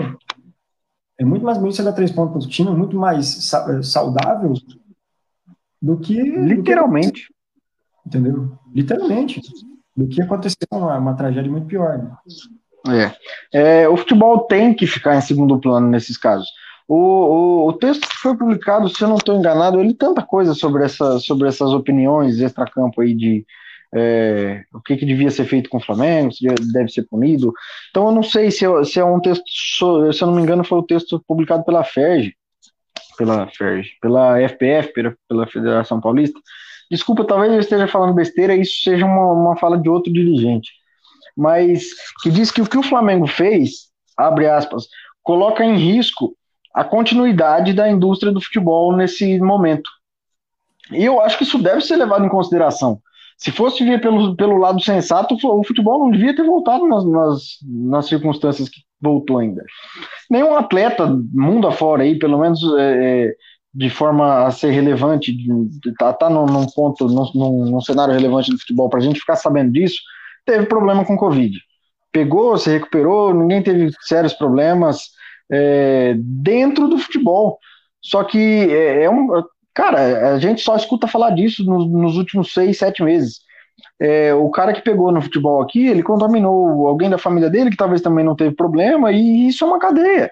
É 1.18 1.24
muito 1.24 1.45
mais 1.45 1.59
bonito 1.59 1.76
você 1.76 1.82
dar 1.82 1.93
três 1.93 2.11
pontos 2.11 2.45
pro 2.45 2.53
time, 2.53 2.70
muito 2.70 2.97
mais 2.97 3.51
saudável 3.82 4.53
do 5.87 5.99
que. 5.99 6.20
Literalmente. 6.20 7.22
Do 8.05 8.11
que, 8.11 8.18
entendeu? 8.18 8.53
Literalmente. 8.74 9.41
Do 9.97 10.09
que 10.09 10.20
aconteceu 10.20 10.66
uma, 10.72 10.99
uma 10.99 11.14
tragédia 11.14 11.51
muito 11.51 11.66
pior. 11.66 11.99
Né? 11.99 13.12
É. 13.53 13.82
é. 13.82 13.89
O 13.89 13.97
futebol 13.97 14.41
tem 14.41 14.74
que 14.74 14.87
ficar 14.87 15.16
em 15.16 15.20
segundo 15.20 15.59
plano 15.61 15.89
nesses 15.89 16.16
casos. 16.16 16.49
O, 16.89 16.97
o, 16.97 17.68
o 17.68 17.72
texto 17.72 18.09
que 18.09 18.16
foi 18.16 18.37
publicado, 18.37 18.89
se 18.89 19.03
eu 19.03 19.09
não 19.09 19.16
estou 19.16 19.37
enganado, 19.37 19.80
ele 19.80 19.95
tanta 19.95 20.22
coisa 20.22 20.55
sobre, 20.55 20.84
essa, 20.84 21.18
sobre 21.18 21.49
essas 21.49 21.72
opiniões 21.72 22.41
extra-campo 22.41 23.01
aí 23.01 23.12
de 23.12 23.45
é, 23.95 24.64
o 24.72 24.80
que, 24.80 24.97
que, 24.97 25.07
devia 25.07 25.30
ser 25.30 25.47
feito 25.47 25.68
com 25.68 25.78
o 25.78 25.82
Flamengo, 25.82 26.32
se 26.32 26.47
deve 26.72 26.89
ser 26.89 27.03
punido. 27.05 27.53
Então 27.91 28.07
eu 28.07 28.12
não 28.12 28.22
sei 28.22 28.51
se, 28.51 28.64
se 28.84 29.01
é 29.01 29.05
um 29.05 29.18
texto, 29.18 29.43
se 30.12 30.22
eu 30.22 30.26
não 30.26 30.34
me 30.34 30.43
engano, 30.43 30.62
foi 30.62 30.78
o 30.78 30.82
texto 30.82 31.22
publicado 31.26 31.64
pela 31.64 31.82
FERJ, 31.82 32.36
pela 33.16 33.48
FERJ, 33.48 33.90
pela 34.00 34.40
FPF, 34.40 34.92
pela, 35.28 35.46
Federação 35.46 36.00
Paulista. 36.00 36.38
Desculpa, 36.90 37.24
talvez 37.24 37.52
eu 37.52 37.60
esteja 37.60 37.88
falando 37.88 38.14
besteira, 38.14 38.54
isso 38.54 38.82
seja 38.82 39.04
uma, 39.04 39.32
uma 39.32 39.56
fala 39.56 39.78
de 39.78 39.88
outro 39.88 40.12
dirigente. 40.12 40.70
Mas 41.36 41.88
que 42.22 42.30
diz 42.30 42.50
que 42.50 42.62
o 42.62 42.68
que 42.68 42.78
o 42.78 42.82
Flamengo 42.82 43.26
fez, 43.26 43.88
abre 44.16 44.48
aspas, 44.48 44.86
coloca 45.22 45.64
em 45.64 45.76
risco 45.76 46.36
a 46.72 46.84
continuidade 46.84 47.72
da 47.72 47.90
indústria 47.90 48.30
do 48.30 48.40
futebol 48.40 48.94
nesse 48.94 49.38
momento. 49.40 49.90
E 50.92 51.04
eu 51.04 51.20
acho 51.20 51.36
que 51.38 51.44
isso 51.44 51.58
deve 51.58 51.80
ser 51.80 51.96
levado 51.96 52.24
em 52.24 52.28
consideração. 52.28 53.00
Se 53.36 53.50
fosse 53.50 53.84
ver 53.84 54.00
pelo, 54.00 54.34
pelo 54.36 54.56
lado 54.56 54.80
sensato, 54.80 55.34
o 55.34 55.64
futebol 55.64 55.98
não 55.98 56.10
devia 56.10 56.34
ter 56.34 56.44
voltado 56.44 56.86
nas, 56.86 57.04
nas, 57.04 57.42
nas 57.62 58.06
circunstâncias 58.06 58.68
que 58.68 58.80
voltou 59.01 59.38
ainda. 59.38 59.64
Nenhum 60.30 60.57
atleta, 60.57 61.07
mundo 61.32 61.66
afora 61.68 62.03
aí, 62.03 62.18
pelo 62.18 62.38
menos 62.38 62.61
é, 62.78 63.26
é 63.26 63.34
de 63.76 63.90
forma 63.90 64.47
a 64.47 64.51
ser 64.51 64.70
relevante, 64.70 65.36
tá, 65.99 66.11
tá 66.11 66.30
num, 66.30 66.47
num 66.47 66.66
ponto, 66.66 67.07
num, 67.09 67.70
num, 67.70 67.80
cenário 67.82 68.14
relevante 68.14 68.51
do 68.51 68.59
futebol, 68.59 68.88
para 68.88 69.01
a 69.01 69.03
gente 69.03 69.20
ficar 69.20 69.36
sabendo 69.36 69.70
disso, 69.70 70.01
teve 70.47 70.64
problema 70.64 71.05
com 71.05 71.16
Covid. 71.16 71.55
Pegou, 72.11 72.57
se 72.57 72.70
recuperou, 72.70 73.34
ninguém 73.34 73.62
teve 73.62 73.90
sérios 74.01 74.32
problemas 74.32 75.11
é, 75.53 76.14
dentro 76.16 76.88
do 76.88 76.99
futebol. 76.99 77.59
Só 78.01 78.24
que 78.24 78.38
é, 78.38 79.05
é, 79.05 79.11
um. 79.11 79.28
Cara, 79.74 80.34
a 80.34 80.38
gente 80.38 80.62
só 80.62 80.74
escuta 80.74 81.07
falar 81.07 81.30
disso 81.30 81.62
nos, 81.62 81.86
nos 81.90 82.16
últimos 82.16 82.55
seis, 82.55 82.78
sete 82.78 83.03
meses. 83.03 83.40
É, 83.99 84.34
o 84.34 84.51
cara 84.51 84.72
que 84.72 84.82
pegou 84.82 85.11
no 85.11 85.22
futebol 85.22 85.62
aqui, 85.62 85.86
ele 85.86 86.03
contaminou 86.03 86.86
alguém 86.86 87.09
da 87.09 87.16
família 87.16 87.49
dele 87.49 87.70
que 87.70 87.76
talvez 87.76 88.03
também 88.03 88.24
não 88.24 88.36
teve 88.36 88.55
problema, 88.55 89.11
e 89.11 89.49
isso 89.49 89.64
é 89.64 89.66
uma 89.66 89.78
cadeia. 89.78 90.30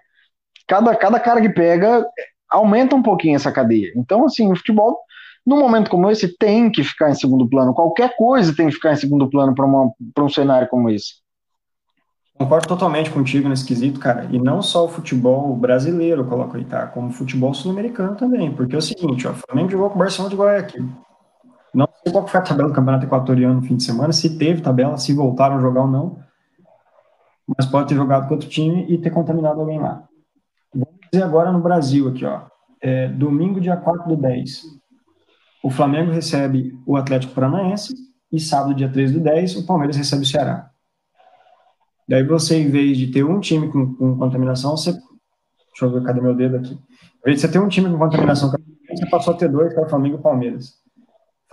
Cada, 0.66 0.94
cada 0.94 1.18
cara 1.18 1.40
que 1.40 1.48
pega 1.48 2.06
aumenta 2.50 2.94
um 2.94 3.02
pouquinho 3.02 3.36
essa 3.36 3.52
cadeia. 3.52 3.92
Então, 3.96 4.24
assim, 4.24 4.50
o 4.50 4.56
futebol, 4.56 4.98
num 5.46 5.58
momento 5.58 5.90
como 5.90 6.10
esse, 6.10 6.36
tem 6.38 6.70
que 6.70 6.84
ficar 6.84 7.10
em 7.10 7.14
segundo 7.14 7.48
plano. 7.48 7.74
Qualquer 7.74 8.14
coisa 8.16 8.54
tem 8.54 8.66
que 8.66 8.74
ficar 8.74 8.92
em 8.92 8.96
segundo 8.96 9.28
plano 9.28 9.54
para 9.54 10.24
um 10.24 10.28
cenário 10.28 10.68
como 10.68 10.90
esse. 10.90 11.24
Concordo 12.36 12.66
totalmente 12.66 13.10
contigo 13.10 13.48
nesse 13.48 13.64
quesito, 13.64 14.00
cara. 14.00 14.26
E 14.30 14.38
não 14.40 14.60
só 14.60 14.84
o 14.84 14.88
futebol 14.88 15.54
brasileiro, 15.54 16.22
eu 16.22 16.26
coloco 16.26 16.56
aí, 16.56 16.64
tá? 16.64 16.86
Como 16.86 17.08
o 17.08 17.12
futebol 17.12 17.54
sul-americano 17.54 18.16
também. 18.16 18.52
Porque 18.52 18.74
é 18.74 18.78
o 18.78 18.82
seguinte, 18.82 19.28
ó, 19.28 19.32
Flamengo 19.32 19.70
jogou 19.70 19.88
com 19.88 19.96
o 19.96 19.98
Barcelona 19.98 20.30
de 20.30 20.36
Guayaquil. 20.36 20.88
Não 21.74 21.88
sei 22.02 22.12
qual 22.12 22.26
foi 22.26 22.38
a 22.38 22.42
tabela 22.42 22.68
do 22.68 22.74
Campeonato 22.74 23.04
Equatoriano 23.04 23.56
no 23.56 23.62
fim 23.62 23.76
de 23.76 23.82
semana, 23.82 24.12
se 24.12 24.38
teve 24.38 24.62
tabela, 24.62 24.96
se 24.96 25.12
voltaram 25.12 25.56
a 25.56 25.60
jogar 25.60 25.82
ou 25.82 25.88
não. 25.88 26.18
Mas 27.58 27.66
pode 27.66 27.88
ter 27.88 27.96
jogado 27.96 28.28
com 28.28 28.34
outro 28.34 28.48
time 28.48 28.86
e 28.88 28.96
ter 28.96 29.10
contaminado 29.10 29.60
alguém 29.60 29.80
lá. 29.80 30.06
Vamos 30.72 30.94
dizer 31.12 31.24
agora 31.24 31.50
no 31.50 31.60
Brasil, 31.60 32.08
aqui, 32.08 32.24
ó. 32.24 32.42
É, 32.80 33.08
domingo, 33.08 33.60
dia 33.60 33.76
4 33.76 34.08
do 34.08 34.16
10. 34.16 34.62
O 35.62 35.70
Flamengo 35.70 36.12
recebe 36.12 36.78
o 36.86 36.96
Atlético 36.96 37.34
Paranaense 37.34 37.94
e 38.30 38.38
sábado, 38.38 38.74
dia 38.74 38.88
3 38.88 39.12
do 39.12 39.20
10, 39.20 39.56
o 39.56 39.66
Palmeiras 39.66 39.96
recebe 39.96 40.22
o 40.22 40.26
Ceará. 40.26 40.70
Daí 42.08 42.22
você, 42.22 42.60
em 42.60 42.70
vez 42.70 42.96
de 42.98 43.08
ter 43.08 43.24
um 43.24 43.40
time 43.40 43.70
com, 43.70 43.94
com 43.94 44.16
contaminação, 44.16 44.76
você. 44.76 44.92
Deixa 44.92 45.86
eu 45.86 45.90
ver, 45.90 46.04
cadê 46.04 46.20
meu 46.20 46.34
dedo 46.34 46.56
aqui? 46.56 46.74
Em 46.74 47.24
vez 47.24 47.36
de 47.36 47.40
você 47.40 47.48
ter 47.50 47.58
um 47.58 47.68
time 47.68 47.90
com 47.90 47.98
contaminação, 47.98 48.50
você 48.50 49.10
passou 49.10 49.34
a 49.34 49.36
ter 49.36 49.48
dois, 49.48 49.72
que 49.72 49.80
é 49.80 49.82
o 49.82 49.88
Flamengo 49.88 50.16
e 50.16 50.18
o 50.18 50.22
Palmeiras. 50.22 50.83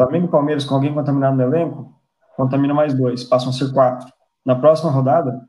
Flamengo 0.01 0.25
e 0.25 0.29
Palmeiras 0.29 0.65
com 0.65 0.73
alguém 0.73 0.93
contaminado 0.93 1.37
no 1.37 1.43
elenco, 1.43 1.93
contamina 2.35 2.73
mais 2.73 2.93
dois, 2.93 3.23
passam 3.23 3.49
a 3.49 3.53
ser 3.53 3.71
quatro. 3.71 4.11
Na 4.43 4.55
próxima 4.55 4.89
rodada, 4.89 5.47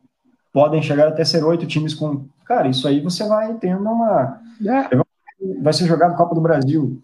podem 0.53 0.83
chegar 0.83 1.09
até 1.09 1.25
ser 1.25 1.43
oito 1.43 1.67
times 1.67 1.95
com. 1.95 2.27
Cara, 2.45 2.69
isso 2.69 2.87
aí 2.87 3.01
você 3.01 3.27
vai 3.27 3.55
tendo 3.55 3.89
uma. 3.89 4.41
É. 4.61 5.03
Vai 5.63 5.73
ser 5.73 5.87
jogado 5.87 6.17
Copa 6.17 6.35
do 6.35 6.41
Brasil, 6.41 7.03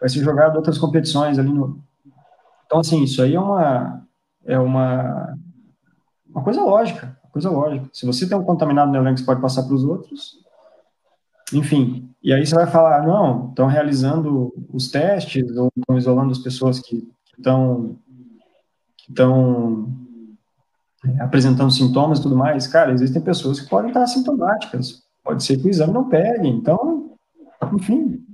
vai 0.00 0.08
ser 0.08 0.20
jogado 0.20 0.56
outras 0.56 0.78
competições 0.78 1.38
ali 1.38 1.52
no. 1.52 1.80
Então, 2.66 2.78
assim, 2.78 3.02
isso 3.02 3.20
aí 3.20 3.34
é 3.34 3.40
uma. 3.40 4.02
É 4.44 4.58
uma. 4.58 5.36
Uma 6.30 6.44
coisa 6.44 6.62
lógica, 6.62 7.16
uma 7.24 7.30
coisa 7.32 7.50
lógica. 7.50 7.88
Se 7.92 8.06
você 8.06 8.28
tem 8.28 8.38
um 8.38 8.44
contaminado 8.44 8.92
no 8.92 8.98
elenco, 8.98 9.18
você 9.18 9.24
pode 9.24 9.40
passar 9.40 9.64
para 9.64 9.74
os 9.74 9.82
outros. 9.82 10.45
Enfim, 11.52 12.10
e 12.22 12.32
aí 12.32 12.44
você 12.44 12.54
vai 12.54 12.66
falar, 12.66 13.06
não, 13.06 13.50
estão 13.50 13.66
realizando 13.66 14.52
os 14.72 14.90
testes 14.90 15.56
ou 15.56 15.70
estão 15.76 15.96
isolando 15.96 16.32
as 16.32 16.38
pessoas 16.38 16.80
que 16.80 17.08
estão 17.36 17.96
que 18.96 19.12
estão 19.12 19.88
é, 21.04 21.22
apresentando 21.22 21.70
sintomas 21.70 22.18
e 22.18 22.22
tudo 22.22 22.36
mais. 22.36 22.66
Cara, 22.66 22.92
existem 22.92 23.22
pessoas 23.22 23.60
que 23.60 23.68
podem 23.68 23.90
estar 23.90 24.02
assintomáticas. 24.02 25.04
Pode 25.22 25.44
ser 25.44 25.58
que 25.58 25.66
o 25.66 25.70
exame 25.70 25.92
não 25.92 26.08
pegue. 26.08 26.48
Então, 26.48 27.12
enfim, 27.72 28.24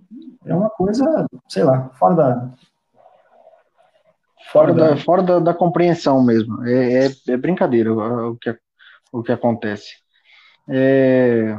é 0.46 0.54
uma 0.54 0.70
coisa, 0.70 1.26
sei 1.48 1.64
lá, 1.64 1.90
fora 1.98 2.14
da, 2.14 2.52
Fora, 4.52 4.74
da, 4.74 4.96
fora 4.98 5.22
da, 5.22 5.38
da 5.38 5.54
compreensão 5.54 6.22
mesmo. 6.22 6.62
É, 6.66 7.06
é, 7.06 7.10
é, 7.28 7.36
brincadeira 7.38 7.92
o 7.92 8.36
que, 8.36 8.54
o 9.10 9.22
que 9.22 9.32
acontece. 9.32 9.94
É... 10.68 11.58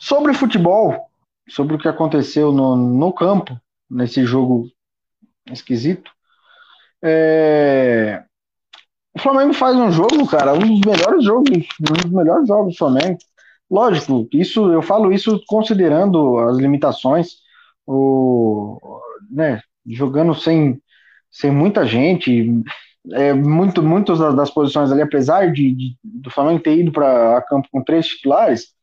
Sobre 0.00 0.34
futebol, 0.34 1.08
sobre 1.48 1.74
o 1.74 1.78
que 1.78 1.88
aconteceu 1.88 2.52
no, 2.52 2.76
no 2.76 3.12
campo, 3.12 3.58
nesse 3.90 4.24
jogo 4.24 4.68
esquisito, 5.50 6.10
é... 7.02 8.22
o 9.14 9.18
Flamengo 9.18 9.54
faz 9.54 9.76
um 9.76 9.90
jogo, 9.90 10.26
cara, 10.26 10.52
um 10.52 10.58
dos 10.58 10.80
melhores 10.80 11.24
jogos, 11.24 11.50
um 11.80 12.02
dos 12.02 12.12
melhores 12.12 12.46
jogos 12.46 12.74
do 12.74 12.78
Flamengo. 12.78 13.18
Lógico, 13.70 14.28
isso 14.32 14.72
eu 14.72 14.82
falo 14.82 15.12
isso 15.12 15.40
considerando 15.46 16.38
as 16.38 16.56
limitações, 16.56 17.36
o, 17.86 18.78
né, 19.30 19.60
jogando 19.86 20.34
sem, 20.34 20.80
sem 21.30 21.50
muita 21.50 21.86
gente, 21.86 22.62
é, 23.12 23.32
muito, 23.32 23.82
muitas 23.82 24.18
das 24.18 24.50
posições 24.50 24.90
ali, 24.90 25.02
apesar 25.02 25.50
de, 25.52 25.74
de 25.74 25.96
do 26.02 26.30
Flamengo 26.30 26.62
ter 26.62 26.78
ido 26.78 26.92
para 26.92 27.42
campo 27.42 27.68
com 27.70 27.82
três 27.82 28.06
titulares, 28.06 28.74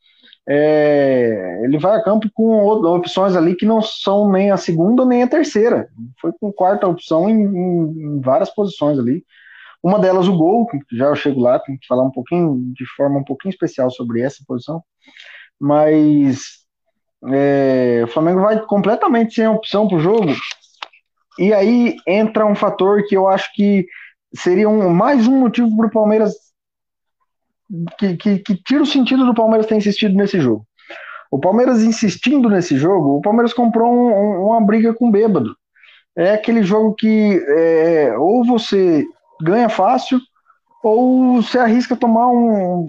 é, 0.48 1.62
ele 1.64 1.80
vai 1.80 1.98
a 1.98 2.04
campo 2.04 2.30
com 2.34 2.68
opções 2.68 3.36
ali 3.36 3.56
que 3.56 3.66
não 3.66 3.82
são 3.82 4.32
nem 4.32 4.52
a 4.52 4.58
segunda 4.58 5.04
nem 5.04 5.24
a 5.24 5.28
terceira. 5.28 5.89
Foi 6.22 6.32
com 6.39 6.52
quarta 6.52 6.88
opção 6.88 7.28
em, 7.28 7.41
em, 7.43 8.22
várias 8.22 8.54
posições 8.54 9.00
ali. 9.00 9.24
Uma 9.82 10.00
delas 10.00 10.28
o 10.28 10.38
gol, 10.38 10.68
que 10.68 10.80
já 10.93 11.06
eu 11.06 11.16
chego 11.16 11.41
lá, 11.41 11.60
tem 11.60 11.78
que 11.78 11.88
falar 11.88 12.04
um 12.04 12.12
pouquinho, 12.12 12.60
de 12.74 12.86
forma 12.96 13.20
um 13.20 13.24
pouquinho 13.24 13.52
especial 13.52 13.89
sobre 13.89 14.22
essa 14.22 14.43
posição. 14.48 14.84
Mas 15.60 16.66
é, 17.32 18.02
o 18.04 18.08
Flamengo 18.08 18.41
vai 18.41 18.60
completamente 18.66 19.36
sem 19.36 19.48
opção 19.48 19.88
para 19.88 19.98
o 19.98 20.02
jogo. 20.02 20.34
E 21.39 21.54
aí 21.54 21.98
entra 22.08 22.46
um 22.46 22.56
fator 22.56 23.04
que 23.08 23.16
eu 23.16 23.28
acho 23.28 23.52
que 23.54 23.86
seria 24.36 24.70
um, 24.70 24.89
mais 24.89 25.28
um 25.28 25.39
motivo 25.39 25.76
para 25.76 25.88
o 25.88 25.91
Palmeiras 25.91 26.34
que, 27.97 28.18
que, 28.18 28.39
que 28.39 28.55
tira 28.55 28.84
o 28.84 28.88
sentido 28.88 29.26
do 29.26 29.34
Palmeiras 29.34 29.66
ter 29.66 29.76
insistido 29.76 30.16
nesse 30.16 30.39
jogo. 30.39 30.66
O 31.32 31.39
Palmeiras 31.39 31.84
insistindo 31.84 32.49
nesse 32.49 32.78
jogo, 32.78 33.18
o 33.18 33.22
Palmeiras 33.22 33.53
comprou 33.53 33.91
um, 33.91 34.09
um, 34.09 34.45
uma 34.47 34.61
briga 34.61 34.93
com 34.93 35.11
bêbado. 35.11 35.55
É 36.16 36.34
aquele 36.34 36.63
jogo 36.63 36.93
que 36.93 37.43
é, 37.47 38.18
ou 38.18 38.45
você 38.45 39.05
ganha 39.41 39.68
fácil 39.68 40.20
ou 40.82 41.41
você 41.41 41.57
arrisca 41.57 41.95
tomar 41.95 42.28
um. 42.28 42.88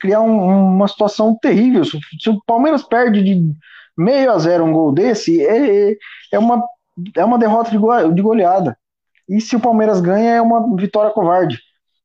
criar 0.00 0.20
um, 0.20 0.74
uma 0.74 0.86
situação 0.86 1.36
terrível. 1.36 1.84
Se 1.84 2.30
o 2.30 2.40
Palmeiras 2.46 2.84
perde 2.84 3.22
de 3.22 3.52
meio 3.98 4.30
a 4.30 4.38
zero 4.38 4.64
um 4.64 4.72
gol 4.72 4.92
desse, 4.92 5.44
é, 5.44 5.96
é, 6.32 6.38
uma, 6.38 6.62
é 7.16 7.24
uma 7.24 7.38
derrota 7.38 7.70
de, 7.70 7.78
go, 7.78 8.12
de 8.12 8.22
goleada. 8.22 8.78
E 9.28 9.40
se 9.40 9.56
o 9.56 9.60
Palmeiras 9.60 10.00
ganha, 10.00 10.34
é 10.36 10.40
uma 10.40 10.76
vitória 10.76 11.10
covarde. 11.10 11.58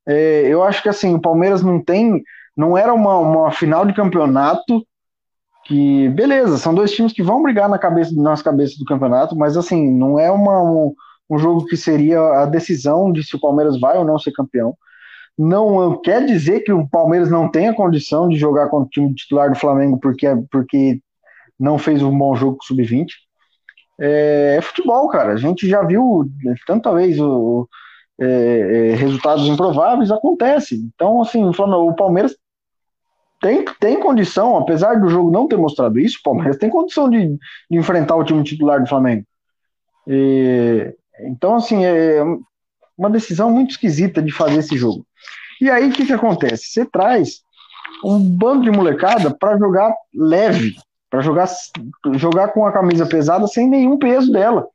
É, 0.06 0.42
eu 0.46 0.62
acho 0.62 0.82
que 0.82 0.88
assim, 0.88 1.14
o 1.14 1.20
Palmeiras 1.20 1.62
não 1.62 1.82
tem. 1.82 2.22
Não 2.56 2.76
era 2.76 2.92
uma, 2.92 3.18
uma 3.18 3.50
final 3.50 3.86
de 3.86 3.94
campeonato 3.94 4.86
que, 5.64 6.08
beleza, 6.10 6.58
são 6.58 6.74
dois 6.74 6.92
times 6.92 7.12
que 7.12 7.22
vão 7.22 7.42
brigar 7.42 7.68
na 7.68 7.78
cabeça, 7.78 8.12
nas 8.14 8.42
cabeças 8.42 8.76
do 8.76 8.84
campeonato, 8.84 9.36
mas 9.36 9.56
assim, 9.56 9.90
não 9.90 10.18
é 10.18 10.30
uma, 10.30 10.60
um, 10.62 10.92
um 11.30 11.38
jogo 11.38 11.64
que 11.66 11.76
seria 11.76 12.20
a 12.42 12.46
decisão 12.46 13.12
de 13.12 13.22
se 13.24 13.36
o 13.36 13.40
Palmeiras 13.40 13.78
vai 13.80 13.96
ou 13.96 14.04
não 14.04 14.18
ser 14.18 14.32
campeão. 14.32 14.76
Não 15.38 16.00
quer 16.02 16.26
dizer 16.26 16.60
que 16.60 16.72
o 16.72 16.86
Palmeiras 16.88 17.30
não 17.30 17.50
tenha 17.50 17.74
condição 17.74 18.28
de 18.28 18.36
jogar 18.36 18.68
contra 18.68 18.86
o 18.86 18.90
time 18.90 19.14
titular 19.14 19.50
do 19.50 19.58
Flamengo 19.58 19.98
porque, 19.98 20.26
porque 20.50 21.00
não 21.58 21.78
fez 21.78 22.02
um 22.02 22.16
bom 22.16 22.34
jogo 22.34 22.58
com 22.58 22.64
o 22.64 22.66
Sub-20. 22.66 23.06
É, 24.00 24.56
é, 24.58 24.60
futebol, 24.60 25.08
cara. 25.08 25.32
A 25.32 25.36
gente 25.36 25.68
já 25.68 25.82
viu 25.82 26.28
tanta 26.66 26.92
vez 26.92 27.18
o, 27.18 27.68
é, 28.20 28.26
é, 28.26 28.94
resultados 28.94 29.46
improváveis, 29.46 30.10
acontece. 30.10 30.76
Então, 30.94 31.20
assim, 31.20 31.44
o 31.44 31.94
Palmeiras 31.94 32.36
tem, 33.40 33.64
tem 33.80 34.00
condição, 34.00 34.56
apesar 34.56 35.00
do 35.00 35.08
jogo 35.08 35.30
não 35.30 35.48
ter 35.48 35.56
mostrado 35.56 35.98
isso, 35.98 36.18
o 36.20 36.22
Palmeiras 36.22 36.56
tem 36.56 36.70
condição 36.70 37.10
de, 37.10 37.26
de 37.70 37.78
enfrentar 37.78 38.14
o 38.14 38.24
time 38.24 38.44
titular 38.44 38.80
do 38.80 38.88
Flamengo. 38.88 39.24
E, 40.06 40.94
então, 41.20 41.56
assim, 41.56 41.84
é 41.84 42.22
uma 42.96 43.10
decisão 43.10 43.50
muito 43.50 43.70
esquisita 43.70 44.22
de 44.22 44.32
fazer 44.32 44.58
esse 44.58 44.76
jogo. 44.76 45.04
E 45.60 45.70
aí, 45.70 45.88
o 45.88 45.92
que, 45.92 46.06
que 46.06 46.12
acontece? 46.12 46.66
Você 46.66 46.84
traz 46.84 47.42
um 48.04 48.18
bando 48.18 48.62
de 48.62 48.70
molecada 48.70 49.34
para 49.36 49.56
jogar 49.58 49.94
leve, 50.14 50.74
para 51.10 51.20
jogar, 51.20 51.48
jogar 52.14 52.48
com 52.48 52.66
a 52.66 52.72
camisa 52.72 53.06
pesada 53.06 53.46
sem 53.46 53.68
nenhum 53.68 53.98
peso 53.98 54.32
dela. 54.32 54.66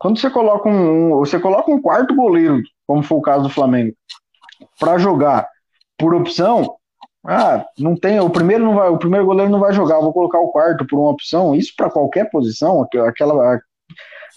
Quando 0.00 0.18
você 0.18 0.30
coloca 0.30 0.66
um, 0.66 1.10
você 1.10 1.38
coloca 1.38 1.70
um 1.70 1.80
quarto 1.80 2.16
goleiro, 2.16 2.62
como 2.86 3.02
foi 3.02 3.18
o 3.18 3.22
caso 3.22 3.42
do 3.42 3.50
Flamengo, 3.50 3.94
para 4.78 4.96
jogar 4.96 5.46
por 5.98 6.14
opção, 6.14 6.74
ah, 7.26 7.66
não 7.78 7.94
tem, 7.94 8.18
o 8.18 8.30
primeiro 8.30 8.64
não 8.64 8.74
vai, 8.74 8.88
o 8.88 8.98
primeiro 8.98 9.26
goleiro 9.26 9.52
não 9.52 9.60
vai 9.60 9.74
jogar, 9.74 10.00
vou 10.00 10.12
colocar 10.12 10.40
o 10.40 10.48
quarto 10.48 10.86
por 10.86 10.98
uma 10.98 11.10
opção. 11.10 11.54
Isso 11.54 11.74
para 11.76 11.90
qualquer 11.90 12.30
posição, 12.30 12.82
aquela 13.06 13.60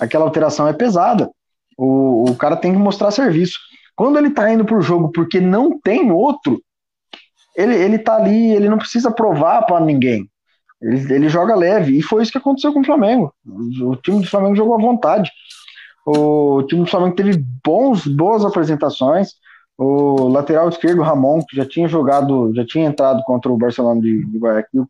aquela 0.01 0.25
alteração 0.25 0.67
é 0.67 0.73
pesada. 0.73 1.31
O, 1.77 2.29
o 2.29 2.35
cara 2.35 2.57
tem 2.57 2.73
que 2.73 2.77
mostrar 2.77 3.09
serviço. 3.11 3.57
Quando 3.95 4.17
ele 4.17 4.31
tá 4.31 4.51
indo 4.51 4.65
pro 4.65 4.81
jogo 4.81 5.13
porque 5.13 5.39
não 5.39 5.79
tem 5.79 6.11
outro, 6.11 6.61
ele, 7.55 7.73
ele 7.73 7.97
tá 7.97 8.17
ali, 8.17 8.51
ele 8.51 8.67
não 8.67 8.77
precisa 8.77 9.09
provar 9.11 9.61
para 9.61 9.79
ninguém. 9.79 10.29
Ele, 10.83 11.13
ele 11.13 11.29
joga 11.29 11.55
leve. 11.55 11.97
E 11.97 12.01
foi 12.01 12.21
isso 12.21 12.31
que 12.31 12.37
aconteceu 12.37 12.73
com 12.73 12.81
o 12.81 12.85
Flamengo. 12.85 13.33
O 13.81 13.95
time 13.95 14.21
do 14.21 14.29
Flamengo 14.29 14.55
jogou 14.55 14.75
à 14.75 14.77
vontade. 14.77 15.31
O 16.05 16.63
time 16.63 16.83
do 16.83 16.89
Flamengo 16.89 17.15
teve 17.15 17.41
bons, 17.63 18.05
boas 18.05 18.43
apresentações. 18.43 19.29
O 19.77 20.27
lateral 20.27 20.69
esquerdo, 20.69 21.01
Ramon, 21.01 21.41
que 21.47 21.55
já 21.55 21.65
tinha 21.65 21.87
jogado, 21.87 22.53
já 22.53 22.65
tinha 22.65 22.85
entrado 22.85 23.23
contra 23.23 23.51
o 23.51 23.57
Barcelona 23.57 23.99
de, 23.99 24.23
de 24.25 24.37
Guayaquil, 24.37 24.87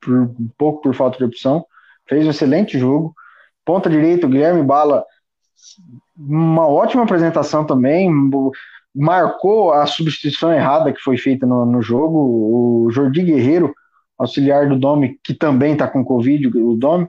por, 0.00 0.14
um 0.14 0.48
pouco 0.58 0.82
por 0.82 0.94
falta 0.94 1.18
de 1.18 1.24
opção, 1.24 1.64
fez 2.08 2.26
um 2.26 2.30
excelente 2.30 2.78
jogo. 2.78 3.14
Ponta 3.64 3.88
direita, 3.88 4.26
o 4.26 4.30
Guilherme 4.30 4.62
Bala, 4.62 5.04
uma 6.16 6.66
ótima 6.66 7.04
apresentação 7.04 7.64
também, 7.64 8.10
marcou 8.94 9.72
a 9.72 9.86
substituição 9.86 10.52
errada 10.52 10.92
que 10.92 11.00
foi 11.00 11.16
feita 11.16 11.46
no, 11.46 11.64
no 11.64 11.80
jogo. 11.80 12.18
O 12.18 12.90
Jordi 12.90 13.22
Guerreiro, 13.22 13.74
auxiliar 14.18 14.68
do 14.68 14.78
Domi, 14.78 15.18
que 15.22 15.34
também 15.34 15.72
está 15.72 15.88
com 15.88 16.04
Covid, 16.04 16.46
o 16.58 16.76
Domi, 16.76 17.08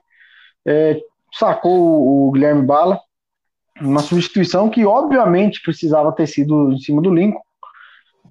é, 0.65 0.99
sacou 1.33 2.27
o 2.27 2.31
Guilherme 2.31 2.63
Bala, 2.63 2.99
uma 3.81 3.99
substituição 3.99 4.69
que 4.69 4.85
obviamente 4.85 5.61
precisava 5.61 6.11
ter 6.11 6.27
sido 6.27 6.71
em 6.71 6.77
cima 6.79 7.01
do 7.01 7.13
Lincoln, 7.13 7.41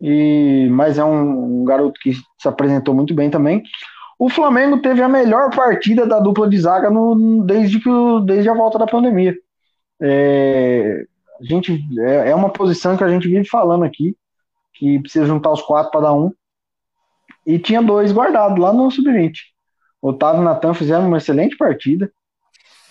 e, 0.00 0.68
mas 0.70 0.98
é 0.98 1.04
um, 1.04 1.62
um 1.62 1.64
garoto 1.64 1.98
que 2.00 2.14
se 2.14 2.48
apresentou 2.48 2.94
muito 2.94 3.14
bem 3.14 3.30
também. 3.30 3.62
O 4.18 4.28
Flamengo 4.28 4.80
teve 4.80 5.02
a 5.02 5.08
melhor 5.08 5.54
partida 5.54 6.06
da 6.06 6.20
dupla 6.20 6.48
de 6.48 6.58
zaga 6.58 6.90
no, 6.90 7.44
desde, 7.44 7.80
que, 7.80 7.90
desde 8.24 8.48
a 8.48 8.54
volta 8.54 8.78
da 8.78 8.86
pandemia. 8.86 9.34
É, 10.00 11.04
a 11.40 11.44
gente, 11.44 11.84
é, 11.98 12.30
é 12.30 12.34
uma 12.34 12.50
posição 12.50 12.96
que 12.96 13.04
a 13.04 13.08
gente 13.08 13.28
vive 13.28 13.44
falando 13.46 13.84
aqui, 13.84 14.16
que 14.72 14.98
precisa 15.00 15.26
juntar 15.26 15.50
os 15.50 15.62
quatro 15.62 15.90
para 15.90 16.02
dar 16.02 16.12
um. 16.12 16.32
E 17.46 17.58
tinha 17.58 17.82
dois 17.82 18.12
guardados 18.12 18.58
lá 18.58 18.72
no 18.72 18.90
sub-20. 18.90 19.32
Otávio 20.00 20.42
e 20.42 20.44
Natan 20.44 20.74
fizeram 20.74 21.06
uma 21.06 21.18
excelente 21.18 21.56
partida. 21.56 22.10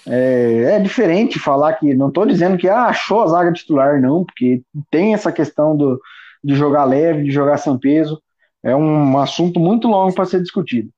É, 0.05 0.75
é, 0.75 0.79
diferente 0.79 1.39
falar 1.39 1.73
que, 1.73 1.93
não 1.93 2.09
estou 2.09 2.25
dizendo 2.25 2.57
que 2.57 2.67
ah, 2.67 2.85
achou 2.85 3.21
a 3.23 3.27
zaga 3.27 3.53
titular, 3.53 4.01
não, 4.01 4.25
porque 4.25 4.61
tem 4.91 5.13
essa 5.13 5.31
questão 5.31 5.77
do, 5.77 5.99
de 6.43 6.55
jogar 6.55 6.83
leve, 6.83 7.23
de 7.23 7.31
jogar 7.31 7.57
sem 7.57 7.77
peso. 7.77 8.21
É 8.61 8.75
um 8.75 9.17
assunto 9.17 9.59
muito 9.59 9.87
longo 9.87 10.13
para 10.13 10.25
ser 10.25 10.41
discutido 10.41 10.89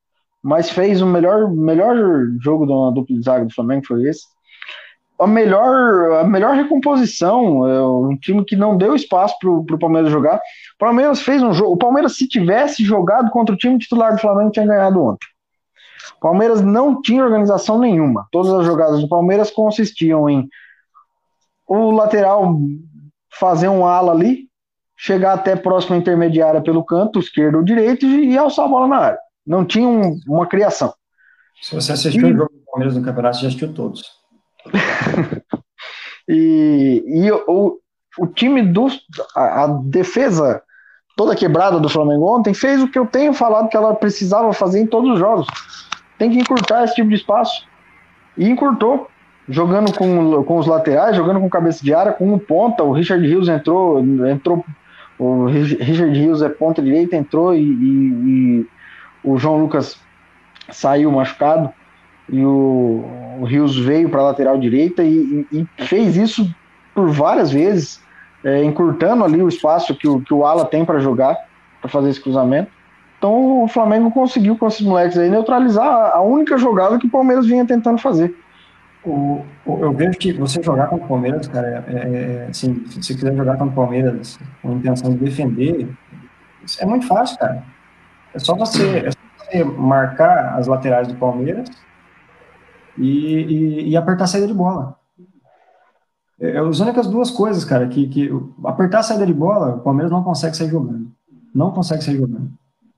mas 0.45 0.69
fez 0.69 1.01
o 1.01 1.07
melhor, 1.07 1.49
melhor 1.49 1.95
jogo 2.39 2.67
da 2.67 2.91
dupla 2.91 3.15
de 3.17 3.23
zaga 3.23 3.45
do 3.45 3.51
Flamengo, 3.51 3.87
foi 3.87 4.07
esse. 4.07 4.27
A 5.17 5.25
melhor, 5.25 6.19
a 6.19 6.23
melhor 6.25 6.55
recomposição, 6.55 7.65
é 7.67 7.81
um 7.81 8.17
time 8.17 8.43
que 8.43 8.55
não 8.55 8.77
deu 8.77 8.95
espaço 8.95 9.35
para 9.39 9.75
o 9.75 9.79
Palmeiras 9.79 10.11
jogar. 10.11 10.37
O 10.37 10.77
Palmeiras 10.77 11.21
fez 11.21 11.41
um 11.41 11.53
jogo. 11.53 11.73
O 11.73 11.77
Palmeiras, 11.77 12.17
se 12.17 12.27
tivesse 12.27 12.83
jogado 12.83 13.31
contra 13.31 13.55
o 13.55 13.57
time 13.57 13.77
titular 13.79 14.13
do 14.13 14.21
Flamengo, 14.21 14.51
tinha 14.51 14.65
ganhado 14.65 15.01
ontem. 15.01 15.27
O 16.17 16.19
Palmeiras 16.19 16.61
não 16.61 17.01
tinha 17.01 17.23
organização 17.23 17.79
nenhuma. 17.79 18.27
Todas 18.31 18.51
as 18.53 18.65
jogadas 18.65 18.99
do 18.99 19.07
Palmeiras 19.07 19.49
consistiam 19.49 20.29
em 20.29 20.47
o 21.67 21.91
lateral 21.91 22.57
fazer 23.39 23.69
um 23.69 23.85
ala 23.85 24.11
ali, 24.11 24.49
chegar 24.97 25.33
até 25.33 25.55
próxima 25.55 25.97
intermediária 25.97 26.61
pelo 26.61 26.83
canto 26.83 27.19
esquerdo 27.19 27.55
ou 27.55 27.63
direito 27.63 28.05
e 28.05 28.37
alçar 28.37 28.65
a 28.65 28.67
bola 28.67 28.87
na 28.87 28.97
área 28.97 29.25
não 29.45 29.63
tinha 29.63 29.87
um, 29.87 30.19
uma 30.27 30.47
criação. 30.47 30.93
Se 31.61 31.75
você 31.75 31.91
assistiu 31.91 32.27
e... 32.27 32.33
o 32.33 32.37
jogo 32.37 32.51
do 32.51 32.65
Palmeiras 32.65 32.97
no 32.97 33.03
campeonato, 33.03 33.37
você 33.37 33.43
já 33.43 33.47
assistiu 33.49 33.73
todos. 33.73 34.03
e, 36.27 37.03
e 37.05 37.31
o, 37.31 37.79
o 38.17 38.27
time 38.27 38.61
do. 38.61 38.87
A, 39.35 39.63
a, 39.63 39.67
defesa 39.67 40.61
toda 41.15 41.35
quebrada 41.35 41.79
do 41.79 41.89
Flamengo 41.89 42.37
ontem 42.37 42.53
fez 42.53 42.81
o 42.81 42.87
que 42.87 42.99
eu 42.99 43.05
tenho 43.05 43.33
falado 43.33 43.69
que 43.69 43.77
ela 43.77 43.95
precisava 43.95 44.51
fazer 44.53 44.81
em 44.81 44.87
todos 44.87 45.11
os 45.11 45.19
jogos. 45.19 45.47
Tem 46.17 46.29
que 46.29 46.39
encurtar 46.39 46.83
esse 46.83 46.95
tipo 46.95 47.09
de 47.09 47.15
espaço. 47.15 47.65
E 48.37 48.49
encurtou. 48.49 49.07
jogando 49.47 49.93
com, 49.93 50.43
com 50.43 50.57
os 50.57 50.67
laterais, 50.67 51.15
jogando 51.15 51.39
com 51.39 51.49
cabeça 51.49 51.83
de 51.83 51.93
área, 51.93 52.11
com 52.11 52.33
um 52.33 52.39
ponta. 52.39 52.83
O 52.83 52.91
Richard 52.91 53.25
Rios 53.25 53.47
entrou, 53.47 53.99
entrou. 54.27 54.65
O 55.17 55.45
Richard 55.45 56.19
Rios 56.19 56.41
é 56.41 56.49
ponta 56.49 56.81
direita, 56.81 57.15
entrou 57.15 57.53
e, 57.53 57.61
e, 57.61 57.61
e 57.61 58.67
o 59.23 59.37
João 59.37 59.57
Lucas 59.57 59.97
saiu 60.69 61.09
machucado 61.11 61.71
e 62.29 62.43
o, 62.43 63.03
o 63.39 63.45
Rios 63.45 63.77
veio 63.77 64.09
para 64.09 64.21
a 64.21 64.25
lateral 64.25 64.57
direita 64.57 65.03
e, 65.03 65.45
e, 65.51 65.67
fez 65.83 66.15
isso 66.15 66.49
por 66.93 67.09
várias 67.09 67.51
vezes, 67.51 68.01
é, 68.43 68.63
encurtando 68.63 69.23
ali 69.23 69.41
o 69.41 69.47
espaço 69.47 69.95
que 69.95 70.07
o, 70.07 70.21
que 70.21 70.33
o 70.33 70.45
Ala 70.45 70.65
tem 70.65 70.85
para 70.85 70.99
jogar, 70.99 71.37
para 71.81 71.89
fazer 71.89 72.09
esse 72.09 72.21
cruzamento. 72.21 72.71
Então 73.17 73.63
o 73.63 73.67
Flamengo 73.67 74.11
conseguiu 74.11 74.57
com 74.57 74.67
esses 74.67 74.81
moleques 74.81 75.17
aí 75.17 75.29
neutralizar 75.29 76.11
a 76.13 76.21
única 76.21 76.57
jogada 76.57 76.97
que 76.97 77.07
o 77.07 77.09
Palmeiras 77.09 77.45
vinha 77.45 77.65
tentando 77.65 77.99
fazer. 77.99 78.35
O, 79.03 79.43
o, 79.65 79.79
eu 79.81 79.93
vejo 79.93 80.17
que 80.17 80.33
você 80.33 80.63
jogar 80.63 80.87
contra 80.87 81.05
o 81.05 81.07
Palmeiras, 81.07 81.47
cara, 81.47 81.85
é, 81.87 81.93
é, 81.93 82.45
é 82.45 82.47
assim, 82.49 82.83
se 82.87 83.03
você 83.03 83.13
quiser 83.13 83.35
jogar 83.35 83.57
contra 83.57 83.71
o 83.71 83.75
Palmeiras 83.75 84.39
com 84.61 84.69
a 84.69 84.73
intenção 84.73 85.11
de 85.11 85.17
defender, 85.17 85.87
é 86.79 86.85
muito 86.85 87.05
fácil, 87.07 87.37
cara. 87.37 87.63
É 88.33 88.39
só 88.39 88.55
você, 88.55 89.05
é 89.05 89.11
só 89.11 89.17
você 89.37 89.63
marcar 89.63 90.55
as 90.57 90.65
laterais 90.65 91.07
do 91.07 91.15
Palmeiras 91.15 91.69
e, 92.97 93.07
e, 93.07 93.89
e 93.89 93.97
apertar 93.97 94.25
a 94.25 94.27
saída 94.27 94.47
de 94.47 94.53
bola. 94.53 94.97
É, 96.39 96.51
é 96.51 96.59
as 96.59 96.79
únicas 96.79 97.07
duas 97.07 97.31
coisas, 97.31 97.63
cara, 97.65 97.87
que, 97.87 98.07
que 98.07 98.29
apertar 98.63 98.99
a 98.99 99.03
saída 99.03 99.25
de 99.25 99.33
bola, 99.33 99.75
o 99.75 99.79
Palmeiras 99.79 100.11
não 100.11 100.23
consegue 100.23 100.55
sair 100.55 100.69
jogando. 100.69 101.11
Não 101.53 101.71
consegue 101.71 102.03
sair 102.03 102.17
jogando. 102.17 102.51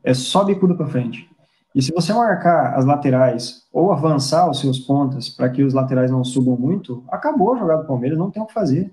É 0.03 0.13
só 0.13 0.43
bicuda 0.43 0.73
para 0.73 0.87
frente. 0.87 1.29
E 1.75 1.81
se 1.81 1.91
você 1.91 2.11
marcar 2.11 2.73
as 2.75 2.85
laterais 2.85 3.67
ou 3.71 3.91
avançar 3.91 4.49
os 4.49 4.59
seus 4.59 4.79
pontas 4.79 5.29
para 5.29 5.49
que 5.49 5.61
os 5.63 5.73
laterais 5.73 6.09
não 6.09 6.23
subam 6.23 6.57
muito, 6.57 7.03
acabou 7.07 7.53
a 7.53 7.59
jogada 7.59 7.81
do 7.83 7.87
Palmeiras, 7.87 8.17
não 8.17 8.31
tem 8.31 8.41
o 8.41 8.45
que 8.45 8.53
fazer. 8.53 8.91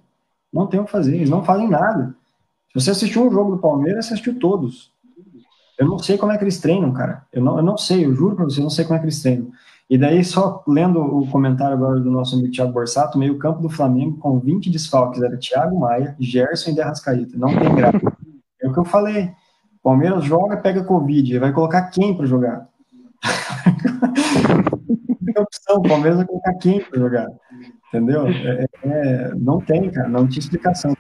Não 0.53 0.67
tem 0.67 0.79
o 0.79 0.85
que 0.85 0.91
fazer, 0.91 1.17
eles 1.17 1.31
não 1.31 1.43
fazem 1.43 1.69
nada. 1.69 2.15
Se 2.69 2.81
você 2.81 2.91
assistiu 2.91 3.27
um 3.27 3.31
jogo 3.31 3.53
do 3.53 3.59
Palmeiras, 3.59 4.07
você 4.07 4.15
assistiu 4.15 4.39
todos. 4.39 4.93
Eu 5.79 5.89
não 5.89 5.99
sei 5.99 6.17
como 6.17 6.31
é 6.31 6.39
que 6.39 6.45
eles 6.45 6.61
treinam, 6.61 6.93
cara. 6.93 7.25
Eu 7.33 7.43
não, 7.43 7.57
eu 7.57 7.63
não 7.63 7.77
sei, 7.77 8.05
eu 8.05 8.15
juro 8.15 8.37
para 8.37 8.45
você, 8.45 8.61
eu 8.61 8.65
não 8.65 8.71
sei 8.71 8.85
como 8.85 8.97
é 8.97 8.99
que 8.99 9.07
eles 9.07 9.21
treinam. 9.21 9.51
E 9.89 9.99
daí, 9.99 10.24
só 10.24 10.64
lendo 10.66 10.99
o 10.99 11.26
comentário 11.28 11.76
agora 11.76 12.01
do 12.01 12.11
nosso 12.11 12.35
amigo 12.35 12.51
Thiago 12.51 12.72
Borsato, 12.72 13.18
meio 13.18 13.39
campo 13.39 13.61
do 13.61 13.68
Flamengo 13.68 14.16
com 14.18 14.41
20 14.41 14.70
desfalques, 14.70 15.22
era 15.22 15.37
Thiago 15.37 15.78
Maia, 15.78 16.16
Gerson 16.18 16.70
e 16.70 16.74
Derrascaíta. 16.74 17.37
Não 17.37 17.49
tem 17.49 17.74
graça. 17.74 18.01
É 18.62 18.68
o 18.68 18.72
que 18.72 18.78
eu 18.78 18.85
falei. 18.87 19.30
Palmeiras 19.82 20.24
joga, 20.24 20.57
pega 20.57 20.85
Covid, 20.85 21.39
vai 21.39 21.53
colocar 21.53 21.91
quem 21.91 22.16
para 22.16 22.24
jogar? 22.24 22.66
tem 25.22 25.35
opção, 25.37 25.82
Palmeiras 25.82 26.16
vai 26.16 26.26
colocar 26.26 26.55
quem 26.55 26.82
para 26.82 26.99
jogar? 26.99 27.26
Entendeu? 27.89 28.26
É, 28.26 28.66
é, 28.85 29.35
não 29.35 29.61
tem, 29.61 29.91
cara, 29.91 30.09
não 30.09 30.26
tinha 30.26 30.41
explicação. 30.41 30.97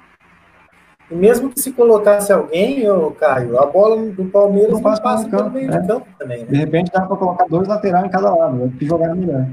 E 1.10 1.14
mesmo 1.14 1.50
que 1.50 1.60
se 1.60 1.72
colocasse 1.72 2.32
alguém, 2.32 2.88
ô 2.88 3.10
Caio, 3.10 3.58
a 3.58 3.66
bola 3.66 4.10
do 4.10 4.24
Palmeiras 4.26 4.72
não 4.72 4.82
passa, 4.82 5.02
passa 5.02 5.28
pelo 5.28 5.50
meio 5.50 5.70
de 5.70 5.86
campo 5.86 6.06
também. 6.18 6.40
Né? 6.40 6.46
De 6.46 6.56
repente 6.56 6.90
dá 6.90 7.02
para 7.02 7.16
colocar 7.16 7.44
dois 7.44 7.68
laterais 7.68 8.06
em 8.06 8.10
cada 8.10 8.34
lado, 8.34 8.56
né? 8.56 8.72
que 8.78 8.86
jogar 8.86 9.14
melhor. 9.14 9.46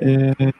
É... 0.00 0.52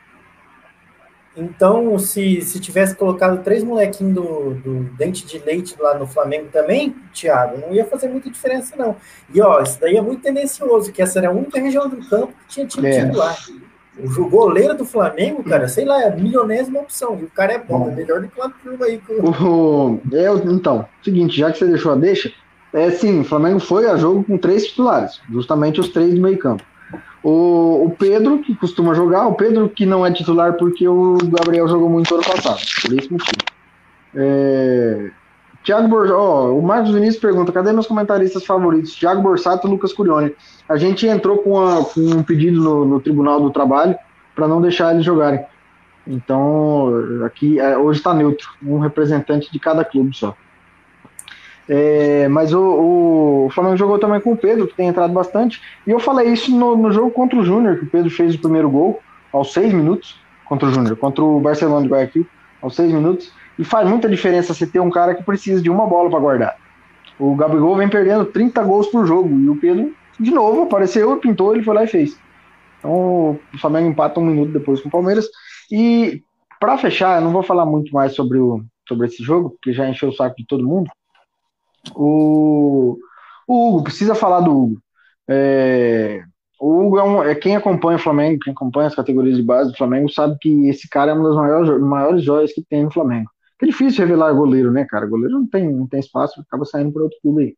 Então, 1.37 1.97
se, 2.01 2.43
se 2.43 2.59
tivesse 2.59 2.97
colocado 2.97 3.45
três 3.45 3.63
molequinhos 3.63 4.15
do, 4.15 4.55
do 4.55 4.85
dente 4.97 5.25
de 5.25 5.39
leite 5.39 5.77
lá 5.79 5.97
no 5.97 6.05
Flamengo 6.05 6.49
também, 6.51 6.97
Thiago, 7.13 7.59
não 7.59 7.73
ia 7.73 7.85
fazer 7.85 8.09
muita 8.09 8.29
diferença, 8.29 8.75
não. 8.77 8.97
E 9.33 9.41
ó, 9.41 9.63
isso 9.63 9.79
daí 9.81 9.97
é 9.97 10.01
muito 10.01 10.21
tendencioso, 10.21 10.91
que 10.91 11.01
essa 11.01 11.21
era 11.21 11.29
a 11.29 11.33
única 11.33 11.61
região 11.61 11.89
do 11.89 11.99
campo 12.09 12.33
que 12.41 12.55
tinha 12.55 12.67
time 12.67 12.89
é. 12.89 13.05
titular. 13.05 13.37
O 13.99 14.29
goleiro 14.29 14.75
do 14.77 14.85
Flamengo, 14.85 15.43
cara, 15.43 15.67
sei 15.69 15.85
lá, 15.85 16.03
é 16.03 16.09
a 16.09 16.17
milionésima 16.17 16.81
opção. 16.81 17.19
E 17.21 17.25
o 17.25 17.31
cara 17.31 17.55
é 17.55 17.59
bom, 17.59 17.91
é 17.91 17.95
melhor 17.95 18.21
do 18.21 18.29
que 18.29 18.41
o 18.41 18.51
turma 18.51 18.87
aí. 18.87 19.01
O, 19.09 19.99
eu, 20.13 20.39
então, 20.53 20.87
seguinte, 21.03 21.37
já 21.37 21.51
que 21.51 21.59
você 21.59 21.67
deixou 21.67 21.93
a 21.93 21.97
deixa, 21.97 22.33
é 22.73 22.91
sim, 22.91 23.21
o 23.21 23.25
Flamengo 23.25 23.59
foi 23.59 23.89
a 23.89 23.97
jogo 23.97 24.23
com 24.23 24.39
três 24.39 24.67
titulares, 24.67 25.21
justamente 25.31 25.81
os 25.81 25.89
três 25.89 26.15
do 26.15 26.21
meio 26.21 26.39
campo. 26.39 26.63
O, 27.23 27.87
o 27.87 27.97
Pedro, 27.99 28.39
que 28.39 28.55
costuma 28.55 28.95
jogar, 28.95 29.27
o 29.27 29.35
Pedro 29.35 29.69
que 29.69 29.85
não 29.85 30.07
é 30.07 30.13
titular 30.13 30.55
porque 30.55 30.87
o 30.87 31.19
Gabriel 31.25 31.67
jogou 31.67 31.89
muito 31.89 32.15
ano 32.15 32.25
passado, 32.25 32.61
por 32.83 32.99
esse 32.99 33.13
motivo. 33.13 33.45
É, 34.15 35.11
Tiago 35.63 35.89
Borsato, 35.89 36.19
oh, 36.19 36.59
o 36.59 36.63
Marcos 36.63 36.93
Vinícius 36.93 37.21
pergunta: 37.21 37.53
cadê 37.53 37.73
meus 37.73 37.87
comentaristas 37.87 38.45
favoritos? 38.45 38.95
Tiago 38.95 39.23
Borsato 39.23 39.67
e 39.67 39.71
Lucas 39.71 39.93
Curione. 39.93 40.35
A 40.69 40.77
gente 40.77 41.07
entrou 41.07 41.39
com, 41.39 41.61
a, 41.61 41.85
com 41.85 42.01
um 42.01 42.23
pedido 42.23 42.61
no, 42.61 42.85
no, 42.85 43.01
Tribunal 43.01 43.41
do 43.41 43.51
Trabalho 43.51 43.97
para 44.35 44.49
não 44.49 44.61
deixar 44.61 44.93
eles 44.93 45.05
jogarem. 45.05 45.45
Então, 46.07 47.23
aqui 47.27 47.59
é, 47.59 47.77
hoje 47.77 47.99
está 47.99 48.15
neutro, 48.15 48.49
um 48.63 48.79
representante 48.79 49.53
de 49.53 49.59
cada 49.59 49.85
clube 49.85 50.17
só. 50.17 50.35
É, 51.69 52.27
mas 52.29 52.55
o, 52.55 52.61
o, 52.61 53.47
o, 53.47 53.51
Flamengo 53.51 53.77
jogou 53.77 53.99
também 53.99 54.21
com 54.21 54.33
o 54.33 54.37
Pedro, 54.37 54.67
que 54.67 54.75
tem 54.75 54.89
entrado 54.89 55.13
bastante. 55.13 55.61
E 55.87 55.91
eu 55.91 56.01
falei 56.01 56.33
isso 56.33 56.51
no, 56.51 56.75
no 56.77 56.91
jogo 56.91 57.11
contra 57.11 57.39
o 57.39 57.45
Júnior, 57.45 57.77
que 57.77 57.85
o 57.85 57.91
Pedro 57.91 58.11
fez 58.11 58.35
o 58.35 58.39
primeiro 58.39 58.71
gol 58.71 59.03
aos 59.31 59.53
seis 59.53 59.71
minutos 59.73 60.19
contra 60.47 60.67
o 60.67 60.73
Júnior, 60.73 60.97
contra 60.97 61.23
o 61.23 61.39
Barcelona 61.39 61.83
de 61.83 61.93
Guayaquil, 61.93 62.27
aos 62.63 62.75
seis 62.75 62.91
minutos. 62.91 63.31
E 63.59 63.65
faz 63.65 63.89
muita 63.89 64.09
diferença 64.09 64.55
você 64.55 64.67
ter 64.67 64.81
um 64.81 64.91
cara 64.91 65.15
que 65.15 65.23
precisa 65.23 65.61
de 65.61 65.69
uma 65.69 65.87
bola 65.87 66.09
para 66.09 66.21
guardar. 66.21 66.57
O 67.19 67.35
Gabigol 67.35 67.77
vem 67.77 67.89
perdendo 67.89 68.27
30 68.27 68.63
gols 68.63 68.87
por 68.87 69.07
jogo 69.07 69.29
e 69.29 69.49
o 69.49 69.57
Pedro, 69.57 69.95
de 70.19 70.31
novo, 70.31 70.63
apareceu, 70.63 71.17
pintou, 71.17 71.55
ele 71.55 71.65
foi 71.65 71.75
lá 71.75 71.85
e 71.85 71.89
fez. 71.89 72.19
Então 72.79 72.93
o 72.93 73.59
Flamengo 73.61 73.89
empata 73.89 74.21
um 74.21 74.27
minuto 74.27 74.53
depois 74.53 74.81
com 74.81 74.89
o 74.89 74.93
Palmeiras. 74.93 75.27
E 75.71 76.23
para 76.61 76.79
fechar, 76.79 77.19
eu 77.19 77.25
não 77.25 77.33
vou 77.33 77.43
falar 77.43 77.67
muito 77.67 77.93
mais 77.93 78.15
sobre, 78.15 78.39
o, 78.39 78.65
sobre 78.89 79.07
esse 79.07 79.23
jogo, 79.23 79.51
porque 79.51 79.73
já 79.73 79.89
encheu 79.89 80.11
o 80.11 80.13
saco 80.13 80.37
de 80.37 80.47
todo 80.47 80.67
mundo. 80.67 80.89
O, 81.95 82.97
o 83.47 83.69
Hugo, 83.69 83.85
precisa 83.85 84.15
falar 84.15 84.41
do 84.41 84.51
Hugo. 84.51 84.83
É, 85.29 86.23
o 86.61 86.81
Hugo 86.81 86.99
é, 86.99 87.03
um, 87.03 87.23
é, 87.23 87.35
quem 87.35 87.55
acompanha 87.55 87.97
o 87.97 88.01
Flamengo, 88.01 88.41
quem 88.43 88.53
acompanha 88.53 88.89
as 88.89 88.95
categorias 88.95 89.37
de 89.37 89.43
base 89.43 89.71
do 89.71 89.77
Flamengo, 89.77 90.11
sabe 90.11 90.37
que 90.41 90.69
esse 90.69 90.89
cara 90.89 91.11
é 91.13 91.15
uma 91.15 91.29
das 91.29 91.37
maiores, 91.37 91.81
maiores 91.81 92.25
joias 92.25 92.53
que 92.53 92.63
tem 92.63 92.85
no 92.85 92.91
Flamengo. 92.91 93.31
É 93.61 93.67
difícil 93.67 94.01
revelar 94.05 94.33
goleiro, 94.33 94.71
né, 94.71 94.85
cara? 94.85 95.07
Goleiro 95.07 95.35
não 95.35 95.47
tem, 95.47 95.73
não 95.73 95.87
tem 95.87 96.01
espaço, 96.01 96.41
acaba 96.41 96.65
saindo 96.65 96.93
para 96.93 97.03
outro 97.03 97.19
clube 97.21 97.43
aí. 97.43 97.57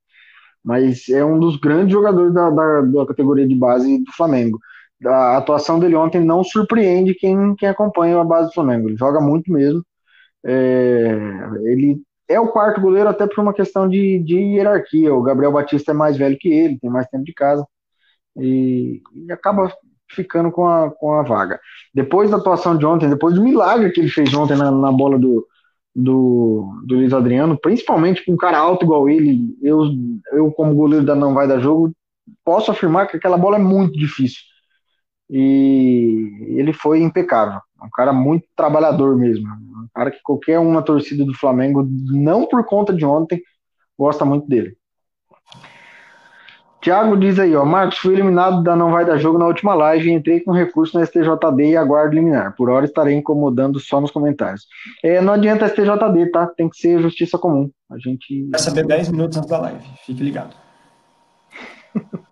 Mas 0.64 1.08
é 1.08 1.24
um 1.24 1.38
dos 1.38 1.56
grandes 1.56 1.92
jogadores 1.92 2.32
da, 2.34 2.50
da, 2.50 2.80
da, 2.82 3.06
categoria 3.06 3.46
de 3.46 3.54
base 3.54 3.98
do 4.04 4.12
Flamengo. 4.12 4.58
A 5.04 5.38
atuação 5.38 5.78
dele 5.78 5.94
ontem 5.96 6.20
não 6.22 6.44
surpreende 6.44 7.14
quem, 7.14 7.54
quem 7.56 7.68
acompanha 7.68 8.20
a 8.20 8.24
base 8.24 8.48
do 8.48 8.54
Flamengo. 8.54 8.88
Ele 8.88 8.96
joga 8.96 9.20
muito 9.20 9.50
mesmo. 9.52 9.82
É, 10.44 11.08
ele 11.64 12.02
é 12.28 12.38
o 12.38 12.48
quarto 12.48 12.80
goleiro 12.80 13.08
até 13.08 13.26
por 13.26 13.40
uma 13.40 13.54
questão 13.54 13.88
de, 13.88 14.18
de 14.20 14.36
hierarquia. 14.36 15.14
O 15.14 15.22
Gabriel 15.22 15.52
Batista 15.52 15.92
é 15.92 15.94
mais 15.94 16.16
velho 16.16 16.38
que 16.38 16.48
ele, 16.48 16.78
tem 16.78 16.90
mais 16.90 17.06
tempo 17.08 17.24
de 17.24 17.32
casa. 17.32 17.66
E, 18.36 19.02
e 19.14 19.32
acaba 19.32 19.72
ficando 20.10 20.50
com 20.50 20.66
a, 20.66 20.90
com 20.90 21.14
a 21.14 21.22
vaga. 21.22 21.60
Depois 21.94 22.30
da 22.30 22.36
atuação 22.36 22.76
de 22.76 22.84
ontem, 22.84 23.08
depois 23.08 23.34
do 23.34 23.42
milagre 23.42 23.90
que 23.90 24.00
ele 24.00 24.08
fez 24.08 24.32
ontem 24.34 24.56
na, 24.56 24.70
na 24.70 24.92
bola 24.92 25.18
do, 25.18 25.46
do, 26.02 26.82
do 26.84 26.96
Luiz 26.96 27.12
Adriano, 27.12 27.58
principalmente 27.60 28.24
com 28.24 28.32
um 28.32 28.36
cara 28.36 28.58
alto 28.58 28.84
igual 28.84 29.08
ele, 29.08 29.56
eu, 29.62 29.84
eu 30.32 30.50
como 30.52 30.74
goleiro 30.74 31.04
da 31.04 31.14
Não 31.14 31.34
Vai 31.34 31.46
Dar 31.46 31.60
Jogo, 31.60 31.92
posso 32.44 32.70
afirmar 32.70 33.06
que 33.08 33.16
aquela 33.16 33.36
bola 33.36 33.56
é 33.56 33.60
muito 33.60 33.98
difícil. 33.98 34.40
E 35.28 36.56
ele 36.58 36.72
foi 36.72 37.00
impecável. 37.00 37.60
Um 37.82 37.90
cara 37.90 38.12
muito 38.12 38.46
trabalhador 38.56 39.16
mesmo. 39.16 39.46
Um 39.46 39.88
cara 39.94 40.10
que 40.10 40.20
qualquer 40.22 40.58
um 40.58 40.72
na 40.72 40.82
torcida 40.82 41.24
do 41.24 41.34
Flamengo, 41.34 41.86
não 41.88 42.46
por 42.46 42.64
conta 42.64 42.92
de 42.92 43.04
ontem, 43.04 43.40
gosta 43.96 44.24
muito 44.24 44.48
dele. 44.48 44.76
Tiago 46.80 47.14
diz 47.16 47.38
aí, 47.38 47.54
ó, 47.54 47.64
Marcos, 47.64 47.98
fui 47.98 48.14
eliminado 48.14 48.62
da 48.62 48.74
Não 48.74 48.90
Vai 48.90 49.04
Dar 49.04 49.18
Jogo 49.18 49.38
na 49.38 49.46
última 49.46 49.74
live, 49.74 50.10
entrei 50.10 50.40
com 50.40 50.50
recurso 50.50 50.98
na 50.98 51.04
STJD 51.04 51.72
e 51.72 51.76
aguardo 51.76 52.14
liminar. 52.14 52.54
Por 52.56 52.70
hora 52.70 52.86
estarei 52.86 53.14
incomodando 53.14 53.78
só 53.78 54.00
nos 54.00 54.10
comentários. 54.10 54.66
É, 55.02 55.20
não 55.20 55.34
adianta 55.34 55.68
STJD, 55.68 56.30
tá? 56.32 56.46
Tem 56.46 56.70
que 56.70 56.78
ser 56.78 56.98
justiça 57.00 57.36
comum. 57.36 57.70
A 57.90 57.98
gente. 57.98 58.48
Vai 58.50 58.60
saber 58.60 58.86
10 58.86 59.10
minutos 59.10 59.36
antes 59.36 59.50
da 59.50 59.58
live, 59.58 59.84
fique 60.06 60.22
ligado. 60.22 60.56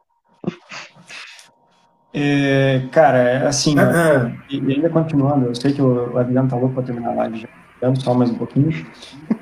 é, 2.14 2.82
cara, 2.90 3.18
é 3.18 3.46
assim, 3.46 3.74
né? 3.74 4.38
e 4.49 4.72
ainda 4.72 4.88
continuando, 4.88 5.46
eu 5.46 5.55
sei 5.55 5.74
que 5.74 5.82
o 5.82 6.16
Adriano 6.16 6.49
tá 6.49 6.57
louco 6.57 6.74
para 6.74 6.84
terminar 6.84 7.11
a 7.11 7.16
live 7.16 7.46
já, 7.82 7.94
só 7.96 8.14
mais 8.14 8.30
um 8.30 8.34
pouquinho. 8.36 8.70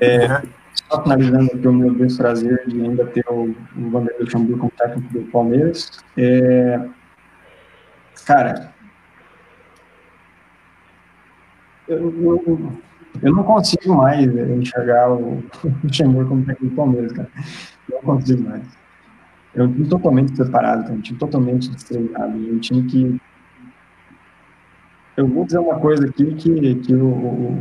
É, 0.01 0.41
finalizando 0.89 1.51
aqui 1.53 1.67
o 1.67 1.73
meu 1.73 1.93
desprazer 1.93 2.67
de 2.67 2.81
ainda 2.81 3.05
ter 3.07 3.25
o, 3.29 3.55
o 3.75 3.89
Vanderlei 3.89 4.19
Luxemburgo 4.19 4.59
como 4.59 4.71
técnico 4.77 5.13
do 5.13 5.31
Palmeiras. 5.31 6.03
É, 6.17 6.87
cara, 8.25 8.71
eu, 11.87 11.97
eu, 11.97 12.71
eu, 13.21 13.33
não 13.33 13.43
consigo 13.43 13.95
mais 13.95 14.25
enxergar 14.25 15.11
o 15.11 15.43
Luxemburgo 15.83 16.29
como 16.29 16.45
técnico 16.45 16.73
do 16.73 16.75
Palmeiras, 16.75 17.11
cara. 17.11 17.29
Não 17.91 17.99
consigo 17.99 18.49
mais. 18.49 18.63
É 19.55 19.63
um 19.63 19.71
time 19.71 19.87
totalmente 19.87 20.33
preparado, 20.33 20.91
um 20.91 21.01
time 21.01 21.17
totalmente 21.17 21.69
destreinado, 21.69 22.37
um 22.37 22.59
time 22.59 22.83
que 22.83 23.21
eu 25.17 25.27
vou 25.27 25.45
dizer 25.45 25.57
uma 25.57 25.79
coisa 25.79 26.05
aqui 26.05 26.35
que, 26.35 26.75
que 26.75 26.93
o, 26.93 27.57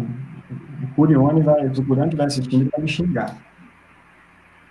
o 0.83 0.95
Curione 0.95 1.43
vai, 1.43 1.67
o 1.67 1.85
Curione 1.85 2.15
vai 2.15 2.27
assistindo 2.27 2.71
vai 2.71 2.81
me 2.81 2.89
xingar. 2.89 3.37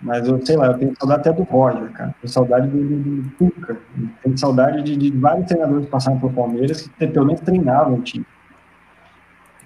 Mas 0.00 0.28
eu 0.28 0.44
sei 0.44 0.56
lá, 0.56 0.66
eu 0.68 0.78
tenho 0.78 0.94
saudade 0.98 1.20
até 1.20 1.32
do 1.32 1.42
Roger, 1.44 1.90
cara. 1.92 2.14
Tenho 2.20 2.32
saudade 2.32 2.68
do, 2.68 2.78
do, 2.78 3.22
do. 3.22 4.10
Tenho 4.22 4.38
saudade 4.38 4.82
de, 4.82 4.96
de, 4.96 5.18
vários 5.18 5.46
treinadores 5.46 5.86
que 5.86 5.90
passaram 5.90 6.18
pelo 6.20 6.32
Palmeiras 6.32 6.82
que 6.82 7.06
pelo 7.06 7.26
menos 7.26 7.40
treinavam 7.40 7.94
o 7.94 8.02
time. 8.02 8.26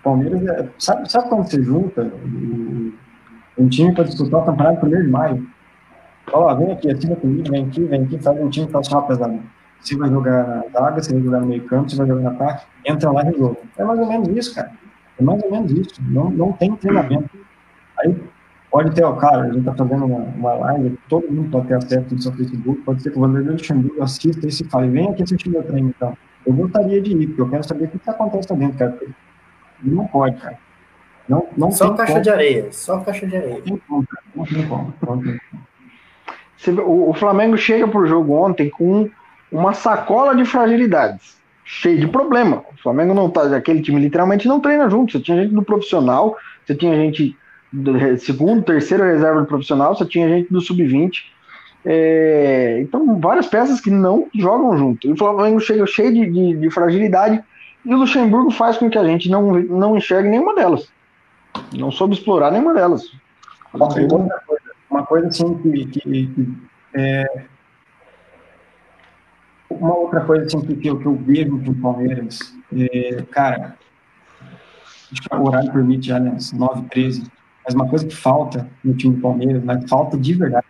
Palmeiras, 0.02 0.42
é, 0.46 0.68
sabe, 0.78 1.10
sabe 1.10 1.28
quando 1.28 1.46
você 1.46 1.62
junta 1.62 2.10
um, 3.58 3.68
time 3.68 3.92
para 3.92 4.04
disputar 4.04 4.40
o 4.40 4.46
campeonato 4.46 4.86
1 4.86 4.88
de 4.88 5.08
maio? 5.08 5.46
Fala, 6.30 6.54
vem 6.54 6.72
aqui, 6.72 6.90
assina 6.90 7.16
comigo, 7.16 7.50
vem 7.50 7.66
aqui, 7.66 7.84
vem 7.84 8.02
aqui, 8.04 8.18
faz 8.18 8.40
um 8.40 8.48
time 8.48 8.70
faça 8.70 8.90
uma 8.92 9.06
pesada. 9.06 9.38
Você 9.80 9.96
vai 9.96 10.08
jogar 10.08 10.46
na 10.46 10.64
zaga, 10.72 11.02
você 11.02 11.12
vai 11.12 11.22
jogar 11.22 11.40
no 11.40 11.46
meio 11.46 11.64
campo, 11.64 11.90
você 11.90 11.96
vai 11.96 12.06
jogar 12.06 12.22
na 12.22 12.30
parte, 12.32 12.66
entra 12.86 13.10
lá 13.10 13.22
e 13.22 13.26
resolve. 13.26 13.58
É 13.76 13.84
mais 13.84 13.98
ou 13.98 14.06
menos 14.06 14.28
isso, 14.28 14.54
cara. 14.54 14.70
É 15.20 15.22
mais 15.22 15.42
ou 15.42 15.50
menos 15.50 15.70
isso. 15.72 16.00
Não, 16.00 16.30
não 16.30 16.52
tem 16.52 16.74
treinamento. 16.76 17.30
Aí 17.98 18.16
Pode 18.70 18.94
ter, 18.94 19.02
ó, 19.02 19.12
cara, 19.14 19.42
a 19.42 19.46
gente 19.46 19.58
está 19.58 19.74
fazendo 19.74 20.04
uma, 20.04 20.18
uma 20.18 20.52
live, 20.54 20.96
todo 21.08 21.30
mundo 21.30 21.50
pode 21.50 21.66
ter 21.66 21.74
acesso 21.74 22.14
no 22.14 22.22
seu 22.22 22.32
Facebook, 22.32 22.80
pode 22.82 23.02
ser 23.02 23.10
que 23.10 23.18
o 23.18 23.20
Vanderlei 23.20 23.52
Luxemburgo 23.52 24.00
assista 24.00 24.46
e 24.46 24.52
se 24.52 24.62
fale, 24.64 24.88
vem 24.88 25.10
aqui 25.10 25.24
assistir 25.24 25.50
meu 25.50 25.62
treino, 25.64 25.88
então. 25.88 26.16
Eu 26.46 26.52
gostaria 26.52 27.02
de 27.02 27.10
ir, 27.10 27.26
porque 27.26 27.42
eu 27.42 27.50
quero 27.50 27.64
saber 27.64 27.84
o 27.86 27.88
que, 27.88 27.98
que 27.98 28.10
acontece 28.10 28.52
lá 28.52 28.58
dentro, 28.58 28.78
cara. 28.78 28.98
Não 29.82 30.06
pode, 30.06 30.36
cara. 30.36 30.56
Não, 31.28 31.48
não 31.56 31.72
só 31.72 31.92
caixa 31.94 32.12
como. 32.12 32.22
de 32.22 32.30
areia, 32.30 32.68
só 32.70 33.00
caixa 33.00 33.26
de 33.26 33.36
areia. 33.36 33.54
Não 33.54 33.62
tem 33.62 33.76
como, 33.88 34.06
cara. 34.06 34.24
Não 34.36 34.44
tem 34.44 34.68
como. 34.68 34.94
Não 35.02 35.18
tem 35.18 35.40
como. 36.66 36.82
O, 36.88 37.10
o 37.10 37.14
Flamengo 37.14 37.56
chega 37.56 37.88
pro 37.88 38.06
jogo 38.06 38.34
ontem 38.34 38.70
com 38.70 39.10
uma 39.50 39.74
sacola 39.74 40.34
de 40.36 40.44
fragilidades, 40.44 41.39
cheio 41.72 42.00
de 42.00 42.08
problema. 42.08 42.64
O 42.72 42.82
Flamengo 42.82 43.14
não 43.14 43.30
tá, 43.30 43.42
aquele 43.56 43.80
time 43.80 44.00
literalmente 44.00 44.48
não 44.48 44.58
treina 44.58 44.90
junto. 44.90 45.12
Você 45.12 45.20
tinha 45.20 45.40
gente 45.40 45.54
do 45.54 45.62
profissional, 45.62 46.36
você 46.66 46.74
tinha 46.74 46.96
gente 46.96 47.36
segundo, 48.18 48.64
terceiro 48.64 49.04
reserva 49.04 49.40
do 49.40 49.46
profissional, 49.46 49.94
só 49.94 50.04
tinha 50.04 50.28
gente 50.28 50.52
do 50.52 50.60
sub-20. 50.60 51.26
É, 51.84 52.80
então, 52.80 53.20
várias 53.20 53.46
peças 53.46 53.80
que 53.80 53.88
não 53.88 54.26
jogam 54.34 54.76
junto. 54.76 55.06
E 55.06 55.12
o 55.12 55.16
Flamengo 55.16 55.60
chega 55.60 55.86
cheio 55.86 56.12
de, 56.12 56.28
de, 56.28 56.56
de, 56.56 56.70
fragilidade 56.70 57.40
e 57.84 57.94
o 57.94 57.98
Luxemburgo 57.98 58.50
faz 58.50 58.76
com 58.76 58.90
que 58.90 58.98
a 58.98 59.04
gente 59.04 59.30
não, 59.30 59.52
não 59.52 59.96
enxergue 59.96 60.28
nenhuma 60.28 60.56
delas. 60.56 60.88
Não 61.72 61.92
soube 61.92 62.14
explorar 62.14 62.50
nenhuma 62.50 62.74
delas. 62.74 63.12
Uma 63.72 63.88
coisa, 63.88 64.28
uma 64.90 65.06
coisa 65.06 65.28
assim 65.28 65.54
que, 65.58 65.86
que, 65.86 66.00
que 66.00 66.52
é, 66.94 67.44
uma 69.70 69.94
outra 69.94 70.24
coisa 70.24 70.46
assim 70.46 70.60
que, 70.60 70.88
eu, 70.88 70.98
que 70.98 71.06
eu 71.06 71.14
vejo 71.16 71.62
com 71.62 71.70
o 71.70 71.74
Palmeiras, 71.74 72.54
é, 72.72 73.22
cara, 73.30 73.76
acho 75.12 75.22
que 75.22 75.34
o 75.34 75.46
horário 75.46 75.72
permite 75.72 76.08
já, 76.08 76.18
né, 76.18 76.36
9 76.54 76.82
13 76.90 77.30
mas 77.64 77.74
uma 77.74 77.88
coisa 77.88 78.06
que 78.06 78.16
falta 78.16 78.68
no 78.82 78.94
time 78.94 79.14
do 79.14 79.20
Palmeiras, 79.20 79.62
mas 79.62 79.88
falta 79.88 80.16
de 80.16 80.34
verdade, 80.34 80.66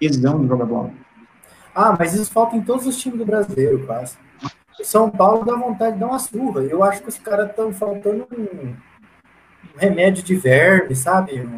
tesão 0.00 0.40
de 0.40 0.48
jogar 0.48 0.64
bola. 0.64 0.90
Ah, 1.74 1.94
mas 1.98 2.14
isso 2.14 2.30
falta 2.32 2.56
em 2.56 2.62
todos 2.62 2.86
os 2.86 2.96
times 2.96 3.18
do 3.18 3.26
brasileiro, 3.26 3.84
quase. 3.86 4.16
O 4.80 4.84
São 4.84 5.10
Paulo 5.10 5.44
dá 5.44 5.54
vontade 5.54 5.94
de 5.94 6.00
dar 6.00 6.06
uma 6.06 6.18
surra. 6.18 6.62
Eu 6.62 6.82
acho 6.82 7.02
que 7.02 7.08
os 7.08 7.18
caras 7.18 7.50
estão 7.50 7.72
faltando 7.72 8.26
um, 8.32 8.42
um, 8.42 8.76
remédio 9.76 10.22
de 10.22 10.34
verme, 10.34 10.94
sabe? 10.94 11.48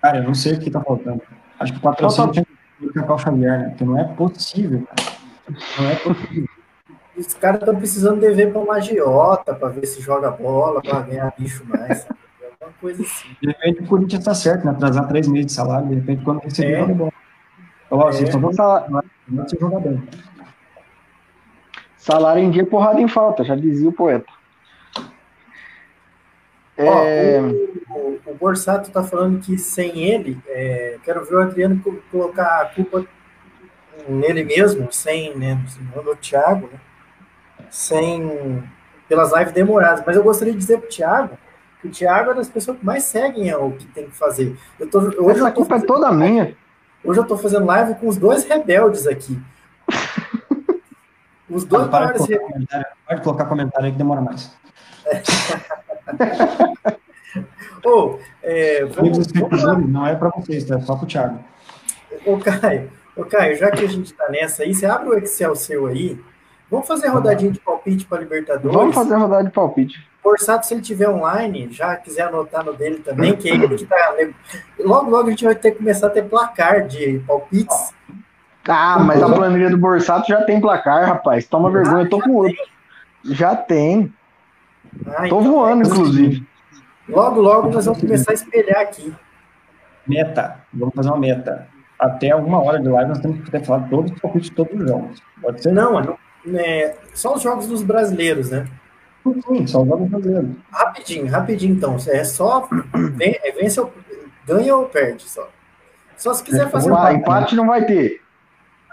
Cara, 0.00 0.18
eu 0.18 0.24
não 0.24 0.34
sei 0.34 0.54
o 0.54 0.60
que 0.60 0.70
tá 0.70 0.80
faltando. 0.80 1.22
Acho 1.58 1.72
que 1.72 1.78
o 1.78 1.82
patrocínio 1.82 2.32
tinha 2.32 2.46
que 2.78 2.92
Cacau 2.92 3.18
Xavier, 3.18 3.58
né? 3.58 3.68
Porque 3.70 3.84
não 3.84 3.98
é 3.98 4.04
possível, 4.04 4.86
cara. 4.86 5.16
Não 5.78 5.90
é 5.90 5.94
possível. 5.96 6.48
Os 7.16 7.34
caras 7.34 7.60
estão 7.60 7.76
precisando 7.76 8.20
dever 8.20 8.52
para 8.52 8.60
uma 8.60 8.74
agiota 8.74 9.54
para 9.54 9.68
ver 9.68 9.86
se 9.86 10.02
joga 10.02 10.30
bola, 10.30 10.82
para 10.82 11.00
ganhar 11.00 11.32
bicho 11.38 11.64
mais. 11.66 12.00
Sabe? 12.00 12.18
Uma 12.60 12.72
coisa 12.80 13.02
assim. 13.02 13.28
De 13.40 13.48
repente 13.48 13.82
o 13.82 13.86
Corinthians 13.86 14.20
está 14.20 14.34
certo, 14.34 14.64
né? 14.64 14.72
Atrasar 14.72 15.08
três 15.08 15.26
meses 15.26 15.46
de 15.46 15.52
salário, 15.52 15.88
de 15.88 15.94
repente 15.94 16.22
quando 16.24 16.40
receber, 16.40 16.72
é, 16.72 16.80
é 16.80 16.86
bom. 16.86 17.10
Então, 17.86 18.00
é. 18.08 18.12
vocês 18.12 18.30
só 18.30 18.38
vão 18.38 18.52
falar, 18.52 18.88
não 19.28 19.44
é 19.44 19.58
jogar 19.58 19.80
bem. 19.80 20.02
Salário 21.96 22.42
em 22.42 22.50
dia, 22.50 22.66
porrada 22.66 23.00
em 23.00 23.08
falta, 23.08 23.44
já 23.44 23.56
dizia 23.56 23.88
o 23.88 23.92
poeta. 23.92 24.35
É... 26.78 27.40
o, 27.90 28.20
o, 28.26 28.34
Borsato 28.34 28.88
está 28.88 29.02
falando 29.02 29.40
que 29.40 29.56
sem 29.56 30.04
ele, 30.04 30.38
é, 30.46 30.98
quero 31.02 31.24
ver 31.24 31.36
o 31.36 31.42
Adriano 31.42 31.82
colocar 32.10 32.60
a 32.60 32.66
culpa 32.66 33.06
nele 34.06 34.44
mesmo, 34.44 34.92
sem 34.92 35.34
né, 35.34 35.58
no 35.94 36.14
Thiago, 36.16 36.68
né, 36.70 36.78
sem 37.70 38.62
pelas 39.08 39.32
lives 39.32 39.52
demoradas. 39.52 40.04
Mas 40.06 40.16
eu 40.16 40.22
gostaria 40.22 40.52
de 40.52 40.58
dizer 40.58 40.78
para 40.78 40.86
o 40.86 40.90
Thiago 40.90 41.38
o 41.86 41.90
Thiago 41.90 42.32
é 42.32 42.34
das 42.34 42.48
pessoas 42.48 42.78
que 42.78 42.84
mais 42.84 43.04
seguem 43.04 43.54
o 43.54 43.72
que 43.72 43.86
tem 43.86 44.06
que 44.06 44.16
fazer. 44.16 44.56
Eu 44.78 44.90
tô, 44.90 44.98
hoje 44.98 45.38
Essa 45.38 45.48
eu 45.48 45.52
culpa 45.52 45.76
é 45.76 45.80
toda 45.80 46.12
minha. 46.12 46.56
Hoje 47.04 47.20
eu 47.20 47.24
tô 47.24 47.38
fazendo 47.38 47.66
live 47.66 47.94
com 47.96 48.08
os 48.08 48.16
dois 48.16 48.44
rebeldes 48.44 49.06
aqui. 49.06 49.40
Os 51.48 51.64
dois 51.64 51.86
para 51.86 52.06
maiores 52.06 52.26
rebeldes. 52.26 52.66
Pode 53.06 53.22
colocar 53.22 53.44
comentário 53.44 53.86
aí 53.86 53.92
que 53.92 53.98
demora 53.98 54.20
mais. 54.20 54.52
oh, 57.84 58.18
é, 58.42 58.84
vamos, 58.84 59.26
vamos 59.32 59.88
não 59.88 60.06
é 60.06 60.14
para 60.14 60.30
vocês, 60.30 60.70
é 60.70 60.80
só 60.80 60.96
para 60.96 61.04
o 61.04 61.06
Thiago. 61.06 61.38
Ô, 62.24 62.38
Caio, 62.38 62.90
ô, 63.16 63.24
Caio, 63.24 63.56
já 63.56 63.70
que 63.70 63.84
a 63.84 63.88
gente 63.88 64.06
está 64.06 64.28
nessa 64.28 64.62
aí, 64.62 64.74
você 64.74 64.86
abre 64.86 65.08
o 65.08 65.18
Excel 65.18 65.54
seu 65.54 65.86
aí. 65.86 66.18
Vamos 66.70 66.88
fazer 66.88 67.08
rodadinha 67.08 67.52
de 67.52 67.60
palpite 67.60 68.04
para 68.06 68.20
Libertadores? 68.20 68.76
Vamos 68.76 68.94
fazer 68.94 69.14
rodada 69.14 69.44
de 69.44 69.50
palpite. 69.50 70.04
Forçado, 70.20 70.66
se 70.66 70.74
ele 70.74 70.82
tiver 70.82 71.08
online, 71.08 71.68
já 71.70 71.94
quiser 71.94 72.22
anotar 72.22 72.64
no 72.64 72.72
dele 72.72 72.98
também, 72.98 73.36
que 73.36 73.48
ele 73.48 73.68
que 73.68 73.86
tá. 73.86 74.16
Logo, 74.80 75.08
logo 75.08 75.28
a 75.28 75.30
gente 75.30 75.44
vai 75.44 75.54
ter 75.54 75.70
que 75.70 75.78
começar 75.78 76.08
a 76.08 76.10
ter 76.10 76.24
placar 76.24 76.84
de 76.88 77.20
palpites. 77.20 77.94
Ah, 78.66 78.98
mas 78.98 79.22
a 79.22 79.28
planilha 79.28 79.70
do 79.70 79.78
Borsato 79.78 80.26
já 80.26 80.42
tem 80.42 80.60
placar, 80.60 81.06
rapaz. 81.06 81.46
Toma 81.46 81.68
ah, 81.68 81.72
vergonha, 81.72 82.02
eu 82.02 82.10
tô 82.10 82.20
com 82.20 82.32
outro. 82.32 82.56
Já 83.24 83.54
tem. 83.54 84.12
Ah, 85.06 85.28
tô 85.28 85.40
então, 85.40 85.42
voando, 85.42 85.84
é 85.84 85.86
inclusive. 85.86 86.46
Logo, 87.08 87.40
logo 87.40 87.70
nós 87.70 87.84
vamos 87.84 88.00
começar 88.00 88.30
a 88.30 88.34
espelhar 88.34 88.80
aqui. 88.80 89.12
Meta. 90.06 90.60
Vamos 90.72 90.94
fazer 90.94 91.08
uma 91.08 91.18
meta. 91.18 91.68
Até 91.98 92.34
uma 92.34 92.62
hora 92.62 92.78
de 92.80 92.88
live 92.88 93.08
nós 93.08 93.18
temos 93.20 93.42
que 93.42 93.50
ter 93.50 93.64
falado 93.64 93.88
todos 93.88 94.12
os 94.12 94.20
palpites 94.20 94.50
de 94.50 94.56
todos 94.56 94.80
os 94.80 94.88
jogos. 94.88 95.22
Pode 95.40 95.62
ser? 95.62 95.72
Não, 95.72 96.00
não 96.00 96.18
é, 96.54 96.94
só 97.14 97.34
os 97.34 97.42
jogos 97.42 97.66
dos 97.66 97.82
brasileiros, 97.82 98.50
né? 98.50 98.66
Sim, 99.48 99.66
só 99.66 99.82
os 99.82 99.88
jogos 99.88 100.08
brasileiros. 100.08 100.50
Rapidinho, 100.70 101.26
rapidinho, 101.26 101.74
então. 101.74 101.96
É 102.08 102.22
só 102.22 102.68
é, 103.20 103.52
vence 103.52 103.80
ou, 103.80 103.92
ganha 104.46 104.76
ou 104.76 104.86
perde, 104.86 105.28
só. 105.28 105.48
Só 106.16 106.32
se 106.32 106.44
quiser 106.44 106.66
é, 106.66 106.68
fazer 106.68 106.92
um 106.92 107.08
empate 107.10 107.56
não 107.56 107.66
vai 107.66 107.84
ter. 107.84 108.22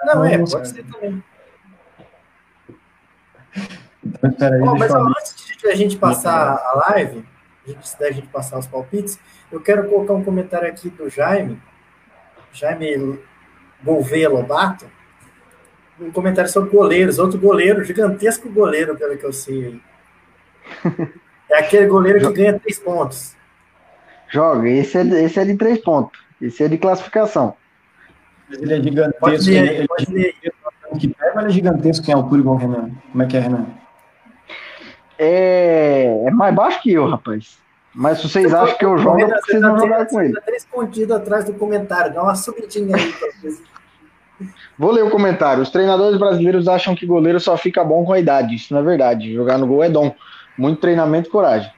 Não, 0.05 0.25
é, 0.25 0.37
pode 0.37 0.67
ser 0.67 0.83
também. 0.85 1.23
Peraí, 4.37 4.61
oh, 4.61 4.75
mas 4.75 4.93
ó, 4.93 5.01
antes 5.07 5.57
de 5.57 5.67
a 5.67 5.75
gente 5.75 5.97
passar 5.97 6.55
a 6.55 6.89
live, 6.89 7.23
antes 7.67 7.95
da 7.95 8.11
gente 8.11 8.27
passar 8.27 8.59
os 8.59 8.67
palpites, 8.67 9.19
eu 9.51 9.61
quero 9.61 9.87
colocar 9.87 10.13
um 10.13 10.23
comentário 10.23 10.67
aqui 10.67 10.89
do 10.89 11.09
Jaime, 11.09 11.61
Jaime 12.51 13.19
Gouveia 13.83 14.29
Lobato, 14.29 14.85
um 15.99 16.11
comentário 16.11 16.49
sobre 16.49 16.69
goleiros. 16.69 17.19
Outro 17.19 17.39
goleiro, 17.39 17.83
gigantesco 17.83 18.49
goleiro, 18.49 18.97
pelo 18.97 19.17
que 19.17 19.25
eu 19.25 19.33
sei. 19.33 19.79
É 21.51 21.59
aquele 21.59 21.85
goleiro 21.85 22.19
que 22.19 22.33
ganha 22.33 22.57
três 22.57 22.79
pontos. 22.79 23.35
Joga, 24.27 24.67
esse 24.67 24.97
é, 24.97 25.01
esse 25.23 25.39
é 25.39 25.45
de 25.45 25.55
três 25.55 25.77
pontos. 25.77 26.19
Esse 26.41 26.63
é 26.63 26.67
de 26.67 26.79
classificação. 26.79 27.55
Ele 28.49 28.73
é 28.73 28.81
gigantesco. 28.81 29.19
Pode 29.19 29.51
ler, 29.51 29.71
ele, 29.71 29.87
pode 29.87 30.11
ler. 30.11 30.35
Ele 30.41 31.45
é 31.45 31.49
gigantesco 31.49 32.09
em 32.09 32.13
altura 32.13 32.41
igual 32.41 32.55
o 32.55 32.57
Renan. 32.57 32.89
Como 33.11 33.23
é 33.23 33.27
que 33.27 33.37
é, 33.37 33.41
Renan? 33.41 33.67
É, 35.17 36.25
é 36.25 36.31
mais 36.31 36.53
baixo 36.53 36.81
que 36.81 36.91
eu, 36.91 37.07
rapaz. 37.07 37.57
Mas 37.93 38.19
se 38.19 38.29
vocês 38.29 38.53
acham 38.53 38.77
que 38.77 38.85
eu 38.85 38.97
jogo, 38.97 39.19
eu 39.19 39.29
preciso 39.29 39.61
tá 39.61 39.77
jogar 39.77 40.07
com 40.07 40.21
ele. 40.21 40.33
Tá 40.33 40.41
pontinhos 40.71 41.11
atrás 41.11 41.45
do 41.45 41.53
comentário. 41.53 42.13
Dá 42.13 42.23
uma 42.23 42.35
subidinha 42.35 42.95
aí 42.95 43.11
pra 43.13 43.27
vocês. 43.31 43.61
Vou 44.77 44.91
ler 44.91 45.03
o 45.03 45.11
comentário. 45.11 45.61
Os 45.61 45.69
treinadores 45.69 46.17
brasileiros 46.17 46.67
acham 46.67 46.95
que 46.95 47.05
goleiro 47.05 47.39
só 47.39 47.55
fica 47.55 47.83
bom 47.83 48.03
com 48.03 48.13
a 48.13 48.19
idade. 48.19 48.55
Isso 48.55 48.73
não 48.73 48.81
é 48.81 48.83
verdade. 48.83 49.33
Jogar 49.33 49.59
no 49.59 49.67
gol 49.67 49.83
é 49.83 49.89
dom. 49.89 50.13
Muito 50.57 50.81
treinamento 50.81 51.29
e 51.29 51.31
coragem. 51.31 51.71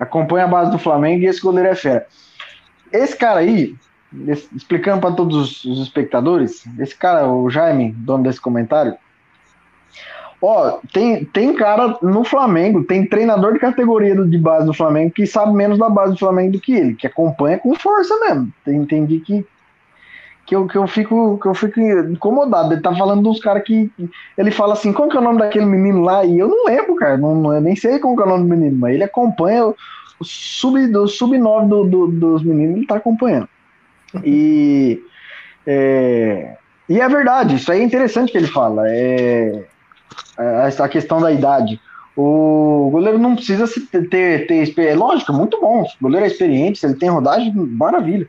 Acompanha 0.00 0.44
a 0.44 0.48
base 0.48 0.70
do 0.70 0.78
Flamengo 0.78 1.22
e 1.22 1.26
esse 1.26 1.40
goleiro 1.40 1.68
é 1.68 1.74
fera. 1.74 2.06
Esse 2.90 3.16
cara 3.16 3.40
aí, 3.40 3.74
explicando 4.54 5.00
para 5.00 5.14
todos 5.14 5.64
os 5.64 5.80
espectadores, 5.80 6.64
esse 6.78 6.96
cara, 6.96 7.28
o 7.28 7.50
Jaime, 7.50 7.92
dono 7.92 8.22
desse 8.22 8.40
comentário, 8.40 8.96
ó, 10.40 10.78
tem, 10.92 11.24
tem 11.24 11.54
cara 11.54 11.98
no 12.02 12.24
Flamengo, 12.24 12.84
tem 12.84 13.06
treinador 13.06 13.52
de 13.52 13.58
categoria 13.58 14.14
de 14.14 14.38
base 14.38 14.66
do 14.66 14.74
Flamengo 14.74 15.12
que 15.12 15.26
sabe 15.26 15.52
menos 15.52 15.78
da 15.78 15.88
base 15.88 16.12
do 16.12 16.18
Flamengo 16.18 16.52
do 16.52 16.60
que 16.60 16.72
ele, 16.72 16.94
que 16.94 17.06
acompanha 17.06 17.58
com 17.58 17.74
força 17.74 18.14
mesmo. 18.20 18.52
Entendi 18.66 19.20
que 19.20 19.46
que 20.48 20.56
eu, 20.56 20.66
que 20.66 20.78
eu 20.78 20.86
fico 20.86 21.38
que 21.38 21.46
eu 21.46 21.54
fico 21.54 21.78
incomodado. 21.78 22.72
Ele 22.72 22.80
tá 22.80 22.94
falando 22.96 23.28
uns 23.28 23.38
caras 23.38 23.62
que. 23.62 23.90
Ele 24.36 24.50
fala 24.50 24.72
assim, 24.72 24.94
como 24.94 25.10
que 25.10 25.16
é 25.18 25.20
o 25.20 25.22
nome 25.22 25.38
daquele 25.38 25.66
menino 25.66 26.00
lá? 26.00 26.24
E 26.24 26.38
eu 26.38 26.48
não 26.48 26.64
lembro, 26.64 26.96
cara. 26.96 27.18
Não, 27.18 27.34
não 27.34 27.52
eu 27.52 27.60
nem 27.60 27.76
sei 27.76 27.98
como 27.98 28.16
que 28.16 28.22
é 28.22 28.24
o 28.24 28.28
nome 28.30 28.44
do 28.44 28.56
menino, 28.56 28.78
mas 28.78 28.94
ele 28.94 29.04
acompanha 29.04 29.66
o, 29.66 29.76
o 30.18 30.24
sub, 30.24 30.86
do 30.86 31.06
sub-9 31.06 31.68
do, 31.68 31.84
do, 31.84 32.06
dos 32.06 32.42
meninos, 32.42 32.78
ele 32.78 32.86
tá 32.86 32.96
acompanhando. 32.96 33.46
E. 34.24 35.02
É, 35.66 36.56
e 36.88 36.98
é 36.98 37.06
verdade, 37.06 37.56
isso 37.56 37.70
aí 37.70 37.82
é 37.82 37.84
interessante 37.84 38.32
que 38.32 38.38
ele 38.38 38.46
fala. 38.46 38.84
É, 38.86 39.66
essa 40.38 40.84
é, 40.84 40.88
questão 40.88 41.20
da 41.20 41.32
idade. 41.32 41.80
O 42.16 42.88
goleiro 42.90 43.18
não 43.18 43.36
precisa 43.36 43.64
ter, 43.92 44.08
ter, 44.08 44.46
ter 44.74 44.80
é 44.80 44.94
lógico, 44.94 45.32
muito 45.32 45.60
bom. 45.60 45.82
O 45.82 46.02
goleiro 46.02 46.24
é 46.24 46.28
experiente, 46.28 46.78
se 46.78 46.86
ele 46.86 46.96
tem 46.96 47.08
rodagem, 47.08 47.52
maravilha. 47.54 48.28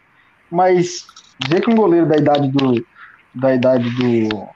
Mas 0.52 1.08
dizer 1.40 1.62
que 1.62 1.72
um 1.72 1.76
goleiro 1.76 2.06
da 2.06 2.18
idade 2.18 2.50
do 2.50 2.86
da 3.34 3.54
idade 3.54 3.90
do 3.90 4.48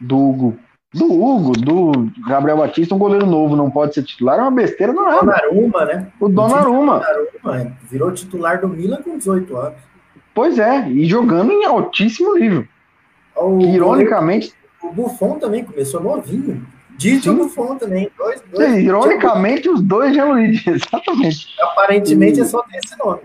do 0.00 0.16
Hugo, 0.16 0.58
do 0.92 1.12
Hugo, 1.12 1.52
do 1.52 2.10
Gabriel 2.26 2.58
Batista, 2.58 2.94
um 2.94 2.98
goleiro 2.98 3.26
novo 3.26 3.56
não 3.56 3.70
pode 3.70 3.94
ser 3.94 4.02
titular, 4.02 4.38
é 4.38 4.42
uma 4.42 4.50
besteira 4.50 4.92
não 4.92 5.10
é. 5.10 5.20
Donnarumma, 5.20 5.84
né? 5.84 6.06
O 6.20 6.28
Donnarumma. 6.28 7.00
Donnarumma 7.00 7.76
virou 7.90 8.12
titular 8.12 8.60
do 8.60 8.68
Milan 8.68 9.02
com 9.02 9.18
18 9.18 9.56
anos. 9.56 9.78
Pois 10.34 10.58
é, 10.58 10.88
e 10.88 11.04
jogando 11.06 11.52
em 11.52 11.64
altíssimo 11.64 12.34
nível. 12.34 12.66
O 13.36 13.60
ironicamente, 13.60 14.52
o 14.84 14.92
Buffon 14.92 15.38
também 15.38 15.64
começou 15.64 16.02
novinho. 16.02 16.66
Dito 16.96 17.32
o 17.32 17.34
Buffon 17.34 17.76
também. 17.76 18.10
Dois, 18.16 18.40
dois, 18.42 18.70
Sim, 18.70 18.78
ironicamente, 18.78 19.68
os 19.68 19.82
dois 19.82 20.14
Gianluigi, 20.14 20.70
exatamente. 20.70 21.48
Aparentemente 21.60 22.38
e... 22.38 22.42
é 22.42 22.44
só 22.44 22.62
ter 22.62 22.78
esse 22.78 22.96
nome. 22.98 23.22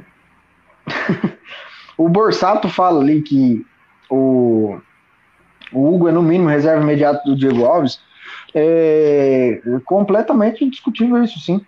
O 1.97 2.07
Borsato 2.07 2.70
fala 2.70 3.01
ali 3.01 3.22
que 3.22 3.66
o, 4.10 4.80
o 5.74 5.93
Hugo 5.93 6.07
é 6.07 6.14
no 6.14 6.24
mínimo 6.24 6.47
reserva 6.47 6.82
imediato 6.82 7.26
do 7.26 7.36
Diego 7.36 7.66
Alves. 7.66 7.99
É 8.55 9.60
completamente 9.84 10.64
indiscutível 10.64 11.22
isso, 11.22 11.38
sim. 11.41 11.60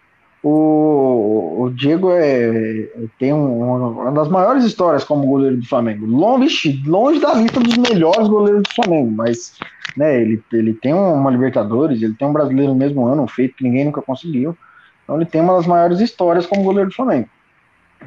O, 0.43 1.63
o 1.63 1.69
Diego 1.69 2.09
é, 2.11 2.89
tem 3.19 3.31
um, 3.31 3.91
uma 3.91 4.11
das 4.11 4.27
maiores 4.27 4.63
histórias 4.63 5.03
como 5.03 5.27
goleiro 5.27 5.57
do 5.57 5.67
Flamengo. 5.67 6.05
Longe, 6.05 6.81
longe 6.85 7.19
da 7.19 7.33
lista 7.33 7.59
dos 7.59 7.77
melhores 7.77 8.27
goleiros 8.27 8.63
do 8.63 8.73
Flamengo, 8.73 9.11
mas 9.11 9.57
né, 9.95 10.19
ele, 10.19 10.43
ele 10.51 10.73
tem 10.73 10.93
uma 10.93 11.29
Libertadores, 11.29 12.01
ele 12.01 12.15
tem 12.15 12.27
um 12.27 12.33
brasileiro 12.33 12.73
no 12.73 12.79
mesmo 12.79 13.05
ano, 13.05 13.23
um 13.23 13.27
feito 13.27 13.55
que 13.55 13.63
ninguém 13.63 13.85
nunca 13.85 14.01
conseguiu. 14.01 14.57
Então 15.03 15.15
ele 15.15 15.25
tem 15.25 15.41
uma 15.41 15.55
das 15.55 15.67
maiores 15.67 15.99
histórias 15.99 16.45
como 16.45 16.63
goleiro 16.63 16.89
do 16.89 16.95
Flamengo 16.95 17.29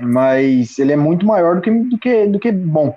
mas 0.00 0.78
ele 0.78 0.92
é 0.92 0.96
muito 0.96 1.26
maior 1.26 1.56
do 1.56 1.62
que, 1.62 1.70
do 1.70 1.98
que, 1.98 2.26
do 2.26 2.38
que 2.38 2.52
bom. 2.52 2.96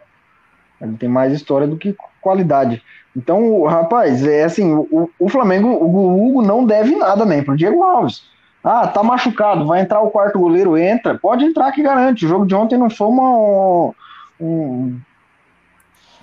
Ele 0.81 0.95
tem 0.97 1.09
mais 1.09 1.33
história 1.33 1.67
do 1.67 1.77
que 1.77 1.95
qualidade. 2.21 2.81
Então, 3.15 3.63
rapaz, 3.63 4.25
é 4.25 4.43
assim, 4.43 4.73
o, 4.73 5.09
o 5.17 5.29
Flamengo, 5.29 5.67
o 5.69 6.27
Hugo 6.27 6.41
não 6.41 6.65
deve 6.65 6.95
nada 6.95 7.25
nem 7.25 7.43
pro 7.43 7.57
Diego 7.57 7.83
Alves. 7.83 8.23
Ah, 8.63 8.87
tá 8.87 9.01
machucado, 9.01 9.65
vai 9.65 9.81
entrar 9.81 10.01
o 10.01 10.09
quarto 10.09 10.39
goleiro, 10.39 10.77
entra, 10.77 11.17
pode 11.17 11.45
entrar 11.45 11.71
que 11.71 11.83
garante. 11.83 12.25
O 12.25 12.29
jogo 12.29 12.45
de 12.45 12.53
ontem 12.53 12.77
não 12.77 12.89
foi 12.89 13.07
uma, 13.07 13.93
um, 14.39 14.99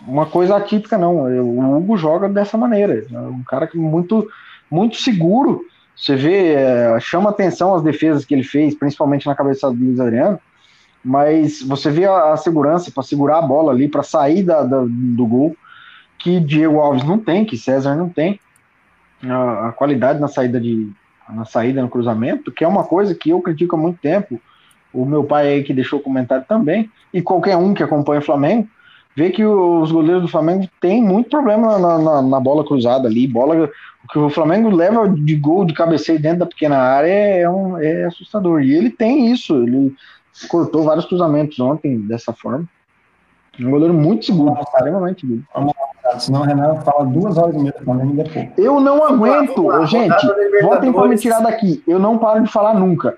uma 0.07 0.26
coisa 0.26 0.57
atípica, 0.57 0.99
não. 0.99 1.24
O 1.24 1.76
Hugo 1.78 1.97
joga 1.97 2.28
dessa 2.28 2.59
maneira. 2.59 3.05
É 3.11 3.18
um 3.18 3.43
cara 3.45 3.66
que 3.66 3.78
muito, 3.78 4.28
muito 4.70 4.97
seguro. 4.97 5.64
Você 5.97 6.16
vê, 6.16 6.55
é, 6.55 6.99
chama 7.01 7.30
atenção 7.30 7.74
as 7.74 7.82
defesas 7.82 8.24
que 8.24 8.35
ele 8.35 8.43
fez, 8.43 8.74
principalmente 8.74 9.26
na 9.26 9.35
cabeça 9.35 9.70
do 9.70 9.76
Luiz 9.76 10.01
Adriano 10.01 10.39
mas 11.05 11.61
você 11.61 11.91
vê 11.91 12.07
a, 12.07 12.32
a 12.32 12.37
segurança 12.37 12.91
para 12.91 13.03
segurar 13.03 13.39
a 13.39 13.43
bola 13.43 13.72
ali, 13.72 13.87
para 13.87 14.03
sair 14.03 14.43
da, 14.43 14.62
da, 14.62 14.82
do 14.89 15.26
gol, 15.26 15.55
que 16.18 16.41
Diego 16.41 16.80
Alves 16.80 17.05
não 17.05 17.18
tem, 17.18 17.45
que 17.45 17.59
César 17.59 17.95
não 17.95 18.09
tem. 18.09 18.41
A, 19.22 19.68
a, 19.68 19.72
qualidade 19.72 20.18
na 20.18 20.28
saída 20.28 20.59
de 20.59 20.91
na 21.29 21.45
saída 21.45 21.83
no 21.83 21.89
cruzamento, 21.89 22.53
que 22.53 22.64
é 22.64 22.68
uma 22.68 22.85
coisa 22.85 23.14
que 23.14 23.31
eu 23.31 23.41
critico 23.41 23.77
há 23.77 23.79
muito 23.79 23.99
tempo. 24.01 24.41
O 24.93 25.05
meu 25.05 25.25
pai 25.25 25.49
aí 25.49 25.64
que 25.64 25.72
deixou 25.72 25.99
o 25.99 26.03
comentário 26.03 26.45
também, 26.49 26.91
e 27.12 27.20
qualquer 27.20 27.57
um 27.57 27.75
que 27.75 27.83
acompanha 27.83 28.20
o 28.20 28.25
Flamengo, 28.25 28.68
vê 29.16 29.31
que 29.31 29.45
os 29.45 29.91
goleiros 29.91 30.22
do 30.22 30.29
Flamengo 30.29 30.68
têm 30.81 31.03
muito 31.03 31.31
problema 31.31 31.79
na, 31.79 31.99
na, 31.99 32.22
na 32.22 32.41
bola 32.41 32.64
cruzada 32.64 33.09
ali, 33.09 33.27
bola 33.27 33.70
o 34.05 34.09
que 34.09 34.18
o 34.18 34.29
Flamengo 34.29 34.68
leva 34.68 35.09
de 35.09 35.35
gol 35.35 35.64
de 35.64 35.72
cabeceio 35.72 36.20
dentro 36.20 36.41
da 36.41 36.47
pequena 36.47 36.77
área 36.77 37.09
é, 37.09 37.49
um, 37.49 37.79
é 37.79 38.05
assustador. 38.05 38.62
E 38.62 38.75
ele 38.75 38.91
tem 38.91 39.33
isso, 39.33 39.62
ele 39.62 39.95
cortou 40.49 40.85
vários 40.85 41.07
cruzamentos 41.07 41.59
ontem 41.59 41.99
dessa 42.01 42.33
forma. 42.33 42.68
Um 43.59 43.70
goleiro 43.70 43.95
muito 43.95 44.27
seguro, 44.27 44.61
extremamente 44.61 45.22
seguro. 45.22 45.43
Senão 46.19 46.43
o 46.43 46.45
Renan 46.45 46.81
fala 46.83 47.05
duas 47.07 47.37
horas 47.37 47.55
e 47.55 47.59
meia 47.59 47.73
também 47.73 48.09
depois. 48.15 48.49
Eu 48.57 48.81
não 48.81 49.05
aguento, 49.05 49.67
lá, 49.67 49.85
gente. 49.85 50.27
Votem 50.62 50.93
para 50.93 51.09
me 51.09 51.17
tirar 51.17 51.41
daqui. 51.41 51.83
Eu 51.87 51.99
não 51.99 52.19
paro 52.19 52.43
de 52.43 52.51
falar 52.51 52.75
nunca. 52.75 53.17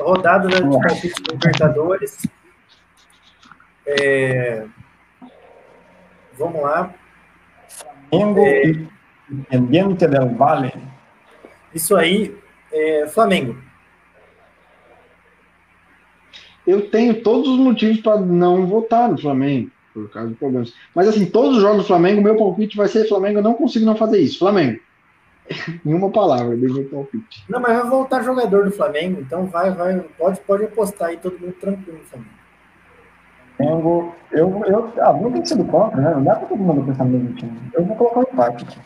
Rodada 0.00 0.48
de 0.48 0.60
palpite 0.62 1.22
Libertadores. 1.30 2.26
É... 3.86 4.64
Vamos 6.38 6.62
lá. 6.62 6.90
Flamengo 8.10 8.40
é... 8.40 8.62
Independiente 9.28 10.06
del 10.06 10.28
Vale. 10.36 10.72
Isso 11.74 11.96
aí, 11.96 12.36
é... 12.72 13.06
Flamengo 13.08 13.56
eu 16.66 16.90
tenho 16.90 17.22
todos 17.22 17.48
os 17.48 17.58
motivos 17.58 18.00
para 18.00 18.20
não 18.20 18.66
votar 18.66 19.08
no 19.08 19.18
Flamengo, 19.18 19.70
por 19.96 20.10
causa 20.10 20.28
de 20.28 20.34
problemas. 20.34 20.74
Mas 20.94 21.08
assim, 21.08 21.24
todos 21.24 21.56
os 21.56 21.62
jogos 21.62 21.78
do 21.78 21.86
Flamengo, 21.86 22.20
meu 22.20 22.36
palpite 22.36 22.76
vai 22.76 22.86
ser 22.86 23.08
Flamengo, 23.08 23.38
eu 23.38 23.42
não 23.42 23.54
consigo 23.54 23.86
não 23.86 23.96
fazer 23.96 24.18
isso. 24.18 24.38
Flamengo. 24.38 24.78
em 25.86 25.94
uma 25.94 26.10
palavra, 26.10 26.56
dei 26.56 26.70
meu 26.70 26.84
palpite. 26.84 27.44
Não, 27.48 27.60
mas 27.60 27.78
vai 27.78 27.88
voltar 27.88 28.22
jogador 28.22 28.64
do 28.64 28.70
Flamengo, 28.70 29.20
então 29.20 29.46
vai, 29.46 29.70
vai, 29.70 30.00
pode, 30.18 30.40
pode 30.40 30.64
apostar 30.64 31.08
aí 31.08 31.16
todo 31.16 31.38
mundo 31.38 31.54
tranquilo 31.54 31.98
no 31.98 32.04
Flamengo. 32.04 32.36
Flamengo, 33.56 34.14
eu, 34.32 34.64
eu, 34.66 34.92
ah, 34.98 35.12
não 35.14 35.32
tem 35.32 35.46
sido 35.46 35.64
contra, 35.64 35.98
né? 35.98 36.10
Não 36.10 36.24
dá 36.24 36.34
para 36.36 36.48
todo 36.48 36.58
mundo 36.58 36.84
pensar 36.84 37.04
no 37.04 37.18
mesmo 37.18 37.34
time. 37.36 37.58
Eu 37.72 37.84
vou 37.86 37.96
colocar 37.96 38.20
um 38.20 38.22
empate 38.22 38.64
aqui. 38.64 38.78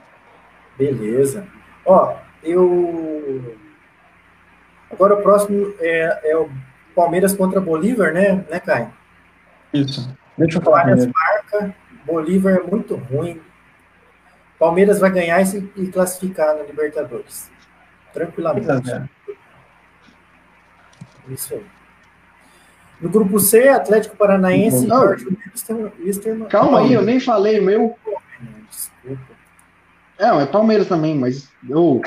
Beleza. 0.78 1.44
Ó, 1.84 2.14
eu. 2.44 3.56
Agora 4.92 5.14
o 5.14 5.22
próximo 5.22 5.74
é, 5.80 6.30
é 6.30 6.36
o 6.36 6.48
Palmeiras 6.94 7.34
contra 7.34 7.60
Bolívar, 7.60 8.12
né, 8.12 8.44
né, 8.48 8.60
Caio? 8.60 8.92
Isso. 9.72 10.08
Deixa 10.40 10.58
eu 10.58 10.62
falar. 10.62 10.84
Várias 10.84 11.06
marcas. 11.06 11.72
Bolívar 12.04 12.54
é 12.54 12.62
muito 12.62 12.96
ruim. 12.96 13.40
Palmeiras 14.58 14.98
vai 14.98 15.10
ganhar 15.10 15.40
e, 15.42 15.72
e 15.76 15.86
classificar 15.88 16.56
na 16.56 16.62
Libertadores. 16.62 17.50
Tranquilamente. 18.12 18.68
Isso 21.28 21.54
aí. 21.54 21.64
No 23.00 23.08
grupo 23.08 23.38
C, 23.38 23.68
Atlético 23.68 24.16
Paranaense 24.16 24.86
Não. 24.86 25.00
Jorge 25.00 25.26
Wisterman. 25.98 26.48
Calma 26.48 26.80
aí, 26.80 26.92
eu 26.92 27.02
nem 27.02 27.18
falei 27.18 27.60
meu. 27.60 27.96
Desculpa. 28.68 29.32
É, 30.18 30.42
é 30.42 30.46
Palmeiras 30.46 30.86
também, 30.86 31.16
mas 31.16 31.50
eu. 31.68 32.02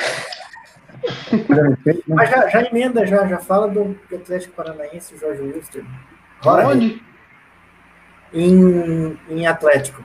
Mas 2.08 2.30
já, 2.30 2.48
já, 2.48 2.62
emenda, 2.62 3.06
já, 3.08 3.28
já 3.28 3.40
fala 3.40 3.68
do 3.68 3.98
Atlético 4.14 4.54
Paranaense, 4.54 5.18
Jorge 5.18 5.42
Wilster. 5.42 5.84
Onde? 6.46 7.02
Em, 8.34 9.18
em 9.30 9.46
Atlético. 9.46 10.04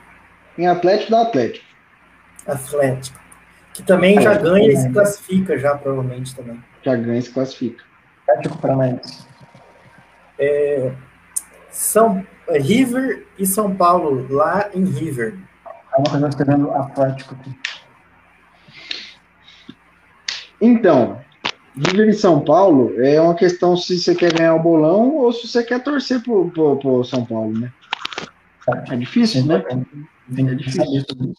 Em 0.57 0.67
Atlético 0.67 1.11
da 1.11 1.21
Atlético. 1.21 1.65
Atlético. 2.45 3.19
Que 3.73 3.83
também 3.83 4.21
já 4.21 4.33
ganha 4.35 4.71
e 4.71 4.77
se 4.77 4.89
classifica, 4.89 5.57
já 5.57 5.75
provavelmente 5.75 6.35
também. 6.35 6.63
Já 6.83 6.95
ganha 6.95 7.19
e 7.19 7.21
se 7.21 7.31
classifica. 7.31 7.83
Atlético 8.27 8.57
Paranaense. 8.57 9.27
É, 10.37 10.91
São 11.69 12.25
é, 12.47 12.59
River 12.59 13.25
e 13.37 13.45
São 13.45 13.75
Paulo, 13.75 14.27
lá 14.29 14.69
em 14.73 14.85
River. 14.85 15.37
É 15.65 15.97
uma 15.97 16.09
coisa 16.09 16.27
escrevendo 16.27 16.71
Atlético 16.71 17.35
aqui. 17.35 17.57
Então, 20.61 21.19
River 21.75 22.09
em 22.09 22.13
São 22.13 22.41
Paulo 22.41 22.93
é 23.01 23.19
uma 23.21 23.35
questão 23.35 23.77
se 23.77 23.99
você 23.99 24.13
quer 24.13 24.33
ganhar 24.33 24.55
o 24.55 24.61
bolão 24.61 25.15
ou 25.15 25.31
se 25.31 25.47
você 25.47 25.63
quer 25.63 25.81
torcer 25.81 26.21
pro, 26.21 26.49
pro, 26.51 26.77
pro 26.77 27.03
São 27.03 27.25
Paulo, 27.25 27.57
né? 27.57 27.71
É 28.89 28.95
difícil, 28.95 29.45
né? 29.45 29.63
É 29.69 30.55
difícil. 30.55 31.35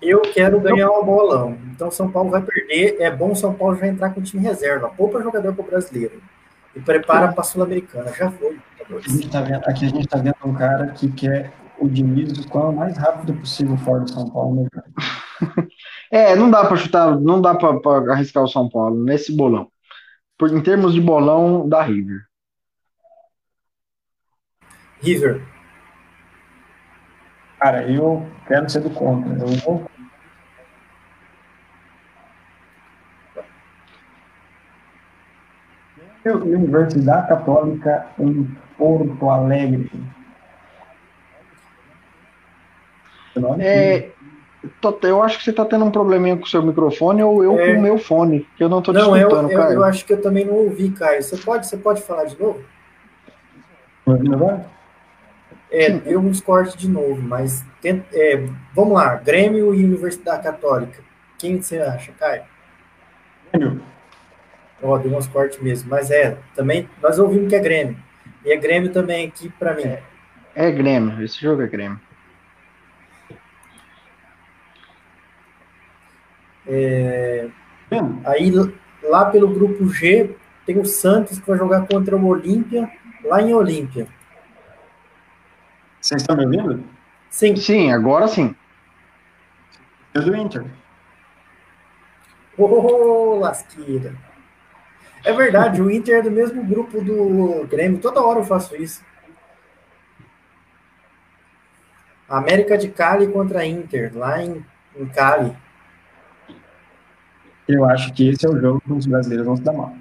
Eu 0.00 0.20
quero 0.20 0.60
ganhar 0.60 0.90
o 0.90 1.04
bolão. 1.04 1.56
Então 1.72 1.90
São 1.90 2.10
Paulo 2.10 2.30
vai 2.30 2.42
perder. 2.42 2.96
É 3.00 3.10
bom 3.10 3.34
São 3.34 3.54
Paulo 3.54 3.76
já 3.76 3.86
entrar 3.86 4.10
com 4.10 4.20
o 4.20 4.22
time 4.22 4.42
reserva. 4.42 4.90
Poupa 4.90 5.22
jogador 5.22 5.54
para 5.54 5.64
o 5.64 5.66
brasileiro. 5.66 6.22
E 6.76 6.80
prepara 6.80 7.32
para 7.32 7.40
a 7.40 7.44
Sul-Americana. 7.44 8.12
Já 8.12 8.30
foi. 8.30 8.58
Aqui 8.84 9.06
a, 9.06 9.08
gente 9.08 9.30
tá 9.30 9.40
vendo, 9.40 9.64
aqui 9.64 9.84
a 9.86 9.88
gente 9.88 10.06
tá 10.06 10.18
vendo 10.18 10.36
um 10.44 10.54
cara 10.54 10.88
que 10.88 11.10
quer 11.10 11.54
o 11.78 11.88
Diniz 11.88 12.38
o 12.38 12.48
quão 12.48 12.72
mais 12.72 12.96
rápido 12.98 13.34
possível 13.34 13.76
fora 13.78 14.04
de 14.04 14.12
São 14.12 14.28
Paulo, 14.28 14.62
né, 14.62 14.68
cara? 14.70 14.88
É, 16.10 16.36
não 16.36 16.48
dá 16.48 16.64
para 16.64 16.76
chutar, 16.76 17.18
não 17.18 17.42
dá 17.42 17.56
para 17.56 18.12
arriscar 18.12 18.44
o 18.44 18.48
São 18.48 18.68
Paulo 18.68 19.02
nesse 19.02 19.34
bolão. 19.34 19.68
Por, 20.38 20.48
em 20.52 20.62
termos 20.62 20.94
de 20.94 21.00
bolão, 21.00 21.68
da 21.68 21.82
River. 21.82 22.20
River. 25.02 25.42
Cara, 27.64 27.82
eu 27.90 28.22
quero 28.46 28.68
ser 28.68 28.80
do 28.80 28.90
contra. 28.90 29.32
Eu 29.40 29.46
vou. 29.64 29.90
Universidade 36.26 37.28
Católica 37.28 38.06
em 38.18 38.44
Porto 38.76 39.30
Alegre. 39.30 39.90
É, 43.58 44.10
eu 45.02 45.22
acho 45.22 45.38
que 45.38 45.44
você 45.44 45.50
está 45.50 45.64
tendo 45.64 45.86
um 45.86 45.90
probleminha 45.90 46.36
com 46.36 46.44
o 46.44 46.46
seu 46.46 46.62
microfone 46.62 47.22
ou 47.22 47.42
eu 47.42 47.58
é. 47.58 47.72
com 47.72 47.78
o 47.78 47.82
meu 47.82 47.96
fone, 47.96 48.46
que 48.58 48.62
eu 48.62 48.68
não 48.68 48.80
estou 48.80 48.92
te 48.92 49.00
não, 49.00 49.16
escutando, 49.16 49.50
eu, 49.50 49.58
eu, 49.58 49.72
eu, 49.72 49.84
acho 49.84 50.04
que 50.04 50.12
eu 50.12 50.20
também 50.20 50.44
não 50.44 50.52
ouvi, 50.52 50.90
Caio. 50.90 51.22
Você 51.22 51.38
pode, 51.38 51.66
você 51.66 51.78
pode 51.78 52.02
falar 52.02 52.24
de 52.24 52.38
novo? 52.38 52.62
ouvindo 54.04 54.34
agora? 54.34 54.74
É, 55.76 55.90
deu 55.90 56.20
uns 56.20 56.40
cortes 56.40 56.76
de 56.76 56.88
novo, 56.88 57.20
mas 57.20 57.66
tenta, 57.82 58.06
é, 58.12 58.46
vamos 58.72 58.94
lá, 58.94 59.16
Grêmio 59.16 59.74
e 59.74 59.84
Universidade 59.84 60.44
Católica. 60.44 61.02
Quem 61.36 61.60
você 61.60 61.78
acha, 61.78 62.12
Caio? 62.12 62.44
Grêmio. 63.52 63.82
Ó, 64.80 64.96
deu 64.98 65.16
uns 65.16 65.26
cortes 65.26 65.58
mesmo, 65.60 65.90
mas 65.90 66.12
é, 66.12 66.38
também 66.54 66.88
nós 67.02 67.18
ouvimos 67.18 67.48
que 67.48 67.56
é 67.56 67.58
Grêmio. 67.58 67.96
E 68.44 68.52
é 68.52 68.56
Grêmio 68.56 68.92
também 68.92 69.26
aqui 69.26 69.48
para 69.48 69.74
mim. 69.74 69.82
É, 69.82 70.02
é 70.54 70.70
Grêmio, 70.70 71.20
esse 71.24 71.42
jogo 71.42 71.62
é 71.62 71.66
Grêmio. 71.66 72.00
É, 76.68 77.48
aí 78.24 78.52
lá 79.02 79.24
pelo 79.24 79.48
grupo 79.48 79.88
G 79.88 80.36
tem 80.64 80.78
o 80.78 80.84
Santos 80.84 81.40
que 81.40 81.48
vai 81.48 81.58
jogar 81.58 81.84
contra 81.88 82.16
o 82.16 82.26
Olímpia 82.26 82.88
lá 83.24 83.42
em 83.42 83.52
Olímpia. 83.52 84.06
Vocês 86.04 86.20
estão 86.20 86.36
me 86.36 86.44
ouvindo? 86.44 86.84
Sim. 87.30 87.56
Sim, 87.56 87.90
agora 87.90 88.28
sim. 88.28 88.54
É 90.12 90.20
do 90.20 90.36
Inter. 90.36 90.62
Ô, 92.58 92.64
oh, 92.64 93.38
lasqueira. 93.38 94.14
É 95.24 95.32
verdade, 95.32 95.80
o 95.80 95.90
Inter 95.90 96.18
é 96.18 96.22
do 96.22 96.30
mesmo 96.30 96.62
grupo 96.62 97.00
do 97.00 97.66
Grêmio. 97.68 98.02
Toda 98.02 98.20
hora 98.20 98.40
eu 98.40 98.44
faço 98.44 98.76
isso. 98.76 99.02
América 102.28 102.76
de 102.76 102.90
Cali 102.90 103.26
contra 103.26 103.64
Inter, 103.64 104.12
lá 104.14 104.42
em, 104.42 104.62
em 104.94 105.06
Cali. 105.06 105.56
Eu 107.66 107.82
acho 107.86 108.12
que 108.12 108.28
esse 108.28 108.44
é 108.44 108.50
o 108.50 108.60
jogo 108.60 108.82
que 108.82 108.92
os 108.92 109.06
brasileiros 109.06 109.46
vão 109.46 109.56
se 109.56 109.62
dar 109.62 109.72
mal. 109.72 109.96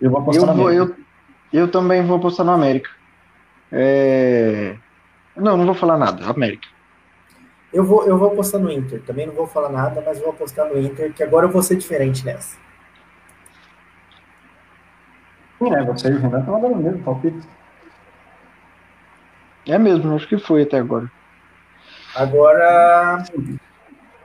Eu 0.00 0.10
vou 0.10 0.20
apostar 0.20 0.48
eu 0.48 0.54
vou, 0.54 0.72
eu, 0.72 0.96
eu 1.52 1.70
também 1.70 2.04
vou 2.04 2.16
apostar 2.16 2.44
no 2.44 2.52
América. 2.52 2.90
É... 3.72 4.76
Não, 5.36 5.56
não 5.56 5.66
vou 5.66 5.74
falar 5.74 5.96
nada. 5.96 6.24
América. 6.26 6.68
Eu 7.72 7.84
vou, 7.84 8.06
eu 8.06 8.16
vou 8.16 8.32
apostar 8.32 8.60
no 8.60 8.70
Inter. 8.70 9.02
Também 9.02 9.26
não 9.26 9.34
vou 9.34 9.46
falar 9.46 9.68
nada, 9.68 10.02
mas 10.04 10.18
vou 10.18 10.30
apostar 10.30 10.66
no 10.66 10.78
Inter, 10.78 11.12
que 11.12 11.22
agora 11.22 11.46
eu 11.46 11.50
vou 11.50 11.62
ser 11.62 11.76
diferente 11.76 12.24
nessa. 12.24 12.56
É, 15.60 15.84
você 15.84 16.08
e 16.08 16.14
o 16.14 16.18
Renato 16.18 16.38
estão 16.38 16.60
dando 16.60 16.76
mesmo 16.76 17.02
palpite. 17.02 17.46
É 19.66 19.78
mesmo, 19.78 20.14
acho 20.14 20.28
que 20.28 20.38
foi 20.38 20.62
até 20.62 20.78
agora. 20.78 21.10
Agora, 22.14 23.24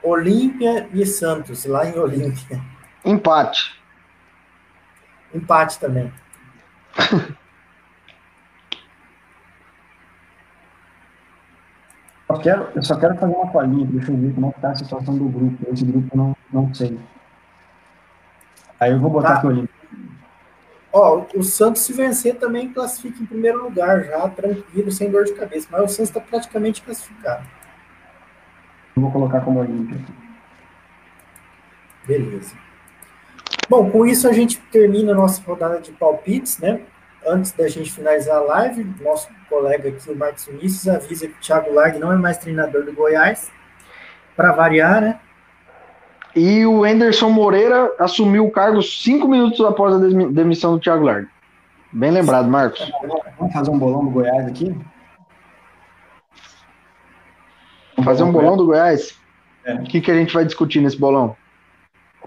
Olímpia 0.02 0.88
e 0.92 1.04
Santos, 1.04 1.66
lá 1.66 1.86
em 1.86 1.98
Olímpia. 1.98 2.60
Empate. 3.04 3.78
Empate 5.34 5.78
também. 5.78 6.10
Eu, 12.28 12.38
quero, 12.38 12.68
eu 12.74 12.82
só 12.82 12.98
quero 12.98 13.16
fazer 13.16 13.34
uma 13.34 13.50
colinha, 13.50 13.86
deixa 13.86 14.12
eu 14.12 14.16
ver 14.16 14.34
como 14.34 14.46
é 14.46 14.50
está 14.50 14.70
a 14.70 14.74
situação 14.74 15.16
do 15.16 15.28
grupo. 15.28 15.72
Esse 15.72 15.84
grupo 15.84 16.16
não, 16.16 16.36
não 16.52 16.74
sei. 16.74 16.98
Aí 18.78 18.92
eu 18.92 19.00
vou 19.00 19.10
botar 19.10 19.28
tá. 19.28 19.38
aqui 19.38 19.46
o 19.46 19.50
link. 19.50 19.70
Ó, 20.92 21.26
o 21.34 21.42
Santos 21.42 21.82
se 21.82 21.92
vencer 21.92 22.36
também 22.36 22.72
classifica 22.72 23.20
em 23.20 23.26
primeiro 23.26 23.64
lugar, 23.64 24.04
já 24.04 24.28
tranquilo, 24.28 24.92
sem 24.92 25.10
dor 25.10 25.24
de 25.24 25.34
cabeça. 25.34 25.66
Mas 25.70 25.82
o 25.82 25.88
Santos 25.88 26.10
está 26.10 26.20
praticamente 26.20 26.82
classificado. 26.82 27.44
Eu 28.96 29.02
vou 29.02 29.10
colocar 29.10 29.40
como 29.40 29.58
Olímpia. 29.58 29.98
Beleza. 32.06 32.63
Bom, 33.68 33.90
com 33.90 34.06
isso 34.06 34.28
a 34.28 34.32
gente 34.32 34.58
termina 34.70 35.12
a 35.12 35.14
nossa 35.14 35.42
rodada 35.42 35.80
de 35.80 35.92
palpites, 35.92 36.58
né? 36.58 36.80
Antes 37.26 37.52
da 37.52 37.66
gente 37.68 37.90
finalizar 37.90 38.36
a 38.36 38.40
live, 38.40 38.84
nosso 39.02 39.28
colega 39.48 39.88
aqui, 39.88 40.10
o 40.10 40.16
Marcos 40.16 40.46
Vinícius, 40.46 40.88
avisa 40.88 41.26
que 41.26 41.34
o 41.34 41.40
Thiago 41.40 41.72
Largue 41.72 41.98
não 41.98 42.12
é 42.12 42.16
mais 42.16 42.36
treinador 42.36 42.84
do 42.84 42.92
Goiás, 42.92 43.50
para 44.36 44.52
variar, 44.52 45.00
né? 45.00 45.20
E 46.36 46.66
o 46.66 46.84
Anderson 46.84 47.30
Moreira 47.30 47.92
assumiu 47.98 48.44
o 48.44 48.50
cargo 48.50 48.82
cinco 48.82 49.28
minutos 49.28 49.60
após 49.60 49.94
a 49.94 49.98
demissão 49.98 50.74
do 50.74 50.80
Thiago 50.80 51.04
Largue. 51.04 51.28
Bem 51.92 52.10
lembrado, 52.10 52.48
Marcos. 52.48 52.92
Vamos 53.38 53.52
fazer 53.54 53.70
um 53.70 53.78
bolão 53.78 54.04
do 54.04 54.10
Goiás 54.10 54.46
aqui? 54.46 54.76
Fazer 58.02 58.24
um 58.24 58.32
bolão 58.32 58.56
do 58.56 58.66
Goiás? 58.66 59.16
É. 59.64 59.74
O 59.74 59.84
que, 59.84 60.00
que 60.00 60.10
a 60.10 60.14
gente 60.14 60.34
vai 60.34 60.44
discutir 60.44 60.80
nesse 60.80 60.98
bolão? 60.98 61.36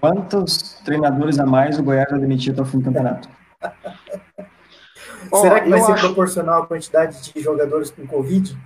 Quantos 0.00 0.74
treinadores 0.84 1.40
a 1.40 1.46
mais 1.46 1.76
o 1.76 1.82
Goiás 1.82 2.08
vai 2.08 2.20
demitir 2.20 2.52
até 2.52 2.62
o 2.62 2.64
fim 2.64 2.78
do 2.78 2.84
campeonato? 2.84 3.28
oh, 5.32 5.36
Será 5.38 5.60
que 5.60 5.68
vai 5.68 5.80
ser 5.80 5.92
acho... 5.92 6.06
proporcional 6.06 6.62
à 6.62 6.66
quantidade 6.66 7.32
de 7.32 7.40
jogadores 7.42 7.90
com 7.90 8.06
Covid? 8.06 8.56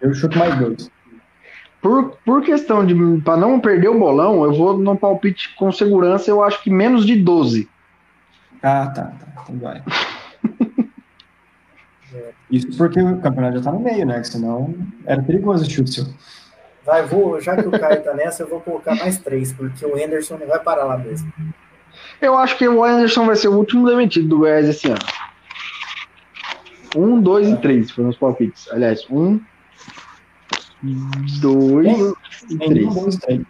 Eu 0.00 0.12
chuto 0.12 0.36
mais 0.36 0.58
dois. 0.58 0.90
Por, 1.80 2.16
por 2.24 2.42
questão 2.42 2.84
de. 2.84 2.94
Para 3.22 3.36
não 3.36 3.60
perder 3.60 3.90
o 3.90 3.98
bolão, 3.98 4.42
eu 4.42 4.52
vou 4.52 4.76
no 4.76 4.96
palpite 4.96 5.54
com 5.54 5.70
segurança, 5.70 6.28
eu 6.28 6.42
acho 6.42 6.60
que 6.60 6.68
menos 6.68 7.06
de 7.06 7.14
12. 7.14 7.68
Ah, 8.60 8.88
tá. 8.88 9.04
tá 9.04 9.44
então 9.44 9.58
vai. 9.60 9.80
Isso 12.50 12.76
porque 12.76 13.00
o 13.00 13.20
campeonato 13.20 13.58
já 13.58 13.64
tá 13.64 13.72
no 13.72 13.78
meio, 13.78 14.04
né? 14.04 14.20
Senão 14.24 14.74
era 15.04 15.22
perigoso 15.22 15.64
o 15.64 15.70
chute 15.70 15.92
seu. 15.92 16.06
Vai, 16.86 17.04
vou, 17.04 17.40
já 17.40 17.56
que 17.56 17.66
o 17.66 17.70
Caio 17.72 18.04
tá 18.04 18.14
nessa, 18.14 18.44
eu 18.44 18.48
vou 18.48 18.60
colocar 18.60 18.94
mais 18.94 19.18
três, 19.18 19.52
porque 19.52 19.84
o 19.84 19.96
Anderson 19.96 20.38
não 20.38 20.46
vai 20.46 20.60
parar 20.60 20.84
lá 20.84 20.96
mesmo. 20.96 21.32
Eu 22.20 22.38
acho 22.38 22.56
que 22.56 22.68
o 22.68 22.84
Anderson 22.84 23.26
vai 23.26 23.34
ser 23.34 23.48
o 23.48 23.56
último 23.56 23.88
demitido 23.88 24.28
do 24.28 24.38
Goiás 24.38 24.68
esse 24.68 24.86
ano. 24.86 25.04
Um, 26.94 27.20
dois 27.20 27.48
e 27.48 27.56
três 27.56 27.90
foram 27.90 28.10
os 28.10 28.16
palpites. 28.16 28.70
Aliás, 28.70 29.04
um, 29.10 29.40
dois 31.40 32.14
e 32.48 32.58
três. 32.58 33.42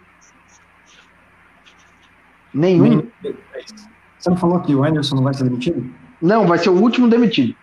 Nenhum. 2.51 3.07
Você 4.17 4.29
não 4.31 4.37
falou 4.37 4.59
que 4.61 4.73
o 4.73 4.83
Anderson 4.83 5.15
não 5.15 5.23
vai 5.23 5.35
ser 5.35 5.43
demitido? 5.43 5.93
Não, 6.19 6.47
vai 6.47 6.57
ser 6.57 6.69
o 6.69 6.81
último 6.81 7.07
demitido. 7.07 7.55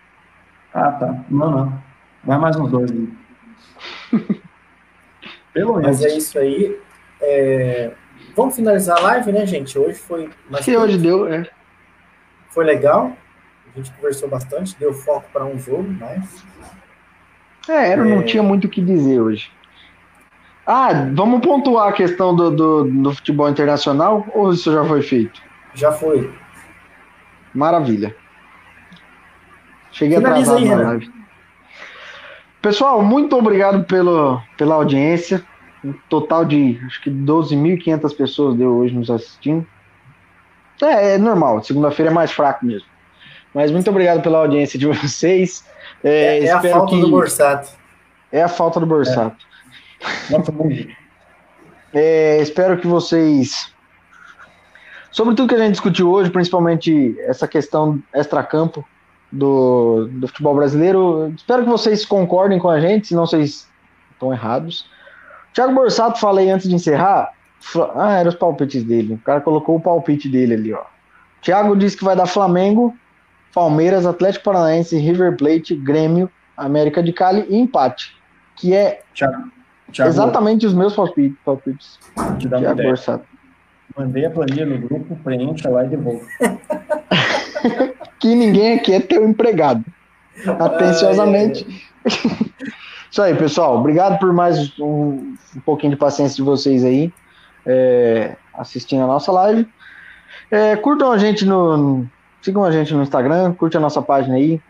Ah, 0.73 0.93
tá. 0.93 1.23
Não, 1.29 1.51
não. 1.51 1.83
Vai 2.23 2.39
mais 2.39 2.55
uns 2.55 2.71
dois 2.71 2.89
aí. 2.89 3.24
Pelo. 5.55 5.81
Mas 5.81 6.03
é 6.03 6.17
isso 6.17 6.37
aí. 6.37 6.77
É... 7.21 7.91
Vamos 8.35 8.57
finalizar 8.57 8.97
a 8.97 9.01
live, 9.01 9.31
né, 9.31 9.45
gente? 9.45 9.79
Hoje 9.79 9.97
foi. 9.97 10.29
Mais 10.49 10.65
que 10.65 10.75
hoje 10.75 10.97
deu, 10.97 11.25
é. 11.33 11.49
Foi 12.49 12.65
legal. 12.65 13.13
A 13.73 13.77
gente 13.77 13.89
conversou 13.93 14.27
bastante, 14.27 14.77
deu 14.77 14.93
foco 14.93 15.25
para 15.31 15.45
um 15.45 15.57
jogo, 15.57 15.87
mas. 15.97 16.43
É, 17.69 17.93
eu 17.95 18.03
é... 18.03 18.05
não 18.05 18.23
tinha 18.23 18.43
muito 18.43 18.67
o 18.67 18.69
que 18.69 18.81
dizer 18.81 19.21
hoje. 19.21 19.49
Ah, 20.67 20.91
vamos 21.13 21.39
pontuar 21.39 21.87
a 21.87 21.93
questão 21.93 22.35
do, 22.35 22.51
do, 22.51 22.83
do, 22.83 23.13
futebol 23.13 23.47
internacional 23.47 24.25
ou 24.33 24.51
isso 24.51 24.73
já 24.73 24.83
foi 24.83 25.01
feito? 25.01 25.41
Já 25.73 25.91
foi. 25.91 26.33
Maravilha. 27.53 28.13
Cheguei 29.91 30.17
Finaliza 30.17 30.53
atrasado 30.53 30.73
aí, 30.73 30.83
na 30.83 30.89
live. 30.89 31.14
Pessoal, 32.65 32.99
muito 33.03 33.37
obrigado 33.37 33.83
pelo, 33.83 34.41
pela 34.57 34.73
audiência. 34.73 35.45
Um 35.83 35.93
total 36.09 36.43
de 36.43 36.81
acho 36.87 36.99
que 37.03 37.11
12.500 37.11 38.17
pessoas 38.17 38.57
deu 38.57 38.77
hoje 38.77 38.95
nos 38.95 39.11
assistindo. 39.11 39.63
É, 40.81 41.13
é 41.13 41.17
normal, 41.19 41.63
segunda-feira 41.63 42.09
é 42.09 42.13
mais 42.13 42.31
fraco 42.31 42.65
mesmo. 42.65 42.87
Mas 43.53 43.69
muito 43.69 43.87
obrigado 43.87 44.23
pela 44.23 44.39
audiência 44.39 44.79
de 44.79 44.87
vocês. 44.89 45.63
É, 46.03 46.39
é, 46.39 46.45
é 46.45 46.51
a 46.51 46.59
falta 46.59 46.95
que... 46.95 47.01
do 47.01 47.11
Borsato. 47.11 47.69
É 48.31 48.41
a 48.41 48.49
falta 48.49 48.79
do 48.79 48.87
Borsato. 48.87 49.45
É. 51.93 52.37
é, 52.37 52.41
espero 52.41 52.79
que 52.79 52.87
vocês. 52.87 53.71
Sobre 55.11 55.35
tudo 55.35 55.49
que 55.49 55.53
a 55.53 55.59
gente 55.59 55.73
discutiu 55.73 56.09
hoje, 56.09 56.31
principalmente 56.31 57.15
essa 57.27 57.47
questão 57.47 58.01
extra-campo, 58.11 58.83
do, 59.31 60.07
do 60.11 60.27
futebol 60.27 60.55
brasileiro. 60.55 61.33
Espero 61.35 61.63
que 61.63 61.69
vocês 61.69 62.05
concordem 62.05 62.59
com 62.59 62.69
a 62.69 62.79
gente, 62.79 63.07
se 63.07 63.15
não 63.15 63.25
vocês 63.25 63.67
estão 64.11 64.33
errados. 64.33 64.89
Thiago 65.53 65.73
Borsato, 65.73 66.19
falei 66.19 66.49
antes 66.49 66.67
de 66.67 66.75
encerrar. 66.75 67.31
Ah, 67.95 68.19
eram 68.19 68.29
os 68.29 68.35
palpites 68.35 68.83
dele. 68.83 69.13
O 69.15 69.17
cara 69.17 69.41
colocou 69.41 69.77
o 69.77 69.81
palpite 69.81 70.29
dele 70.29 70.53
ali, 70.53 70.73
ó. 70.73 70.83
Thiago 71.41 71.75
disse 71.75 71.97
que 71.97 72.03
vai 72.03 72.15
dar 72.15 72.25
Flamengo, 72.25 72.95
Palmeiras, 73.53 74.05
Atlético 74.05 74.45
Paranaense, 74.45 74.97
River 74.97 75.37
Plate, 75.37 75.75
Grêmio 75.75 76.29
América 76.57 77.03
de 77.03 77.11
Cali 77.11 77.45
e 77.49 77.57
empate, 77.57 78.15
que 78.55 78.73
é 78.73 79.01
Thiago, 79.13 79.51
Thiago, 79.91 80.09
exatamente 80.09 80.65
os 80.65 80.73
meus 80.73 80.95
palpites. 80.95 81.37
palpites. 81.43 81.99
te 82.39 82.47
dá 82.47 82.59
Thiago. 82.59 82.81
Borsato. 82.81 83.25
Mandei 83.97 84.25
a 84.25 84.31
planilha 84.31 84.65
no 84.65 84.79
grupo, 84.79 85.15
preencha 85.23 85.69
lá 85.69 85.85
e 85.85 85.89
devolve. 85.89 86.25
Que 88.19 88.33
ninguém 88.33 88.75
aqui 88.75 88.93
é 88.93 88.99
teu 88.99 89.27
empregado. 89.27 89.83
Atenciosamente. 90.59 91.65
Isso 93.11 93.21
aí, 93.21 93.33
pessoal. 93.35 93.77
Obrigado 93.77 94.19
por 94.19 94.33
mais 94.33 94.77
um, 94.79 95.35
um 95.55 95.59
pouquinho 95.65 95.91
de 95.91 95.97
paciência 95.97 96.35
de 96.35 96.41
vocês 96.41 96.83
aí, 96.83 97.13
é, 97.65 98.35
assistindo 98.53 99.03
a 99.03 99.07
nossa 99.07 99.31
live. 99.31 99.67
É, 100.51 100.75
curtam 100.75 101.11
a 101.11 101.17
gente 101.17 101.45
no. 101.45 102.05
Sigam 102.41 102.63
a 102.63 102.71
gente 102.71 102.93
no 102.93 103.01
Instagram, 103.01 103.53
curte 103.53 103.77
a 103.77 103.79
nossa 103.79 104.01
página 104.01 104.35
aí. 104.35 104.61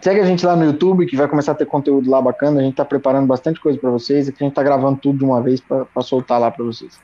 Segue 0.00 0.20
a 0.20 0.24
gente 0.24 0.44
lá 0.46 0.54
no 0.54 0.64
YouTube, 0.64 1.06
que 1.06 1.16
vai 1.16 1.26
começar 1.26 1.52
a 1.52 1.54
ter 1.54 1.66
conteúdo 1.66 2.10
lá 2.10 2.20
bacana. 2.20 2.60
A 2.60 2.62
gente 2.62 2.74
tá 2.74 2.84
preparando 2.84 3.26
bastante 3.26 3.60
coisa 3.60 3.78
para 3.78 3.90
vocês. 3.90 4.28
Aqui 4.28 4.42
a 4.42 4.46
gente 4.46 4.54
tá 4.54 4.62
gravando 4.62 4.98
tudo 5.00 5.18
de 5.18 5.24
uma 5.24 5.42
vez 5.42 5.60
para 5.60 6.02
soltar 6.02 6.38
lá 6.38 6.50
para 6.50 6.64
vocês. 6.64 7.00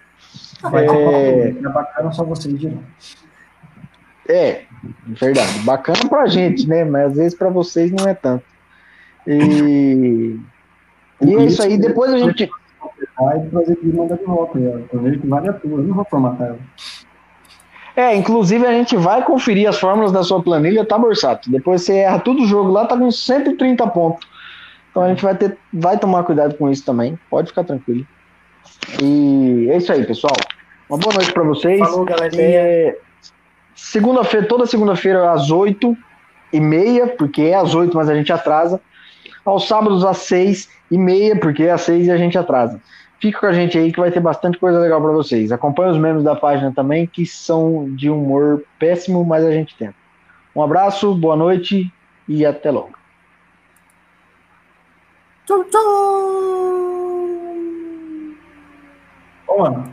Vai 0.63 0.87
É. 0.87 1.49
é 1.49 1.53
bacana 1.69 2.13
só 2.13 2.25
vocês 2.25 2.59
dirão. 2.59 2.83
É, 4.29 4.63
verdade. 5.07 5.59
Bacana 5.61 5.99
pra 6.09 6.27
gente, 6.27 6.69
né? 6.69 6.85
Mas 6.85 7.13
às 7.13 7.17
vezes 7.17 7.35
pra 7.39 7.49
vocês 7.49 7.91
não 7.93 8.09
é 8.09 8.15
tanto. 8.15 8.45
E, 9.27 10.39
e 11.21 11.35
é 11.35 11.45
isso 11.45 11.63
aí. 11.63 11.77
Depois 11.79 12.13
a 12.13 12.19
gente. 12.19 12.51
Aí 13.19 13.41
depois 13.41 13.69
ele 13.69 13.93
manda 13.93 14.17
de 14.17 14.25
volta. 14.25 14.59
e, 14.59 14.65
Eu 14.65 15.01
vejo 15.01 15.21
que 15.21 15.27
vale 15.27 15.49
a 15.49 15.53
tua. 15.53 15.71
Eu 15.71 15.85
não 15.85 15.95
vou 15.95 16.05
formatar 16.05 16.49
ela. 16.49 16.59
É, 17.97 18.15
inclusive 18.15 18.67
a 18.67 18.73
gente 18.73 18.95
vai 18.95 19.25
conferir 19.25 19.69
as 19.69 19.79
fórmulas 19.81 20.13
da 20.13 20.23
sua 20.23 20.43
planilha, 20.43 20.85
tá, 20.85 20.99
Borsato? 20.99 21.51
Depois 21.51 21.83
você 21.83 21.95
erra 21.95 22.19
tudo 22.19 22.43
o 22.43 22.47
jogo 22.47 22.71
lá, 22.71 22.85
tá 22.87 22.97
com 22.97 23.11
130 23.11 23.87
pontos. 23.87 24.29
Então 24.91 25.03
a 25.03 25.09
gente 25.09 25.23
vai 25.23 25.35
ter, 25.35 25.57
vai 25.73 25.99
tomar 25.99 26.23
cuidado 26.25 26.57
com 26.57 26.71
isso 26.71 26.85
também. 26.85 27.19
Pode 27.31 27.49
ficar 27.49 27.65
tranquilo. 27.65 28.07
E 29.03 29.69
é 29.71 29.79
isso 29.79 29.91
aí, 29.93 30.05
pessoal. 30.05 30.37
Uma 30.91 30.99
boa 30.99 31.15
noite 31.15 31.33
pra 31.33 31.43
vocês. 31.43 31.79
Falou, 31.79 32.05
galerinha. 32.05 32.43
É, 32.43 32.99
segunda-feira, 33.77 34.49
toda 34.49 34.67
segunda-feira 34.67 35.31
às 35.31 35.51
8 35.51 35.97
e 36.53 36.61
meia, 36.61 37.07
porque 37.07 37.43
é 37.43 37.55
às 37.55 37.75
8, 37.75 37.95
mas 37.97 38.09
a 38.09 38.15
gente 38.15 38.33
atrasa. 38.33 38.81
Aos 39.45 39.69
sábados 39.69 40.05
às 40.05 40.17
6 40.19 40.69
e 40.91 40.99
meia, 40.99 41.39
porque 41.39 41.65
é 41.65 41.71
às 41.71 41.83
6 41.83 42.09
e 42.09 42.11
a 42.11 42.17
gente 42.17 42.37
atrasa. 42.37 42.81
Fica 43.21 43.41
com 43.41 43.47
a 43.47 43.53
gente 43.53 43.79
aí 43.79 43.93
que 43.93 44.01
vai 44.01 44.11
ter 44.11 44.21
bastante 44.21 44.59
coisa 44.59 44.79
legal 44.79 45.01
para 45.01 45.13
vocês. 45.13 45.53
Acompanhe 45.53 45.93
os 45.93 45.99
memes 45.99 46.25
da 46.25 46.35
página 46.35 46.73
também, 46.73 47.07
que 47.07 47.25
são 47.25 47.95
de 47.95 48.11
humor 48.11 48.65
péssimo, 48.79 49.25
mas 49.25 49.45
a 49.45 49.53
gente 49.53 49.77
tenta. 49.77 49.95
Um 50.55 50.63
abraço, 50.63 51.15
boa 51.15 51.37
noite 51.37 51.93
e 52.29 52.45
até 52.45 52.71
logo. 52.71 52.93
Tchau, 55.47 55.65
tchau. 55.65 56.47
Ô, 59.47 59.59
mano, 59.59 59.85